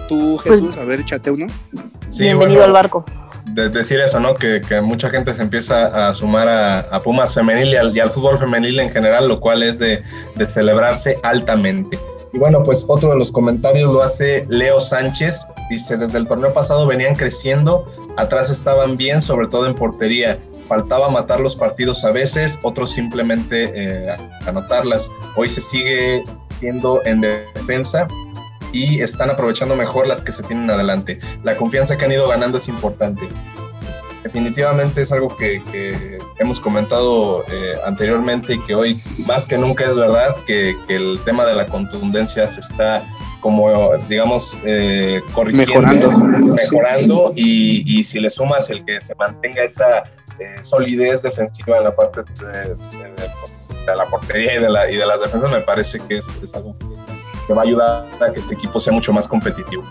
Tú, 0.09 0.39
Jesús, 0.39 0.77
a 0.79 0.85
ver, 0.85 1.01
échate 1.01 1.31
uno. 1.31 1.47
Sí, 2.09 2.23
Bienvenido 2.25 2.61
bueno, 2.61 2.65
al 2.65 2.73
barco. 2.73 3.05
de- 3.47 3.69
decir 3.69 4.01
eso, 4.01 4.19
¿no? 4.21 4.33
Que, 4.35 4.63
que 4.67 4.81
mucha 4.81 5.11
gente 5.11 5.35
se 5.35 5.43
empieza 5.43 6.09
a 6.09 6.15
sumar 6.15 6.49
a, 6.49 6.81
a 6.81 7.01
Pumas 7.01 7.35
femenil 7.35 7.69
y 7.69 7.77
al, 7.77 7.95
y 7.97 8.01
al 8.01 8.11
fútbol 8.11 8.39
femenil 8.39 8.81
en 8.81 8.91
general, 8.91 9.29
lo 9.29 9.39
cual 9.41 9.63
es 9.63 9.79
de, 9.79 10.03
de 10.37 10.47
celebrarse 10.47 11.17
altamente. 11.23 11.99
Y 12.33 12.39
bueno, 12.39 12.63
pues 12.63 12.85
otro 12.89 13.11
de 13.11 13.17
los 13.17 13.31
comentarios 13.33 13.93
lo 13.93 14.03
hace 14.03 14.47
Leo 14.49 14.81
Sánchez. 14.81 15.47
Dice, 15.69 15.97
desde 15.99 16.17
el 16.19 16.27
torneo 16.27 16.53
pasado 16.55 16.87
venían 16.87 17.15
creciendo, 17.15 17.91
atrás 18.17 18.49
estaban 18.49 18.97
bien, 18.97 19.21
sobre 19.21 19.49
todo 19.49 19.67
en 19.67 19.75
portería. 19.75 20.39
Faltaba 20.69 21.09
matar 21.09 21.41
los 21.41 21.57
partidos 21.57 22.05
a 22.05 22.13
veces, 22.13 22.59
otros 22.63 22.93
simplemente 22.93 23.73
eh, 23.75 24.15
anotarlas. 24.47 25.11
Hoy 25.35 25.49
se 25.49 25.63
sigue 25.63 26.23
siendo 26.59 27.01
en 27.07 27.23
defensa 27.23 28.07
y 28.73 29.01
están 29.01 29.31
aprovechando 29.31 29.75
mejor 29.77 30.07
las 30.07 30.21
que 30.21 30.31
se 30.31 30.43
tienen 30.43 30.71
adelante. 30.71 31.21
La 31.43 31.57
confianza 31.57 31.97
que 31.97 32.05
han 32.05 32.13
ido 32.13 32.29
ganando 32.29 32.59
es 32.59 32.69
importante. 32.69 33.29
Definitivamente 34.23 35.01
es 35.01 35.11
algo 35.11 35.35
que, 35.37 35.63
que 35.73 36.19
hemos 36.39 36.61
comentado 36.61 37.45
eh, 37.51 37.75
anteriormente 37.87 38.55
y 38.55 38.59
que 38.61 38.75
hoy 38.75 39.01
más 39.27 39.47
que 39.47 39.57
nunca 39.57 39.85
es 39.85 39.97
verdad 39.97 40.37
que, 40.47 40.77
que 40.87 40.97
el 40.97 41.19
tema 41.25 41.47
de 41.47 41.55
la 41.55 41.65
contundencia 41.67 42.47
se 42.47 42.61
está 42.61 43.05
como, 43.41 43.71
digamos, 44.09 44.61
eh, 44.65 45.23
corrigiendo, 45.33 46.11
Mejorando. 46.11 46.55
mejorando 46.55 47.33
y, 47.37 47.99
y 47.99 48.03
si 48.03 48.19
le 48.19 48.29
sumas 48.29 48.69
el 48.69 48.85
que 48.85 49.01
se 49.01 49.15
mantenga 49.15 49.63
esa 49.63 50.03
eh, 50.41 50.57
solidez 50.63 51.23
defensiva 51.23 51.79
en 51.79 51.85
la 51.85 51.95
parte 51.95 52.23
de, 52.23 52.47
de- 52.47 52.75
de- 52.75 53.29
de 53.87 53.97
la 53.97 54.07
portería 54.07 54.55
y 54.59 54.63
de, 54.63 54.69
la, 54.71 54.91
y 54.91 54.97
de 54.97 55.07
las 55.07 55.21
defensas, 55.21 55.51
me 55.51 55.61
parece 55.61 55.99
que 56.01 56.19
es, 56.19 56.27
es 56.43 56.55
algo 56.55 56.77
que, 56.79 56.87
que 57.47 57.55
va 57.55 57.63
a 57.63 57.65
ayudar 57.65 58.07
a 58.21 58.33
que 58.33 58.39
este 58.41 58.55
equipo 58.55 58.79
sea 58.81 58.93
mucho 58.93 59.13
más 59.15 59.27
competitivo. 59.27 59.83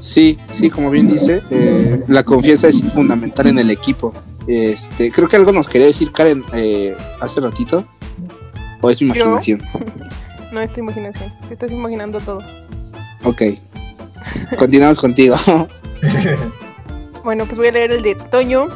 Sí, 0.00 0.38
sí, 0.52 0.70
como 0.70 0.90
bien 0.90 1.06
dice, 1.08 1.42
eh, 1.50 2.02
la 2.08 2.24
confianza 2.24 2.68
es 2.68 2.82
fundamental 2.82 3.46
en 3.48 3.58
el 3.58 3.70
equipo. 3.70 4.12
Este, 4.48 5.12
creo 5.12 5.28
que 5.28 5.36
algo 5.36 5.52
nos 5.52 5.68
quería 5.68 5.86
decir 5.86 6.10
Karen 6.10 6.42
eh, 6.54 6.96
hace 7.20 7.40
ratito. 7.40 7.84
¿O 8.80 8.90
es 8.90 9.00
mi 9.02 9.08
¿Yo? 9.08 9.14
imaginación? 9.16 9.62
No 10.52 10.60
es 10.60 10.70
tu 10.70 10.80
imaginación. 10.80 11.32
Te 11.48 11.54
estás 11.54 11.70
imaginando 11.70 12.18
todo. 12.20 12.40
Ok. 13.24 13.42
Continuamos 14.58 14.98
contigo. 15.00 15.36
Bueno, 17.24 17.44
pues 17.46 17.56
voy 17.56 17.68
a 17.68 17.72
leer 17.72 17.92
el 17.92 18.02
de 18.02 18.16
Toño. 18.16 18.66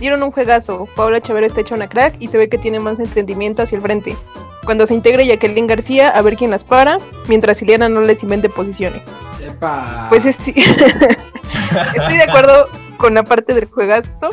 Dieron 0.00 0.22
un 0.22 0.30
juegazo. 0.30 0.86
Paula 0.96 1.20
Chavero 1.20 1.46
está 1.46 1.60
hecha 1.60 1.74
una 1.74 1.88
crack 1.88 2.16
y 2.20 2.28
se 2.28 2.38
ve 2.38 2.48
que 2.48 2.58
tiene 2.58 2.78
más 2.80 3.00
entendimiento 3.00 3.62
hacia 3.62 3.76
el 3.76 3.82
frente. 3.82 4.16
Cuando 4.64 4.86
se 4.86 4.94
integre 4.94 5.26
Jacqueline 5.26 5.66
García, 5.66 6.10
a 6.10 6.20
ver 6.22 6.36
quién 6.36 6.50
las 6.50 6.62
para, 6.62 6.98
mientras 7.26 7.60
Ileana 7.62 7.88
no 7.88 8.02
les 8.02 8.22
invente 8.22 8.48
posiciones. 8.48 9.02
Epa. 9.44 10.06
Pues 10.08 10.24
es- 10.26 10.36
sí. 10.36 10.52
estoy 11.96 12.16
de 12.16 12.22
acuerdo 12.22 12.68
con 12.98 13.14
la 13.14 13.22
parte 13.22 13.54
del 13.54 13.66
juegazo. 13.66 14.30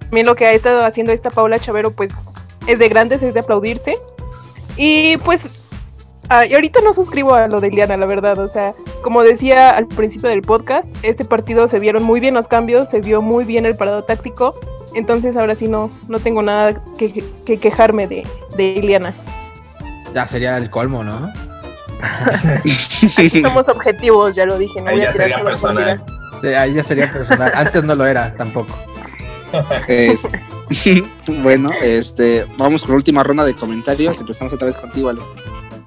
También 0.00 0.26
lo 0.26 0.34
que 0.34 0.46
ha 0.46 0.52
estado 0.52 0.84
haciendo 0.84 1.12
esta 1.12 1.30
Paula 1.30 1.58
Chavero, 1.58 1.92
pues 1.92 2.32
es 2.66 2.78
de 2.78 2.88
grandes, 2.88 3.22
es 3.22 3.34
de 3.34 3.40
aplaudirse. 3.40 3.96
Y 4.76 5.16
pues, 5.18 5.60
ah, 6.30 6.46
y 6.46 6.54
ahorita 6.54 6.80
no 6.80 6.92
suscribo 6.92 7.34
a 7.34 7.46
lo 7.46 7.60
de 7.60 7.68
Ileana, 7.68 7.96
la 7.96 8.06
verdad. 8.06 8.38
O 8.38 8.48
sea, 8.48 8.74
como 9.02 9.22
decía 9.22 9.70
al 9.70 9.86
principio 9.86 10.30
del 10.30 10.42
podcast, 10.42 10.88
este 11.02 11.24
partido 11.24 11.68
se 11.68 11.78
vieron 11.78 12.02
muy 12.02 12.18
bien 12.20 12.34
los 12.34 12.48
cambios, 12.48 12.88
se 12.88 13.00
vio 13.00 13.20
muy 13.22 13.44
bien 13.44 13.66
el 13.66 13.76
parado 13.76 14.04
táctico. 14.04 14.58
Entonces 14.94 15.36
ahora 15.36 15.54
sí 15.54 15.68
no, 15.68 15.90
no 16.08 16.18
tengo 16.18 16.42
nada 16.42 16.82
que, 16.98 17.24
que 17.44 17.58
quejarme 17.58 18.06
de, 18.06 18.26
de 18.56 18.64
Ileana. 18.64 19.14
Ya 20.14 20.26
sería 20.26 20.56
el 20.58 20.70
colmo, 20.70 21.04
¿no? 21.04 21.32
Somos 23.42 23.68
objetivos, 23.68 24.34
ya 24.34 24.46
lo 24.46 24.58
dije. 24.58 24.80
No 24.80 24.88
Ahí 24.90 24.96
voy 24.96 25.02
a 25.04 25.10
ya 25.10 25.12
sería 25.12 25.44
personal. 25.44 26.04
Sí, 26.40 26.48
ahí 26.48 26.74
ya 26.74 26.84
sería 26.84 27.12
personal. 27.12 27.52
Antes 27.54 27.84
no 27.84 27.94
lo 27.94 28.06
era 28.06 28.34
tampoco. 28.36 28.74
Es- 29.88 30.28
bueno, 31.42 31.70
este, 31.82 32.46
vamos 32.56 32.82
con 32.82 32.90
la 32.92 32.96
última 32.96 33.22
ronda 33.22 33.44
de 33.44 33.54
comentarios. 33.54 34.18
Empezamos 34.20 34.52
otra 34.52 34.66
vez 34.66 34.78
contigo, 34.78 35.08
Ale. 35.08 35.20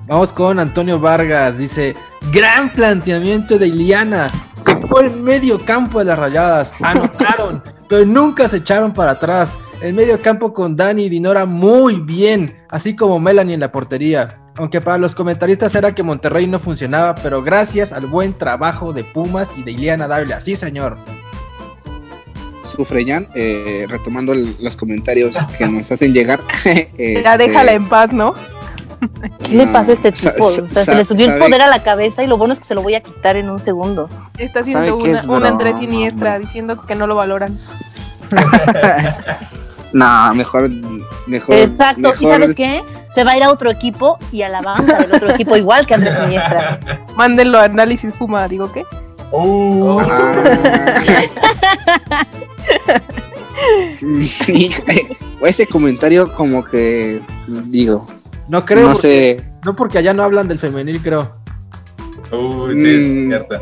Vamos 0.08 0.34
con 0.34 0.60
Antonio 0.60 1.00
Vargas. 1.00 1.58
Dice: 1.58 1.96
Gran 2.32 2.72
planteamiento 2.72 3.58
de 3.58 3.68
Iliana. 3.68 4.30
Secó 4.66 5.00
el 5.00 5.12
medio 5.16 5.64
campo 5.66 6.00
de 6.00 6.06
las 6.06 6.20
rayadas. 6.20 6.74
Anotaron, 6.82 7.64
pero 7.94 8.08
nunca 8.08 8.48
se 8.48 8.58
echaron 8.58 8.92
para 8.92 9.12
atrás. 9.12 9.56
El 9.80 9.94
medio 9.94 10.20
campo 10.20 10.52
con 10.52 10.76
Dani 10.76 11.04
y 11.06 11.10
Dinora 11.10 11.46
muy 11.46 12.00
bien, 12.00 12.58
así 12.68 12.96
como 12.96 13.20
Melanie 13.20 13.54
en 13.54 13.60
la 13.60 13.72
portería. 13.72 14.40
Aunque 14.58 14.82
para 14.82 14.98
los 14.98 15.14
comentaristas 15.14 15.76
era 15.76 15.94
que 15.94 16.02
Monterrey 16.02 16.48
no 16.48 16.58
funcionaba, 16.58 17.14
pero 17.14 17.44
gracias 17.44 17.94
al 17.94 18.08
buen 18.08 18.34
trabajo 18.34 18.94
de 18.94 19.04
Pumas 19.04 19.52
y 19.56 19.62
de 19.62 19.74
Iliana 19.74 20.08
Dávila. 20.08 20.42
Sí, 20.42 20.56
señor. 20.56 20.98
Sufreyan, 22.64 23.28
eh, 23.36 23.86
retomando 23.88 24.34
el- 24.34 24.56
los 24.60 24.76
comentarios 24.76 25.38
que 25.56 25.68
nos 25.68 25.92
hacen 25.92 26.14
llegar. 26.14 26.40
Ya 26.64 26.72
este, 26.98 27.38
déjala 27.38 27.74
en 27.74 27.88
paz, 27.88 28.12
¿no? 28.12 28.34
¿Qué 29.44 29.56
le 29.56 29.66
no, 29.66 29.74
pasa 29.74 29.92
a 29.92 29.94
este 29.94 30.12
tipo? 30.12 30.44
O 30.44 30.48
sea, 30.48 30.84
se 30.84 30.96
le 30.96 31.06
subió 31.06 31.32
el 31.32 31.40
poder 31.40 31.62
a 31.62 31.68
la 31.68 31.84
cabeza 31.84 32.24
y 32.24 32.28
lo 32.28 32.38
bueno 32.38 32.54
es 32.54 32.60
que 32.60 32.66
se 32.66 32.76
lo 32.76 32.82
voy 32.82 32.96
a 32.96 33.02
quitar 33.02 33.36
en 33.36 33.50
un 33.50 33.60
segundo. 33.60 34.10
Está 34.38 34.64
¿Sabe 34.64 34.78
haciendo 34.78 34.98
qué 35.00 35.10
una, 35.12 35.20
es 35.20 35.26
un 35.26 35.46
Andrés 35.46 35.74
broma, 35.74 35.80
Siniestra 35.80 36.40
diciendo 36.40 36.86
que 36.86 36.96
no 36.96 37.08
lo 37.08 37.16
valoran. 37.16 37.58
No, 39.94 40.34
mejor, 40.34 40.72
mejor. 41.28 41.56
Exacto. 41.56 42.14
¿Y 42.20 42.26
sabes 42.26 42.56
qué? 42.56 42.84
Se 43.14 43.24
va 43.24 43.34
a 43.34 43.38
ir 43.38 43.44
a 43.44 43.52
otro 43.52 43.70
equipo 43.70 44.18
y 44.32 44.42
a 44.42 44.50
la 44.50 44.60
banca 44.60 44.98
del 44.98 45.14
otro 45.14 45.30
equipo, 45.30 45.56
igual 45.56 45.86
que 45.86 45.94
Andrés 45.94 46.18
Siniestra. 46.20 46.80
Mándenlo 47.16 47.60
a 47.60 47.66
análisis 47.66 48.12
Puma, 48.16 48.48
digo 48.48 48.72
que. 48.72 48.84
Uh, 49.32 50.02
Ah. 52.06 52.26
Ese 55.46 55.68
comentario 55.68 56.32
como 56.32 56.64
que 56.64 57.22
digo, 57.48 58.06
No 58.48 58.66
creo, 58.66 58.82
no 58.90 58.94
porque- 58.94 59.38
sé. 59.40 59.52
no 59.66 59.76
porque 59.76 59.98
allá 60.00 60.14
no 60.14 60.24
hablan 60.24 60.48
del 60.48 60.60
femenil, 60.60 61.02
creo. 61.02 61.36
Uy, 62.32 62.80
sí, 62.80 62.88
es 62.90 63.08
Mm. 63.08 63.28
cierto. 63.30 63.56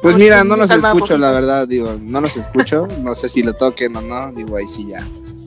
Pues 0.02 0.16
mira, 0.16 0.44
no 0.44 0.56
los 0.56 0.70
escucho, 0.70 1.16
la 1.16 1.30
verdad, 1.30 1.66
digo, 1.66 1.98
no 2.00 2.20
los 2.20 2.36
escucho, 2.36 2.86
no 3.02 3.14
sé 3.14 3.28
si 3.30 3.42
lo 3.42 3.54
toquen 3.54 3.96
o 3.96 4.02
no, 4.02 4.30
digo, 4.32 4.56
ahí 4.56 4.68
sí 4.68 4.86
ya. 4.88 5.02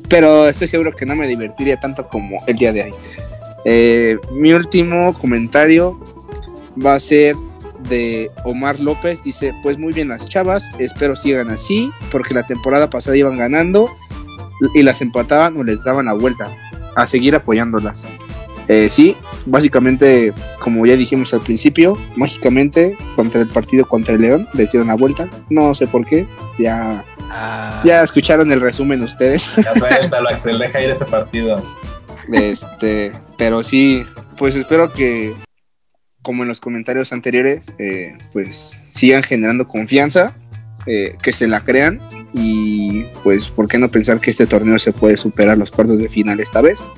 Pero 0.09 0.47
estoy 0.49 0.68
seguro 0.68 0.91
que 0.93 1.05
no 1.05 1.15
me 1.15 1.28
divertiría 1.28 1.80
tanto 1.80 2.07
como 2.07 2.39
el 2.47 2.57
día 2.57 2.74
de 2.74 2.84
hoy. 2.86 2.93
Eh, 3.65 4.18
mi 4.32 4.53
último 4.53 5.13
comentario 5.13 5.99
va 6.84 6.95
a 6.95 6.99
ser 6.99 7.36
de 7.88 8.32
Omar 8.45 8.80
López, 8.80 9.22
dice, 9.24 9.53
pues 9.61 9.78
muy 9.78 9.93
bien 9.93 10.07
las 10.09 10.28
chavas, 10.28 10.68
espero 10.80 11.15
sigan 11.15 11.51
así, 11.51 11.91
porque 12.11 12.34
la 12.34 12.43
temporada 12.43 12.89
pasada 12.89 13.15
iban 13.15 13.38
ganando 13.38 13.89
y 14.74 14.82
las 14.82 15.01
empataban 15.01 15.55
o 15.57 15.63
les 15.63 15.84
daban 15.84 16.05
la 16.07 16.13
vuelta, 16.13 16.47
a 16.95 17.05
seguir 17.05 17.36
apoyándolas. 17.36 18.07
Eh, 18.68 18.89
sí, 18.89 19.15
básicamente, 19.45 20.34
como 20.59 20.86
ya 20.86 20.95
dijimos 20.95 21.34
al 21.34 21.41
principio, 21.41 21.97
mágicamente 22.15 22.97
contra 23.15 23.41
el 23.41 23.47
partido 23.47 23.86
contra 23.86 24.15
el 24.15 24.22
León 24.22 24.47
les 24.53 24.72
dieron 24.72 24.89
la 24.89 24.95
vuelta. 24.95 25.30
No 25.49 25.74
sé 25.74 25.88
por 25.88 26.05
qué. 26.05 26.28
Ya, 26.59 27.05
Ah, 27.30 27.82
ya 27.84 28.03
escucharon 28.03 28.51
el 28.51 28.61
resumen 28.61 29.01
ustedes. 29.03 29.51
Ya 29.57 29.74
suéltalo, 29.76 30.30
Axel, 30.30 30.59
deja 30.59 30.82
ir 30.82 30.91
ese 30.91 31.05
partido. 31.05 31.63
este, 32.32 33.11
pero 33.38 33.63
sí, 33.63 34.03
pues 34.38 34.55
espero 34.55 34.93
que, 34.93 35.36
como 36.22 36.43
en 36.43 36.49
los 36.49 36.59
comentarios 36.59 37.11
anteriores, 37.13 37.74
eh, 37.80 38.18
pues 38.32 38.82
sigan 38.89 39.24
generando 39.24 39.68
confianza, 39.68 40.36
eh, 40.86 41.18
que 41.22 41.34
se 41.34 41.47
la 41.47 41.61
crean 41.61 41.99
y 42.34 43.03
pues, 43.24 43.49
¿por 43.49 43.68
qué 43.68 43.78
no 43.78 43.91
pensar 43.91 44.20
que 44.22 44.32
este 44.32 44.47
torneo 44.47 44.80
se 44.80 44.93
puede 44.93 45.18
superar 45.18 45.57
los 45.57 45.72
cuartos 45.72 45.99
de 45.99 46.07
final 46.09 46.39
esta 46.39 46.61
vez? 46.61 46.89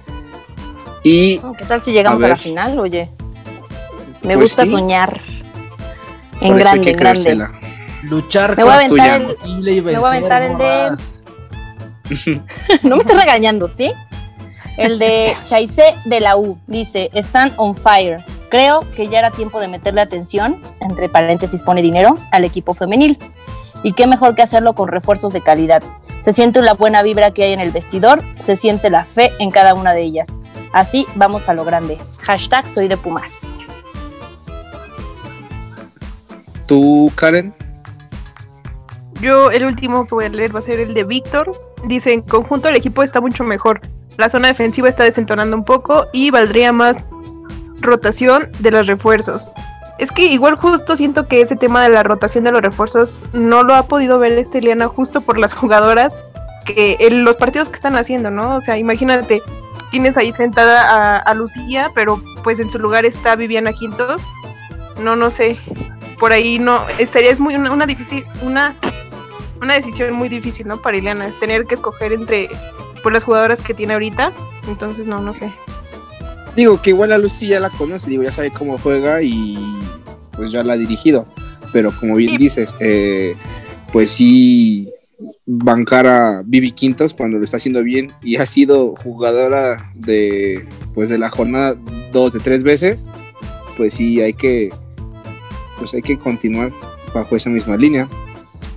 Y 1.03 1.37
¿Qué 1.57 1.65
tal 1.65 1.81
si 1.81 1.91
llegamos 1.91 2.21
A 2.23 2.25
a, 2.27 2.29
la 2.29 2.37
final, 2.37 2.77
oye? 2.79 3.09
Me 4.21 4.35
Pues 4.35 4.39
gusta 4.49 4.65
sí. 4.65 4.71
soñar. 4.71 5.21
En 6.41 6.49
por 6.49 6.57
grande, 6.59 6.91
en 6.91 6.97
grande. 6.97 7.21
creérsela. 7.23 7.51
luchar 8.03 8.55
Me 8.57 8.63
voy 8.63 8.73
a 8.73 8.87
con 8.89 8.99
aventar 8.99 9.21
el- 9.21 9.67
y 9.67 9.81
me 9.81 9.81
voy 9.81 10.07
a 10.07 10.11
vencer, 10.11 10.31
aventar 10.33 10.41
el 10.43 10.57
de- 10.57 12.41
no 12.83 12.95
me 12.95 13.01
estés 13.01 13.17
regañando, 13.17 13.67
¿sí? 13.67 13.91
El 14.77 14.97
de 14.99 15.33
Chaise 15.45 15.95
de 16.05 16.19
la 16.21 16.37
U 16.37 16.57
dice, 16.67 17.09
están 17.13 17.53
on 17.57 17.75
fire. 17.75 18.23
Creo 18.49 18.79
que 18.95 19.07
ya 19.09 19.19
era 19.19 19.29
tiempo 19.31 19.59
de 19.59 19.67
meterle 19.67 20.01
atención, 20.01 20.61
entre 20.79 21.09
paréntesis 21.09 21.61
pone 21.61 21.81
dinero, 21.81 22.17
al 22.31 22.45
equipo 22.45 22.73
femenil. 22.73 23.17
Y 23.83 23.93
qué 23.93 24.07
mejor 24.07 24.35
que 24.35 24.41
hacerlo 24.41 24.73
con 24.73 24.87
refuerzos 24.87 25.33
de 25.33 25.41
calidad. 25.41 25.83
Se 26.21 26.33
siente 26.33 26.61
la 26.61 26.73
buena 26.73 27.01
vibra 27.03 27.31
que 27.31 27.43
hay 27.43 27.53
en 27.53 27.59
el 27.59 27.71
vestidor, 27.71 28.23
se 28.39 28.55
siente 28.55 28.89
la 28.89 29.05
fe 29.05 29.31
en 29.39 29.51
cada 29.51 29.73
una 29.73 29.93
de 29.93 30.01
ellas. 30.01 30.29
Así 30.73 31.05
vamos 31.15 31.49
a 31.49 31.53
lo 31.53 31.65
grande. 31.65 31.97
Hashtag 32.21 32.67
soy 32.69 32.87
de 32.87 32.97
Pumas. 32.97 33.51
¿Tú, 36.67 37.11
Karen? 37.15 37.53
Yo 39.21 39.51
el 39.51 39.65
último 39.65 40.05
que 40.05 40.15
voy 40.15 40.25
a 40.25 40.29
leer 40.29 40.55
va 40.55 40.59
a 40.59 40.63
ser 40.63 40.79
el 40.79 40.93
de 40.93 41.03
Víctor. 41.03 41.51
Dice, 41.85 42.13
en 42.13 42.21
conjunto 42.21 42.69
el 42.69 42.75
equipo 42.75 43.03
está 43.03 43.19
mucho 43.19 43.43
mejor. 43.43 43.81
La 44.17 44.29
zona 44.29 44.49
defensiva 44.49 44.87
está 44.87 45.03
desentonando 45.03 45.55
un 45.55 45.65
poco 45.65 46.07
y 46.13 46.29
valdría 46.29 46.71
más 46.71 47.09
rotación 47.81 48.49
de 48.59 48.71
los 48.71 48.87
refuerzos. 48.87 49.51
Es 49.97 50.11
que 50.11 50.25
igual 50.25 50.55
justo 50.55 50.95
siento 50.95 51.27
que 51.27 51.41
ese 51.41 51.55
tema 51.55 51.83
de 51.83 51.89
la 51.89 52.03
rotación 52.03 52.43
de 52.45 52.51
los 52.51 52.61
refuerzos 52.61 53.23
no 53.33 53.63
lo 53.63 53.75
ha 53.75 53.83
podido 53.83 54.19
ver 54.19 54.33
este 54.33 54.61
Liana 54.61 54.87
justo 54.87 55.21
por 55.21 55.37
las 55.37 55.53
jugadoras 55.55 56.13
que 56.65 56.97
en 56.99 57.25
los 57.25 57.35
partidos 57.35 57.69
que 57.69 57.75
están 57.75 57.95
haciendo, 57.95 58.29
¿no? 58.29 58.57
O 58.57 58.61
sea, 58.61 58.77
imagínate, 58.77 59.41
tienes 59.91 60.17
ahí 60.17 60.31
sentada 60.31 60.83
a, 60.83 61.17
a 61.17 61.33
Lucía, 61.33 61.91
pero 61.95 62.21
pues 62.43 62.59
en 62.59 62.69
su 62.69 62.79
lugar 62.79 63.05
está 63.05 63.35
Viviana 63.35 63.73
Quintos. 63.73 64.23
No, 65.01 65.15
no 65.15 65.31
sé. 65.31 65.57
Por 66.19 66.31
ahí 66.33 66.59
no, 66.59 66.83
sería 67.09 67.31
es 67.31 67.39
muy 67.39 67.55
una, 67.55 67.71
una 67.71 67.85
difícil, 67.85 68.25
una, 68.41 68.75
una 69.61 69.73
decisión 69.75 70.13
muy 70.13 70.27
difícil, 70.29 70.67
¿no? 70.67 70.81
Para 70.81 70.97
Ileana, 70.97 71.31
tener 71.39 71.65
que 71.65 71.75
escoger 71.75 72.11
entre 72.13 72.49
pues, 73.01 73.13
las 73.13 73.23
jugadoras 73.23 73.61
que 73.61 73.73
tiene 73.73 73.93
ahorita. 73.93 74.33
Entonces, 74.67 75.07
no, 75.07 75.21
no 75.21 75.33
sé. 75.33 75.51
Digo 76.55 76.81
que 76.81 76.89
igual 76.89 77.11
a 77.13 77.17
Lucy 77.17 77.47
ya 77.47 77.59
la 77.59 77.69
conoce, 77.69 78.09
digo, 78.09 78.23
ya 78.23 78.33
sabe 78.33 78.51
cómo 78.51 78.77
juega 78.77 79.21
y 79.21 79.57
pues 80.31 80.51
ya 80.51 80.63
la 80.63 80.73
ha 80.73 80.77
dirigido. 80.77 81.25
Pero 81.71 81.91
como 81.91 82.15
bien 82.15 82.31
Sí. 82.31 82.37
dices, 82.37 82.75
eh, 82.79 83.35
pues 83.93 84.11
sí 84.11 84.89
bancar 85.45 86.07
a 86.07 86.43
Vivi 86.45 86.71
Quintos 86.71 87.13
cuando 87.13 87.37
lo 87.37 87.43
está 87.43 87.57
haciendo 87.57 87.83
bien 87.83 88.11
y 88.21 88.37
ha 88.37 88.45
sido 88.45 88.95
jugadora 88.95 89.91
de 89.95 90.65
pues 90.93 91.09
de 91.09 91.17
la 91.17 91.29
jornada 91.29 91.75
dos 92.11 92.33
de 92.33 92.39
tres 92.39 92.63
veces, 92.63 93.05
pues 93.77 93.93
sí 93.93 94.21
hay 94.21 94.33
que 94.33 94.69
pues 95.77 95.93
hay 95.93 96.01
que 96.01 96.17
continuar 96.17 96.71
bajo 97.13 97.35
esa 97.35 97.49
misma 97.49 97.77
línea. 97.77 98.07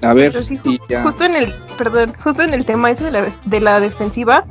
A 0.03 0.15
ver, 0.15 0.43
sí, 0.43 0.59
ya. 0.89 1.03
Justo 1.05 1.25
en 1.25 1.37
el, 1.37 1.55
perdón, 1.79 2.13
justo 2.23 2.43
en 2.43 2.55
el 2.55 2.65
tema 2.65 2.91
ese 2.91 3.05
de 3.05 3.13
la, 3.13 3.33
de 3.45 3.61
la 3.61 3.79
defensiva, 3.79 4.45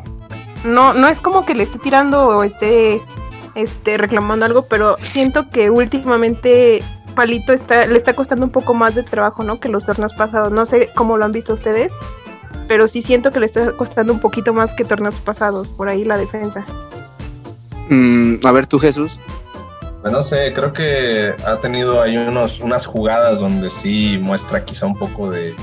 no, 0.63 0.93
no 0.93 1.07
es 1.07 1.19
como 1.19 1.45
que 1.45 1.55
le 1.55 1.63
esté 1.63 1.77
tirando 1.79 2.27
o 2.27 2.43
esté 2.43 3.01
este, 3.55 3.97
reclamando 3.97 4.45
algo, 4.45 4.65
pero 4.67 4.95
siento 4.99 5.49
que 5.49 5.69
últimamente 5.69 6.81
Palito 7.21 7.53
está, 7.53 7.85
le 7.85 7.97
está 7.97 8.13
costando 8.15 8.43
un 8.45 8.51
poco 8.51 8.73
más 8.73 8.95
de 8.95 9.03
trabajo, 9.03 9.43
¿no? 9.43 9.59
Que 9.59 9.69
los 9.69 9.85
torneos 9.85 10.11
pasados. 10.11 10.51
No 10.51 10.65
sé 10.65 10.89
cómo 10.95 11.17
lo 11.17 11.25
han 11.25 11.31
visto 11.31 11.53
ustedes, 11.53 11.91
pero 12.67 12.87
sí 12.87 13.03
siento 13.03 13.31
que 13.31 13.39
le 13.39 13.45
está 13.45 13.73
costando 13.73 14.11
un 14.11 14.19
poquito 14.19 14.53
más 14.53 14.73
que 14.73 14.83
torneos 14.83 15.13
pasados, 15.21 15.67
por 15.67 15.87
ahí 15.87 16.03
la 16.03 16.17
defensa. 16.17 16.65
Mm, 17.89 18.37
a 18.43 18.51
ver 18.51 18.65
tú 18.65 18.79
Jesús. 18.79 19.19
Pues 20.01 20.11
no 20.11 20.23
sé, 20.23 20.51
creo 20.51 20.73
que 20.73 21.35
ha 21.45 21.57
tenido 21.57 22.01
ahí 22.01 22.17
unos, 22.17 22.59
unas 22.59 22.87
jugadas 22.87 23.39
donde 23.39 23.69
sí 23.69 24.17
muestra 24.19 24.65
quizá 24.65 24.87
un 24.87 24.95
poco 24.95 25.29
de 25.29 25.53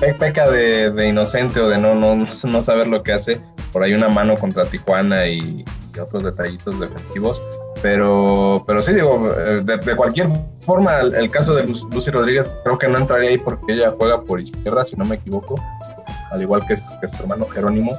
pe- 0.00 0.14
peca 0.14 0.48
de, 0.50 0.90
de 0.90 1.08
inocente 1.10 1.60
o 1.60 1.68
de 1.68 1.76
no, 1.76 1.94
no, 1.94 2.16
no 2.44 2.62
saber 2.62 2.86
lo 2.86 3.02
que 3.02 3.12
hace. 3.12 3.42
Por 3.74 3.82
ahí 3.82 3.92
una 3.92 4.08
mano 4.08 4.36
contra 4.38 4.64
Tijuana 4.64 5.26
y, 5.26 5.66
y 5.94 5.98
otros 6.00 6.22
detallitos 6.24 6.80
defensivos. 6.80 7.42
Pero, 7.84 8.64
pero 8.66 8.80
sí, 8.80 8.94
digo, 8.94 9.28
eh, 9.36 9.60
de, 9.62 9.94
cualquier 9.94 10.26
forma, 10.60 11.00
el, 11.00 11.30
caso 11.30 11.54
de 11.54 11.64
Lu- 11.66 11.86
Lucy 11.92 12.10
Rodríguez 12.10 12.56
creo 12.64 12.78
que 12.78 12.88
no 12.88 12.96
entraría 12.96 13.28
ahí 13.28 13.36
porque 13.36 13.74
ella 13.74 13.92
juega 13.98 14.22
por 14.22 14.40
izquierda, 14.40 14.86
si 14.86 14.96
no 14.96 15.04
me 15.04 15.16
equivoco, 15.16 15.56
al 16.30 16.40
igual 16.40 16.66
que, 16.66 16.78
su- 16.78 16.90
hermano 17.20 17.46
Jerónimo. 17.46 17.92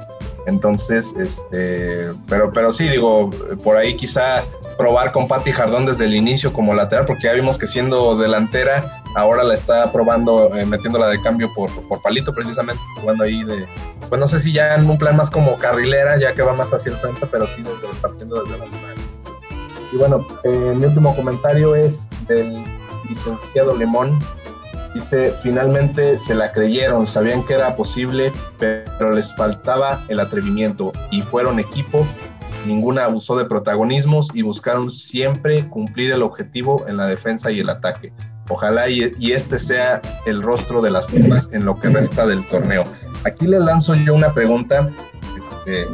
Entonces, 0.48 1.14
este, 1.16 2.10
pero, 2.28 2.50
pero 2.52 2.72
sí, 2.72 2.88
digo, 2.88 3.30
por 3.62 3.76
ahí 3.76 3.94
quizá 3.94 4.42
probar 4.76 5.12
con 5.12 5.28
Patti 5.28 5.52
Jardón 5.52 5.86
desde 5.86 6.06
el 6.06 6.16
inicio 6.16 6.52
como 6.52 6.74
lateral, 6.74 7.04
porque 7.04 7.22
ya 7.28 7.32
vimos 7.34 7.56
que 7.56 7.68
siendo 7.68 8.18
delantera, 8.18 9.04
ahora 9.14 9.44
la 9.44 9.54
está 9.54 9.92
probando, 9.92 10.52
eh, 10.56 10.66
metiéndola 10.66 11.06
de 11.10 11.22
cambio 11.22 11.54
por, 11.54 11.70
por 11.86 12.02
palito, 12.02 12.32
precisamente, 12.32 12.82
jugando 13.00 13.22
ahí 13.22 13.44
de, 13.44 13.66
pues 14.08 14.20
no 14.20 14.26
sé 14.26 14.40
si 14.40 14.52
ya 14.52 14.74
en 14.74 14.90
un 14.90 14.98
plan 14.98 15.14
más 15.14 15.30
como 15.30 15.54
carrilera, 15.58 16.18
ya 16.18 16.34
que 16.34 16.42
va 16.42 16.54
más 16.54 16.72
hacia 16.72 16.90
el 16.90 16.98
frente, 16.98 17.24
pero 17.30 17.46
sí 17.46 17.62
desde, 17.62 17.94
partiendo 18.00 18.42
desde 18.42 18.58
la 18.58 18.64
zona. 18.64 18.95
Y 19.92 19.96
bueno, 19.96 20.26
eh, 20.44 20.74
mi 20.76 20.84
último 20.84 21.14
comentario 21.14 21.74
es 21.74 22.08
del 22.26 22.64
licenciado 23.08 23.76
Lemón. 23.76 24.18
Dice, 24.94 25.34
finalmente 25.42 26.18
se 26.18 26.34
la 26.34 26.52
creyeron, 26.52 27.06
sabían 27.06 27.42
que 27.44 27.54
era 27.54 27.76
posible, 27.76 28.32
pero 28.58 29.12
les 29.12 29.34
faltaba 29.36 30.02
el 30.08 30.20
atrevimiento 30.20 30.92
y 31.10 31.20
fueron 31.20 31.58
equipo 31.58 32.06
ninguna 32.66 33.04
abusó 33.04 33.36
de 33.36 33.44
protagonismos 33.44 34.28
y 34.34 34.42
buscaron 34.42 34.90
siempre 34.90 35.66
cumplir 35.68 36.12
el 36.12 36.22
objetivo 36.22 36.84
en 36.88 36.96
la 36.96 37.06
defensa 37.06 37.50
y 37.50 37.60
el 37.60 37.70
ataque. 37.70 38.12
Ojalá 38.48 38.88
y, 38.88 39.32
este 39.32 39.58
sea 39.58 40.00
el 40.26 40.42
rostro 40.42 40.80
de 40.80 40.90
las 40.90 41.06
Pumas 41.06 41.48
en 41.52 41.64
lo 41.64 41.76
que 41.76 41.88
resta 41.88 42.26
del 42.26 42.44
torneo. 42.46 42.84
Aquí 43.24 43.46
le 43.46 43.58
lanzo 43.58 43.94
yo 43.94 44.14
una 44.14 44.32
pregunta. 44.32 44.88
Este, 45.36 45.86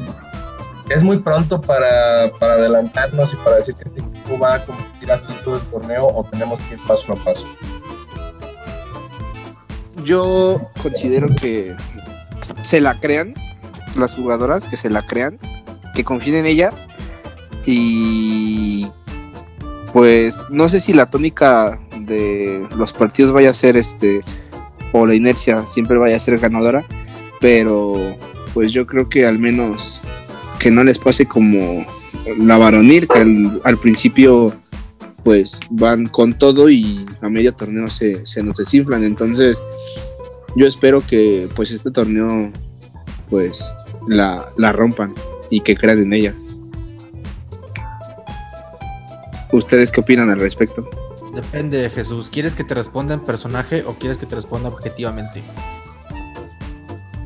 ¿Es 0.94 1.02
muy 1.02 1.18
pronto 1.18 1.60
para, 1.60 2.30
para 2.38 2.54
adelantarnos 2.54 3.32
y 3.32 3.36
para 3.36 3.56
decir 3.56 3.74
que 3.74 3.84
este 3.84 4.00
equipo 4.00 4.38
va 4.38 4.54
a 4.54 4.66
competir 4.66 5.10
así 5.10 5.32
todo 5.44 5.56
el 5.56 5.62
torneo 5.62 6.06
o 6.06 6.24
tenemos 6.24 6.60
que 6.60 6.74
ir 6.74 6.80
paso 6.86 7.12
a 7.12 7.16
paso? 7.24 7.46
yo 10.04 10.60
considero 10.82 11.28
que 11.28 11.74
se 12.62 12.80
la 12.80 12.98
crean 13.00 13.32
las 13.98 14.16
jugadoras, 14.16 14.66
que 14.66 14.76
se 14.76 14.90
la 14.90 15.06
crean, 15.06 15.38
que 15.94 16.04
confíen 16.04 16.36
en 16.36 16.46
ellas 16.46 16.88
y 17.66 18.88
pues 19.92 20.42
no 20.50 20.68
sé 20.68 20.80
si 20.80 20.92
la 20.92 21.10
tónica 21.10 21.78
de 22.00 22.66
los 22.76 22.92
partidos 22.92 23.32
vaya 23.32 23.50
a 23.50 23.54
ser 23.54 23.76
este 23.76 24.22
o 24.92 25.06
la 25.06 25.14
inercia 25.14 25.64
siempre 25.66 25.98
vaya 25.98 26.16
a 26.16 26.20
ser 26.20 26.38
ganadora, 26.38 26.84
pero 27.40 27.94
pues 28.54 28.72
yo 28.72 28.86
creo 28.86 29.08
que 29.08 29.26
al 29.26 29.38
menos 29.38 30.00
que 30.62 30.70
no 30.70 30.84
les 30.84 30.98
pase 30.98 31.26
como 31.26 31.84
la 32.38 32.56
varonil, 32.56 33.08
que 33.08 33.18
al, 33.18 33.60
al 33.64 33.76
principio 33.78 34.54
pues 35.24 35.58
van 35.70 36.06
con 36.06 36.32
todo 36.34 36.68
y 36.70 37.04
a 37.20 37.28
medio 37.28 37.52
torneo 37.52 37.88
se, 37.88 38.24
se 38.26 38.42
nos 38.42 38.56
desinflan. 38.58 39.02
Entonces, 39.04 39.62
yo 40.56 40.66
espero 40.66 41.02
que 41.06 41.48
pues 41.54 41.70
este 41.72 41.90
torneo 41.90 42.50
pues 43.28 43.74
la, 44.08 44.46
la 44.56 44.72
rompan 44.72 45.14
y 45.50 45.60
que 45.60 45.74
crean 45.76 45.98
en 45.98 46.12
ellas. 46.12 46.56
¿Ustedes 49.52 49.92
qué 49.92 50.00
opinan 50.00 50.30
al 50.30 50.40
respecto? 50.40 50.88
Depende, 51.34 51.88
Jesús. 51.90 52.30
¿Quieres 52.30 52.54
que 52.54 52.64
te 52.64 52.74
responda 52.74 53.14
en 53.14 53.20
personaje 53.20 53.84
o 53.86 53.94
quieres 53.94 54.16
que 54.18 54.26
te 54.26 54.34
responda 54.34 54.68
objetivamente? 54.68 55.42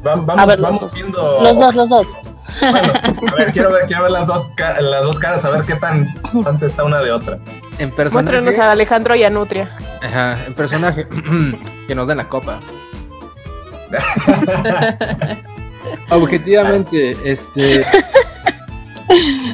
Va- 0.07 0.15
Vamos, 0.17 0.35
A 0.39 0.47
ver, 0.47 0.61
vamos 0.61 0.95
viendo. 0.95 1.43
Los 1.43 1.59
dos, 1.59 1.75
los 1.75 1.89
dos. 1.89 2.07
Bueno, 2.61 2.93
a 3.33 3.35
ver, 3.37 3.53
quiero 3.53 3.73
ver, 3.73 3.87
quiero 3.87 4.03
ver 4.03 4.13
las 4.13 4.27
dos, 4.27 4.49
las 4.57 5.03
dos 5.03 5.19
caras, 5.19 5.45
a 5.45 5.51
ver 5.51 5.63
qué 5.63 5.75
tan 5.75 6.07
distante 6.33 6.67
está 6.67 6.85
una 6.85 7.01
de 7.01 7.13
otra. 7.13 7.39
En 7.79 7.91
personaje. 7.91 8.13
Muéstranos 8.41 8.59
a 8.59 8.73
Alejandro 8.73 9.15
y 9.17 9.25
a 9.25 9.31
Nutria. 9.31 9.71
Ajá, 10.03 10.39
en 10.47 10.55
personaje. 10.55 11.07
que 11.89 11.95
nos 11.95 12.09
den 12.09 12.17
la 12.17 12.29
copa. 12.29 12.61
Objetivamente, 16.11 17.17
este. 17.25 17.85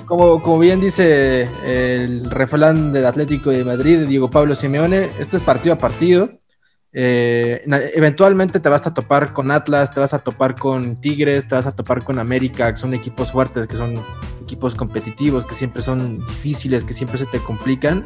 Como, 0.06 0.42
como 0.42 0.58
bien 0.58 0.80
dice 0.80 1.48
el 1.64 2.30
refrán 2.30 2.92
del 2.92 3.06
Atlético 3.06 3.50
de 3.50 3.64
Madrid, 3.64 4.00
Diego 4.06 4.30
Pablo 4.30 4.54
Simeone, 4.54 5.10
esto 5.18 5.36
es 5.36 5.42
partido 5.42 5.74
a 5.74 5.78
partido. 5.78 6.30
Eh, 6.94 7.62
eventualmente 7.94 8.60
te 8.60 8.68
vas 8.68 8.86
a 8.86 8.92
topar 8.92 9.32
con 9.32 9.50
Atlas, 9.50 9.90
te 9.92 10.00
vas 10.00 10.12
a 10.12 10.18
topar 10.18 10.56
con 10.56 10.96
Tigres, 10.96 11.48
te 11.48 11.54
vas 11.54 11.66
a 11.66 11.72
topar 11.72 12.04
con 12.04 12.18
América, 12.18 12.70
que 12.72 12.76
son 12.78 12.92
equipos 12.92 13.32
fuertes, 13.32 13.66
que 13.66 13.76
son 13.76 14.02
equipos 14.42 14.74
competitivos, 14.74 15.46
que 15.46 15.54
siempre 15.54 15.80
son 15.80 16.18
difíciles, 16.18 16.84
que 16.84 16.92
siempre 16.92 17.18
se 17.18 17.26
te 17.26 17.38
complican. 17.38 18.04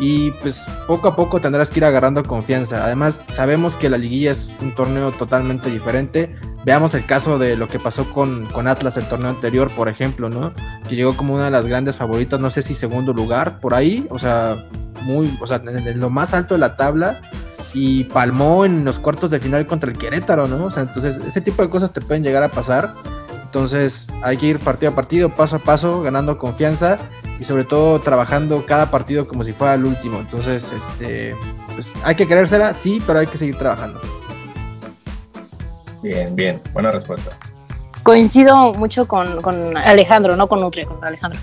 Y 0.00 0.30
pues 0.30 0.62
poco 0.86 1.08
a 1.08 1.16
poco 1.16 1.40
tendrás 1.40 1.70
que 1.70 1.80
ir 1.80 1.84
agarrando 1.84 2.22
confianza. 2.22 2.84
Además, 2.84 3.22
sabemos 3.30 3.76
que 3.76 3.90
la 3.90 3.98
liguilla 3.98 4.30
es 4.30 4.52
un 4.60 4.74
torneo 4.74 5.10
totalmente 5.12 5.70
diferente. 5.70 6.36
Veamos 6.64 6.94
el 6.94 7.04
caso 7.04 7.38
de 7.38 7.56
lo 7.56 7.68
que 7.68 7.78
pasó 7.78 8.12
con, 8.12 8.46
con 8.46 8.68
Atlas 8.68 8.96
el 8.96 9.08
torneo 9.08 9.30
anterior, 9.30 9.70
por 9.74 9.88
ejemplo, 9.88 10.28
¿no? 10.28 10.52
Que 10.88 10.96
llegó 10.96 11.16
como 11.16 11.34
una 11.34 11.46
de 11.46 11.50
las 11.50 11.66
grandes 11.66 11.96
favoritas, 11.96 12.38
no 12.38 12.50
sé 12.50 12.62
si 12.62 12.74
segundo 12.74 13.12
lugar, 13.12 13.58
por 13.60 13.74
ahí, 13.74 14.06
o 14.10 14.18
sea, 14.18 14.68
muy, 15.02 15.36
o 15.40 15.46
sea, 15.46 15.62
en, 15.64 15.98
lo 15.98 16.10
más 16.10 16.34
alto 16.34 16.54
de 16.54 16.60
la 16.60 16.76
tabla 16.76 17.20
y 17.74 18.04
palmó 18.04 18.64
en 18.64 18.84
los 18.84 18.98
cuartos 18.98 19.30
de 19.30 19.40
final 19.40 19.66
contra 19.66 19.90
el 19.90 19.98
Querétaro, 19.98 20.46
¿no? 20.46 20.66
O 20.66 20.70
sea, 20.70 20.84
entonces 20.84 21.18
ese 21.26 21.40
tipo 21.40 21.62
de 21.62 21.70
cosas 21.70 21.92
te 21.92 22.00
pueden 22.00 22.22
llegar 22.22 22.42
a 22.42 22.50
pasar. 22.50 22.94
Entonces 23.44 24.06
hay 24.22 24.36
que 24.36 24.46
ir 24.46 24.58
partido 24.58 24.92
a 24.92 24.94
partido, 24.94 25.30
paso 25.30 25.56
a 25.56 25.58
paso, 25.58 26.02
ganando 26.02 26.36
confianza 26.36 26.98
y 27.40 27.44
sobre 27.44 27.64
todo 27.64 28.00
trabajando 28.00 28.66
cada 28.66 28.90
partido 28.90 29.26
como 29.26 29.44
si 29.44 29.52
fuera 29.52 29.74
el 29.74 29.84
último. 29.84 30.18
Entonces, 30.18 30.72
este, 30.72 31.34
pues 31.72 31.92
hay 32.04 32.14
que 32.14 32.26
creérsela, 32.26 32.74
sí, 32.74 33.02
pero 33.06 33.20
hay 33.20 33.26
que 33.26 33.36
seguir 33.36 33.56
trabajando. 33.56 34.00
Bien, 36.02 36.34
bien, 36.34 36.60
buena 36.72 36.90
respuesta. 36.90 37.36
Coincido 38.02 38.72
mucho 38.74 39.06
con, 39.06 39.42
con 39.42 39.76
Alejandro, 39.76 40.36
no 40.36 40.48
con 40.48 40.60
Nutria, 40.60 40.86
con 40.86 41.04
Alejandro. 41.04 41.40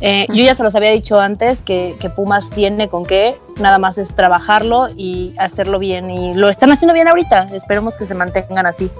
Eh, 0.00 0.26
yo 0.28 0.44
ya 0.44 0.54
se 0.54 0.62
los 0.62 0.74
había 0.74 0.90
dicho 0.90 1.18
antes 1.18 1.62
que, 1.62 1.96
que, 1.98 2.10
Pumas 2.10 2.50
tiene 2.50 2.88
con 2.88 3.06
qué, 3.06 3.36
nada 3.58 3.78
más 3.78 3.96
es 3.96 4.14
trabajarlo 4.14 4.88
y 4.96 5.34
hacerlo 5.38 5.78
bien. 5.78 6.10
Y 6.10 6.34
lo 6.34 6.48
están 6.50 6.70
haciendo 6.70 6.92
bien 6.92 7.08
ahorita, 7.08 7.46
esperemos 7.52 7.96
que 7.96 8.04
se 8.04 8.14
mantengan 8.14 8.66
así, 8.66 8.90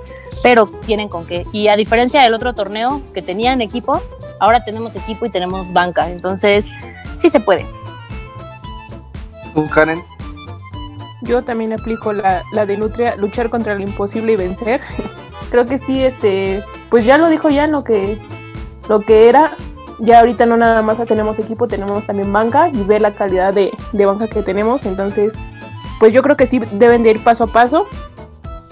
pero 0.43 0.67
tienen 0.87 1.09
con 1.09 1.27
qué. 1.27 1.47
Y 1.53 1.69
a 1.69 1.77
diferencia 1.77 2.23
del 2.23 2.33
otro 2.33 2.55
torneo 2.55 3.03
que 3.13 3.21
tenían 3.21 3.61
equipo, 3.61 4.01
ahora 4.41 4.65
tenemos 4.65 4.97
equipo 4.97 5.27
y 5.27 5.31
tenemos 5.31 5.73
banca, 5.73 6.09
entonces 6.09 6.67
sí 7.19 7.31
se 7.31 7.41
puede. 7.41 7.67
¿Tú, 9.55 9.69
Karen? 9.69 10.03
Yo 11.23 11.43
también 11.43 11.73
aplico 11.73 12.13
la, 12.13 12.43
la 12.53 12.67
de 12.67 12.77
Nutria, 12.77 13.17
luchar 13.17 13.49
contra 13.49 13.75
lo 13.75 13.83
imposible 13.83 14.33
y 14.33 14.37
vencer. 14.37 14.81
Creo 15.51 15.67
que 15.67 15.79
sí, 15.79 16.05
este, 16.05 16.63
pues 16.91 17.05
ya 17.05 17.19
lo 17.19 17.29
dijo 17.29 17.51
ya 17.51 17.67
lo 17.67 17.85
que, 17.85 18.19
lo 18.89 19.01
que 19.01 19.29
era, 19.29 19.57
ya 20.01 20.21
ahorita 20.21 20.47
no 20.47 20.57
nada 20.57 20.83
más 20.83 20.99
tenemos 21.07 21.39
equipo, 21.39 21.69
tenemos 21.69 22.05
también 22.05 22.33
banca 22.33 22.69
y 22.69 22.83
ver 22.83 23.01
la 23.01 23.15
calidad 23.15 23.55
de, 23.55 23.71
de, 23.93 24.07
banca 24.07 24.27
que 24.29 24.43
tenemos. 24.43 24.85
Entonces, 24.85 25.35
pues 26.01 26.13
yo 26.13 26.23
creo 26.23 26.37
que 26.37 26.47
sí 26.47 26.61
deben 26.73 27.03
de 27.03 27.11
ir 27.11 27.25
paso 27.25 27.45
a 27.45 27.47
paso, 27.49 27.87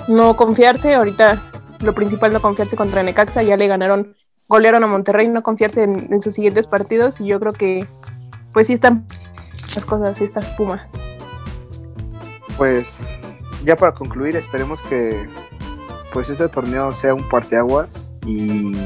no 0.09 0.37
confiarse. 0.37 0.95
Ahorita 0.95 1.41
lo 1.81 1.95
principal 1.95 2.33
no 2.33 2.41
confiarse 2.41 2.77
contra 2.77 3.03
Necaxa, 3.03 3.43
ya 3.43 3.57
le 3.57 3.67
ganaron, 3.67 4.15
golearon 4.49 4.85
a 4.85 4.87
Monterrey, 4.87 5.29
no 5.29 5.43
confiarse 5.43 5.83
en, 5.85 6.21
sus 6.21 6.35
siguientes 6.35 6.67
partidos 6.67 7.21
y 7.21 7.27
yo 7.27 7.41
creo 7.41 7.53
que 7.53 7.87
pues 8.53 8.67
sí 8.67 8.75
están 8.75 9.07
las 9.75 9.85
cosas, 9.85 10.21
estas 10.21 10.51
pumas. 10.55 10.93
Pues 12.57 13.17
ya 13.65 13.77
para 13.77 13.93
concluir, 13.93 14.37
esperemos 14.37 14.83
que 14.83 15.29
pues 16.13 16.29
este 16.29 16.49
torneo 16.49 16.93
sea 16.93 17.15
un 17.15 17.27
parteaguas 17.29 18.11
y 18.27 18.77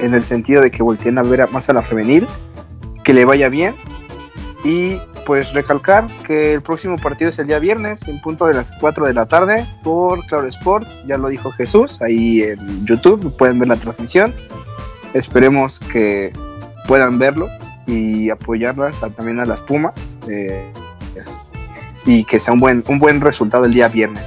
en 0.00 0.14
el 0.14 0.24
sentido 0.24 0.62
de 0.62 0.70
que 0.70 0.82
volteen 0.82 1.18
a 1.18 1.22
ver 1.22 1.48
más 1.50 1.68
a 1.68 1.72
la 1.72 1.82
femenil, 1.82 2.26
que 3.02 3.12
le 3.12 3.24
vaya 3.24 3.48
bien 3.48 3.74
y 4.62 4.98
pues 5.26 5.52
recalcar 5.52 6.08
que 6.26 6.54
el 6.54 6.62
próximo 6.62 6.96
partido 6.96 7.30
es 7.30 7.38
el 7.38 7.46
día 7.46 7.58
viernes 7.58 8.06
en 8.08 8.20
punto 8.20 8.46
de 8.46 8.54
las 8.54 8.72
4 8.80 9.06
de 9.06 9.14
la 9.14 9.26
tarde 9.26 9.66
por 9.82 10.24
Claro 10.26 10.46
Sports, 10.46 11.04
ya 11.06 11.18
lo 11.18 11.28
dijo 11.28 11.50
Jesús, 11.52 12.00
ahí 12.02 12.42
en 12.42 12.86
YouTube 12.86 13.34
pueden 13.36 13.58
ver 13.58 13.68
la 13.68 13.76
transmisión. 13.76 14.34
Esperemos 15.14 15.78
que 15.78 16.32
puedan 16.86 17.18
verlo 17.18 17.48
y 17.86 18.30
apoyarlas 18.30 19.02
a, 19.02 19.10
también 19.10 19.40
a 19.40 19.46
las 19.46 19.62
Pumas 19.62 20.16
eh, 20.28 20.72
y 22.04 22.24
que 22.24 22.40
sea 22.40 22.52
un 22.52 22.60
buen, 22.60 22.84
un 22.88 22.98
buen 22.98 23.20
resultado 23.20 23.64
el 23.64 23.72
día 23.72 23.88
viernes. 23.88 24.24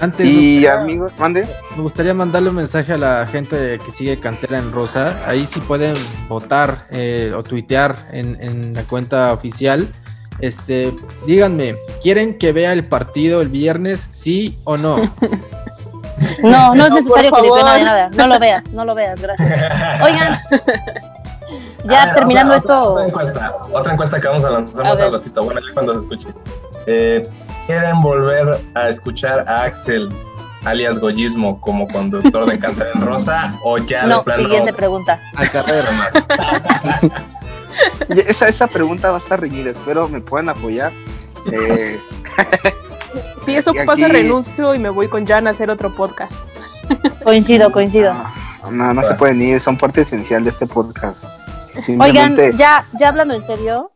Antes, 0.00 0.26
y 0.26 0.66
amigos, 0.66 1.12
mande. 1.16 1.46
Me 1.76 1.82
gustaría 1.82 2.12
mandarle 2.12 2.48
un 2.48 2.56
mensaje 2.56 2.94
a 2.94 2.98
la 2.98 3.26
gente 3.30 3.78
que 3.84 3.92
sigue 3.92 4.18
Cantera 4.18 4.58
en 4.58 4.72
Rosa. 4.72 5.22
Ahí 5.26 5.46
sí 5.46 5.60
pueden 5.60 5.94
votar 6.28 6.88
eh, 6.90 7.32
o 7.36 7.42
tuitear 7.44 8.08
en, 8.10 8.36
en, 8.40 8.74
la 8.74 8.82
cuenta 8.82 9.32
oficial. 9.32 9.88
Este, 10.40 10.92
díganme, 11.24 11.76
¿quieren 12.02 12.36
que 12.36 12.52
vea 12.52 12.72
el 12.72 12.84
partido 12.88 13.42
el 13.42 13.48
viernes, 13.48 14.08
sí 14.10 14.58
o 14.64 14.76
no? 14.76 15.14
No, 16.42 16.74
no 16.74 16.84
es 16.84 16.90
necesario 16.92 17.32
que 17.32 17.42
diga 17.42 17.62
nada, 17.62 17.82
nada. 17.82 18.10
No 18.14 18.26
lo 18.26 18.38
veas, 18.38 18.68
no 18.70 18.84
lo 18.84 18.94
veas, 18.94 19.20
gracias. 19.20 19.50
Oigan, 20.02 20.40
ya 21.84 22.06
ver, 22.06 22.14
terminando 22.14 22.54
otra, 22.54 22.58
esto. 22.58 22.92
Otra 22.92 23.06
encuesta, 23.06 23.56
otra 23.72 23.92
encuesta 23.92 24.20
que 24.20 24.28
vamos 24.28 24.44
a 24.44 24.50
lanzar 24.50 24.84
más 24.84 25.00
al 25.00 25.12
ratito. 25.12 25.42
Bueno, 25.42 25.60
ya 25.60 25.74
cuando 25.74 25.94
se 25.94 26.00
escuche. 26.00 26.28
Eh, 26.86 27.28
¿Quieren 27.66 28.00
volver 28.00 28.58
a 28.74 28.88
escuchar 28.88 29.44
a 29.48 29.64
Axel, 29.64 30.08
alias 30.64 30.98
Goyismo, 30.98 31.60
como 31.60 31.86
conductor 31.88 32.48
de 32.48 32.58
Cantera 32.58 32.90
en 32.94 33.00
Rosa? 33.00 33.58
¿O 33.64 33.78
ya 33.78 34.04
No, 34.04 34.18
de 34.18 34.24
plano 34.24 34.42
siguiente 34.42 34.72
pregunta. 34.72 35.20
Al 35.36 35.50
carrera 35.50 35.90
más? 35.92 36.14
Esa, 38.08 38.48
esa 38.48 38.66
pregunta 38.66 39.08
va 39.08 39.14
a 39.14 39.18
estar 39.18 39.40
reñida, 39.40 39.70
espero 39.70 40.06
me 40.06 40.20
puedan 40.20 40.50
apoyar. 40.50 40.92
Eh, 41.50 41.98
Si 43.44 43.54
eso 43.56 43.72
Y 43.74 43.86
pasa, 43.86 44.04
aquí- 44.06 44.12
renuncio 44.12 44.74
y 44.74 44.78
me 44.78 44.88
voy 44.90 45.08
con 45.08 45.26
Jan 45.26 45.46
a 45.46 45.50
hacer 45.50 45.70
otro 45.70 45.94
podcast. 45.94 46.32
Coincido, 47.24 47.70
coincido. 47.72 48.14
no, 48.64 48.70
no, 48.70 48.94
no 48.94 49.02
se 49.02 49.14
pueden 49.14 49.40
ir, 49.42 49.60
son 49.60 49.76
parte 49.78 50.02
esencial 50.02 50.44
de 50.44 50.50
este 50.50 50.66
podcast. 50.66 51.22
Oigan, 51.98 52.36
ya, 52.56 52.86
ya 52.98 53.08
hablando 53.08 53.34
en 53.34 53.40
serio, 53.40 53.92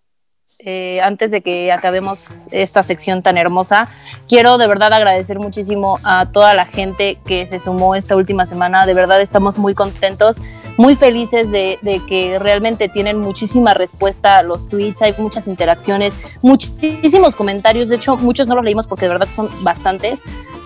eh, 0.59 1.01
antes 1.03 1.31
de 1.31 1.43
que 1.43 1.71
acabemos 1.71 2.49
esta 2.51 2.83
sección 2.83 3.23
tan 3.23 3.37
hermosa, 3.37 3.89
quiero 4.29 4.57
de 4.59 4.67
verdad 4.67 4.93
agradecer 4.93 5.39
muchísimo 5.39 6.01
a 6.03 6.27
toda 6.33 6.55
la 6.55 6.67
gente 6.67 7.19
que 7.27 7.47
se 7.47 7.61
sumó 7.61 7.95
esta 7.95 8.17
última 8.17 8.47
semana. 8.47 8.87
De 8.87 8.95
verdad 8.95 9.21
estamos 9.21 9.59
muy 9.59 9.75
contentos, 9.75 10.37
muy 10.77 10.97
felices 10.97 11.51
de, 11.51 11.79
que 12.07 12.39
realmente 12.39 12.89
tienen 12.89 13.21
muchísima 13.21 13.75
respuesta 13.75 14.43
los 14.43 14.69
tweets, 14.69 15.03
hay 15.03 15.15
muchas 15.19 15.49
interacciones, 15.49 16.15
muchísimos 16.43 17.37
comentarios. 17.37 17.89
De 17.89 17.97
hecho, 17.97 18.17
muchos 18.17 18.47
no 18.47 18.55
los 18.55 18.65
leímos 18.65 18.87
porque 18.87 19.07
de 19.07 19.13
verdad 19.13 19.29
son 19.35 19.51
bastantes. 19.63 20.21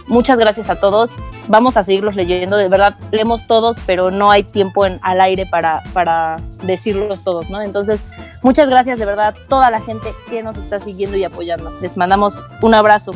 Muchas 0.06 0.38
gracias 0.38 0.68
a 0.70 0.80
todos. 0.80 1.14
Vamos 1.46 1.76
a 1.76 1.84
seguirlos 1.84 2.16
leyendo. 2.16 2.56
De 2.56 2.68
verdad, 2.68 2.96
leemos 3.12 3.46
todos, 3.46 3.76
pero 3.86 4.10
no 4.10 4.30
hay 4.30 4.42
tiempo 4.42 4.84
en, 4.84 4.98
al 5.02 5.20
aire 5.20 5.46
para, 5.46 5.82
para 5.92 6.36
decirlos 6.64 7.22
todos, 7.22 7.48
¿no? 7.48 7.62
Entonces, 7.62 8.02
muchas 8.42 8.68
gracias 8.68 8.98
de 8.98 9.06
verdad 9.06 9.28
a 9.28 9.48
toda 9.48 9.70
la 9.70 9.80
gente 9.80 10.08
que 10.28 10.42
nos 10.42 10.56
está 10.56 10.80
siguiendo 10.80 11.16
y 11.16 11.22
apoyando. 11.22 11.70
Les 11.80 11.96
mandamos 11.96 12.40
un 12.60 12.74
abrazo. 12.74 13.12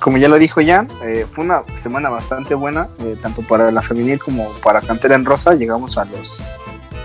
Como 0.00 0.16
ya 0.16 0.28
lo 0.28 0.38
dijo 0.38 0.60
Jan, 0.64 0.88
eh, 1.02 1.26
fue 1.30 1.44
una 1.44 1.62
semana 1.76 2.08
bastante 2.08 2.54
buena, 2.54 2.88
eh, 3.00 3.16
tanto 3.20 3.42
para 3.42 3.70
la 3.70 3.82
femenil 3.82 4.18
como 4.18 4.50
para 4.62 4.80
Cantera 4.80 5.14
en 5.14 5.24
Rosa. 5.24 5.54
Llegamos 5.54 5.98
a 5.98 6.04
los 6.04 6.42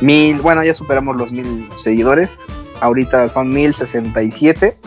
mil, 0.01 0.37
bueno, 0.39 0.63
ya 0.63 0.73
superamos 0.73 1.15
los 1.15 1.31
mil 1.31 1.69
seguidores. 1.77 2.39
Ahorita 2.81 3.27
son 3.29 3.49
mil 3.49 3.73
sesenta 3.73 4.23
y 4.23 4.31
siete. 4.31 4.77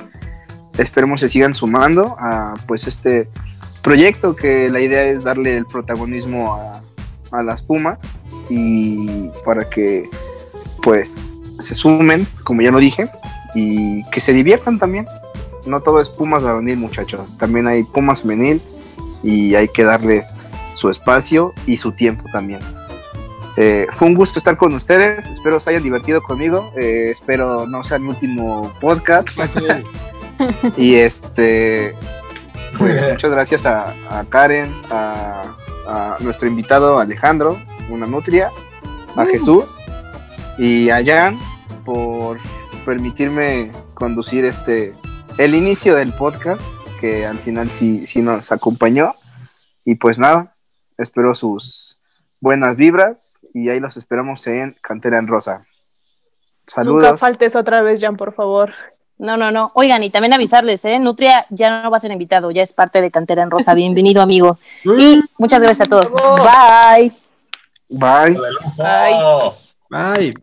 Esperemos 0.76 1.20
se 1.20 1.28
sigan 1.28 1.54
sumando 1.54 2.16
a 2.18 2.54
pues 2.66 2.86
este 2.86 3.28
proyecto 3.82 4.36
que 4.36 4.70
la 4.70 4.80
idea 4.80 5.04
es 5.04 5.24
darle 5.24 5.56
el 5.56 5.66
protagonismo 5.66 6.54
a, 6.54 6.82
a 7.30 7.42
las 7.42 7.62
Pumas 7.62 7.98
y 8.48 9.28
para 9.44 9.68
que 9.68 10.08
pues 10.82 11.38
se 11.58 11.74
sumen, 11.74 12.26
como 12.44 12.62
ya 12.62 12.70
lo 12.70 12.78
dije, 12.78 13.10
y 13.54 14.08
que 14.10 14.20
se 14.20 14.32
diviertan 14.32 14.78
también. 14.78 15.06
No 15.68 15.80
todo 15.80 16.00
es 16.00 16.08
Pumas 16.08 16.42
varonil, 16.42 16.78
muchachos. 16.78 17.36
También 17.36 17.66
hay 17.66 17.84
Pumas 17.84 18.22
femenil 18.22 18.60
y 19.22 19.54
hay 19.54 19.68
que 19.68 19.84
darles 19.84 20.32
su 20.72 20.90
espacio 20.90 21.52
y 21.66 21.76
su 21.76 21.92
tiempo 21.92 22.24
también. 22.32 22.60
Eh, 23.56 23.86
fue 23.90 24.06
un 24.08 24.14
gusto 24.14 24.38
estar 24.38 24.56
con 24.56 24.72
ustedes. 24.74 25.26
Espero 25.26 25.58
se 25.60 25.70
hayan 25.70 25.82
divertido 25.82 26.22
conmigo. 26.22 26.72
Eh, 26.76 27.10
espero 27.10 27.66
no 27.66 27.82
sea 27.84 27.98
mi 27.98 28.08
último 28.08 28.72
podcast. 28.80 29.28
y 30.76 30.94
este, 30.94 31.94
pues 32.78 33.02
muchas 33.10 33.30
gracias 33.30 33.66
a, 33.66 33.94
a 34.10 34.24
Karen, 34.28 34.72
a, 34.90 35.56
a 35.88 36.16
nuestro 36.20 36.48
invitado 36.48 36.98
Alejandro, 36.98 37.58
una 37.90 38.06
nutria, 38.06 38.50
a 39.16 39.26
Jesús 39.26 39.80
y 40.56 40.90
a 40.90 41.04
Jan 41.04 41.38
por 41.84 42.38
permitirme 42.84 43.72
conducir 43.94 44.44
este 44.44 44.94
el 45.38 45.54
inicio 45.54 45.94
del 45.94 46.12
podcast 46.12 46.60
que 47.00 47.24
al 47.24 47.38
final 47.38 47.70
sí, 47.70 48.04
sí 48.04 48.22
nos 48.22 48.50
acompañó 48.50 49.14
y 49.84 49.94
pues 49.94 50.18
nada, 50.18 50.54
espero 50.98 51.34
sus 51.34 52.02
buenas 52.40 52.76
vibras 52.76 53.46
y 53.54 53.70
ahí 53.70 53.78
los 53.78 53.96
esperamos 53.96 54.46
en 54.48 54.76
Cantera 54.80 55.18
en 55.18 55.28
Rosa. 55.28 55.64
Saludos. 56.66 57.04
Nunca 57.04 57.16
faltes 57.16 57.56
otra 57.56 57.82
vez, 57.82 58.00
Jan, 58.00 58.16
por 58.16 58.34
favor. 58.34 58.74
No, 59.16 59.36
no, 59.36 59.50
no. 59.50 59.70
Oigan, 59.74 60.02
y 60.02 60.10
también 60.10 60.34
avisarles, 60.34 60.84
¿eh? 60.84 60.98
Nutria 60.98 61.46
ya 61.50 61.82
no 61.82 61.90
va 61.90 61.96
a 61.96 62.00
ser 62.00 62.10
invitado, 62.10 62.50
ya 62.50 62.62
es 62.62 62.72
parte 62.72 63.00
de 63.00 63.10
Cantera 63.10 63.42
en 63.42 63.50
Rosa. 63.50 63.74
Bienvenido, 63.74 64.20
amigo. 64.20 64.58
Y 64.84 65.22
muchas 65.38 65.62
gracias 65.62 65.86
a 65.86 65.90
todos. 65.90 66.12
Bye. 66.12 67.12
Bye. 67.88 68.36
¡Aleluya! 68.78 69.54
Bye. 69.88 70.34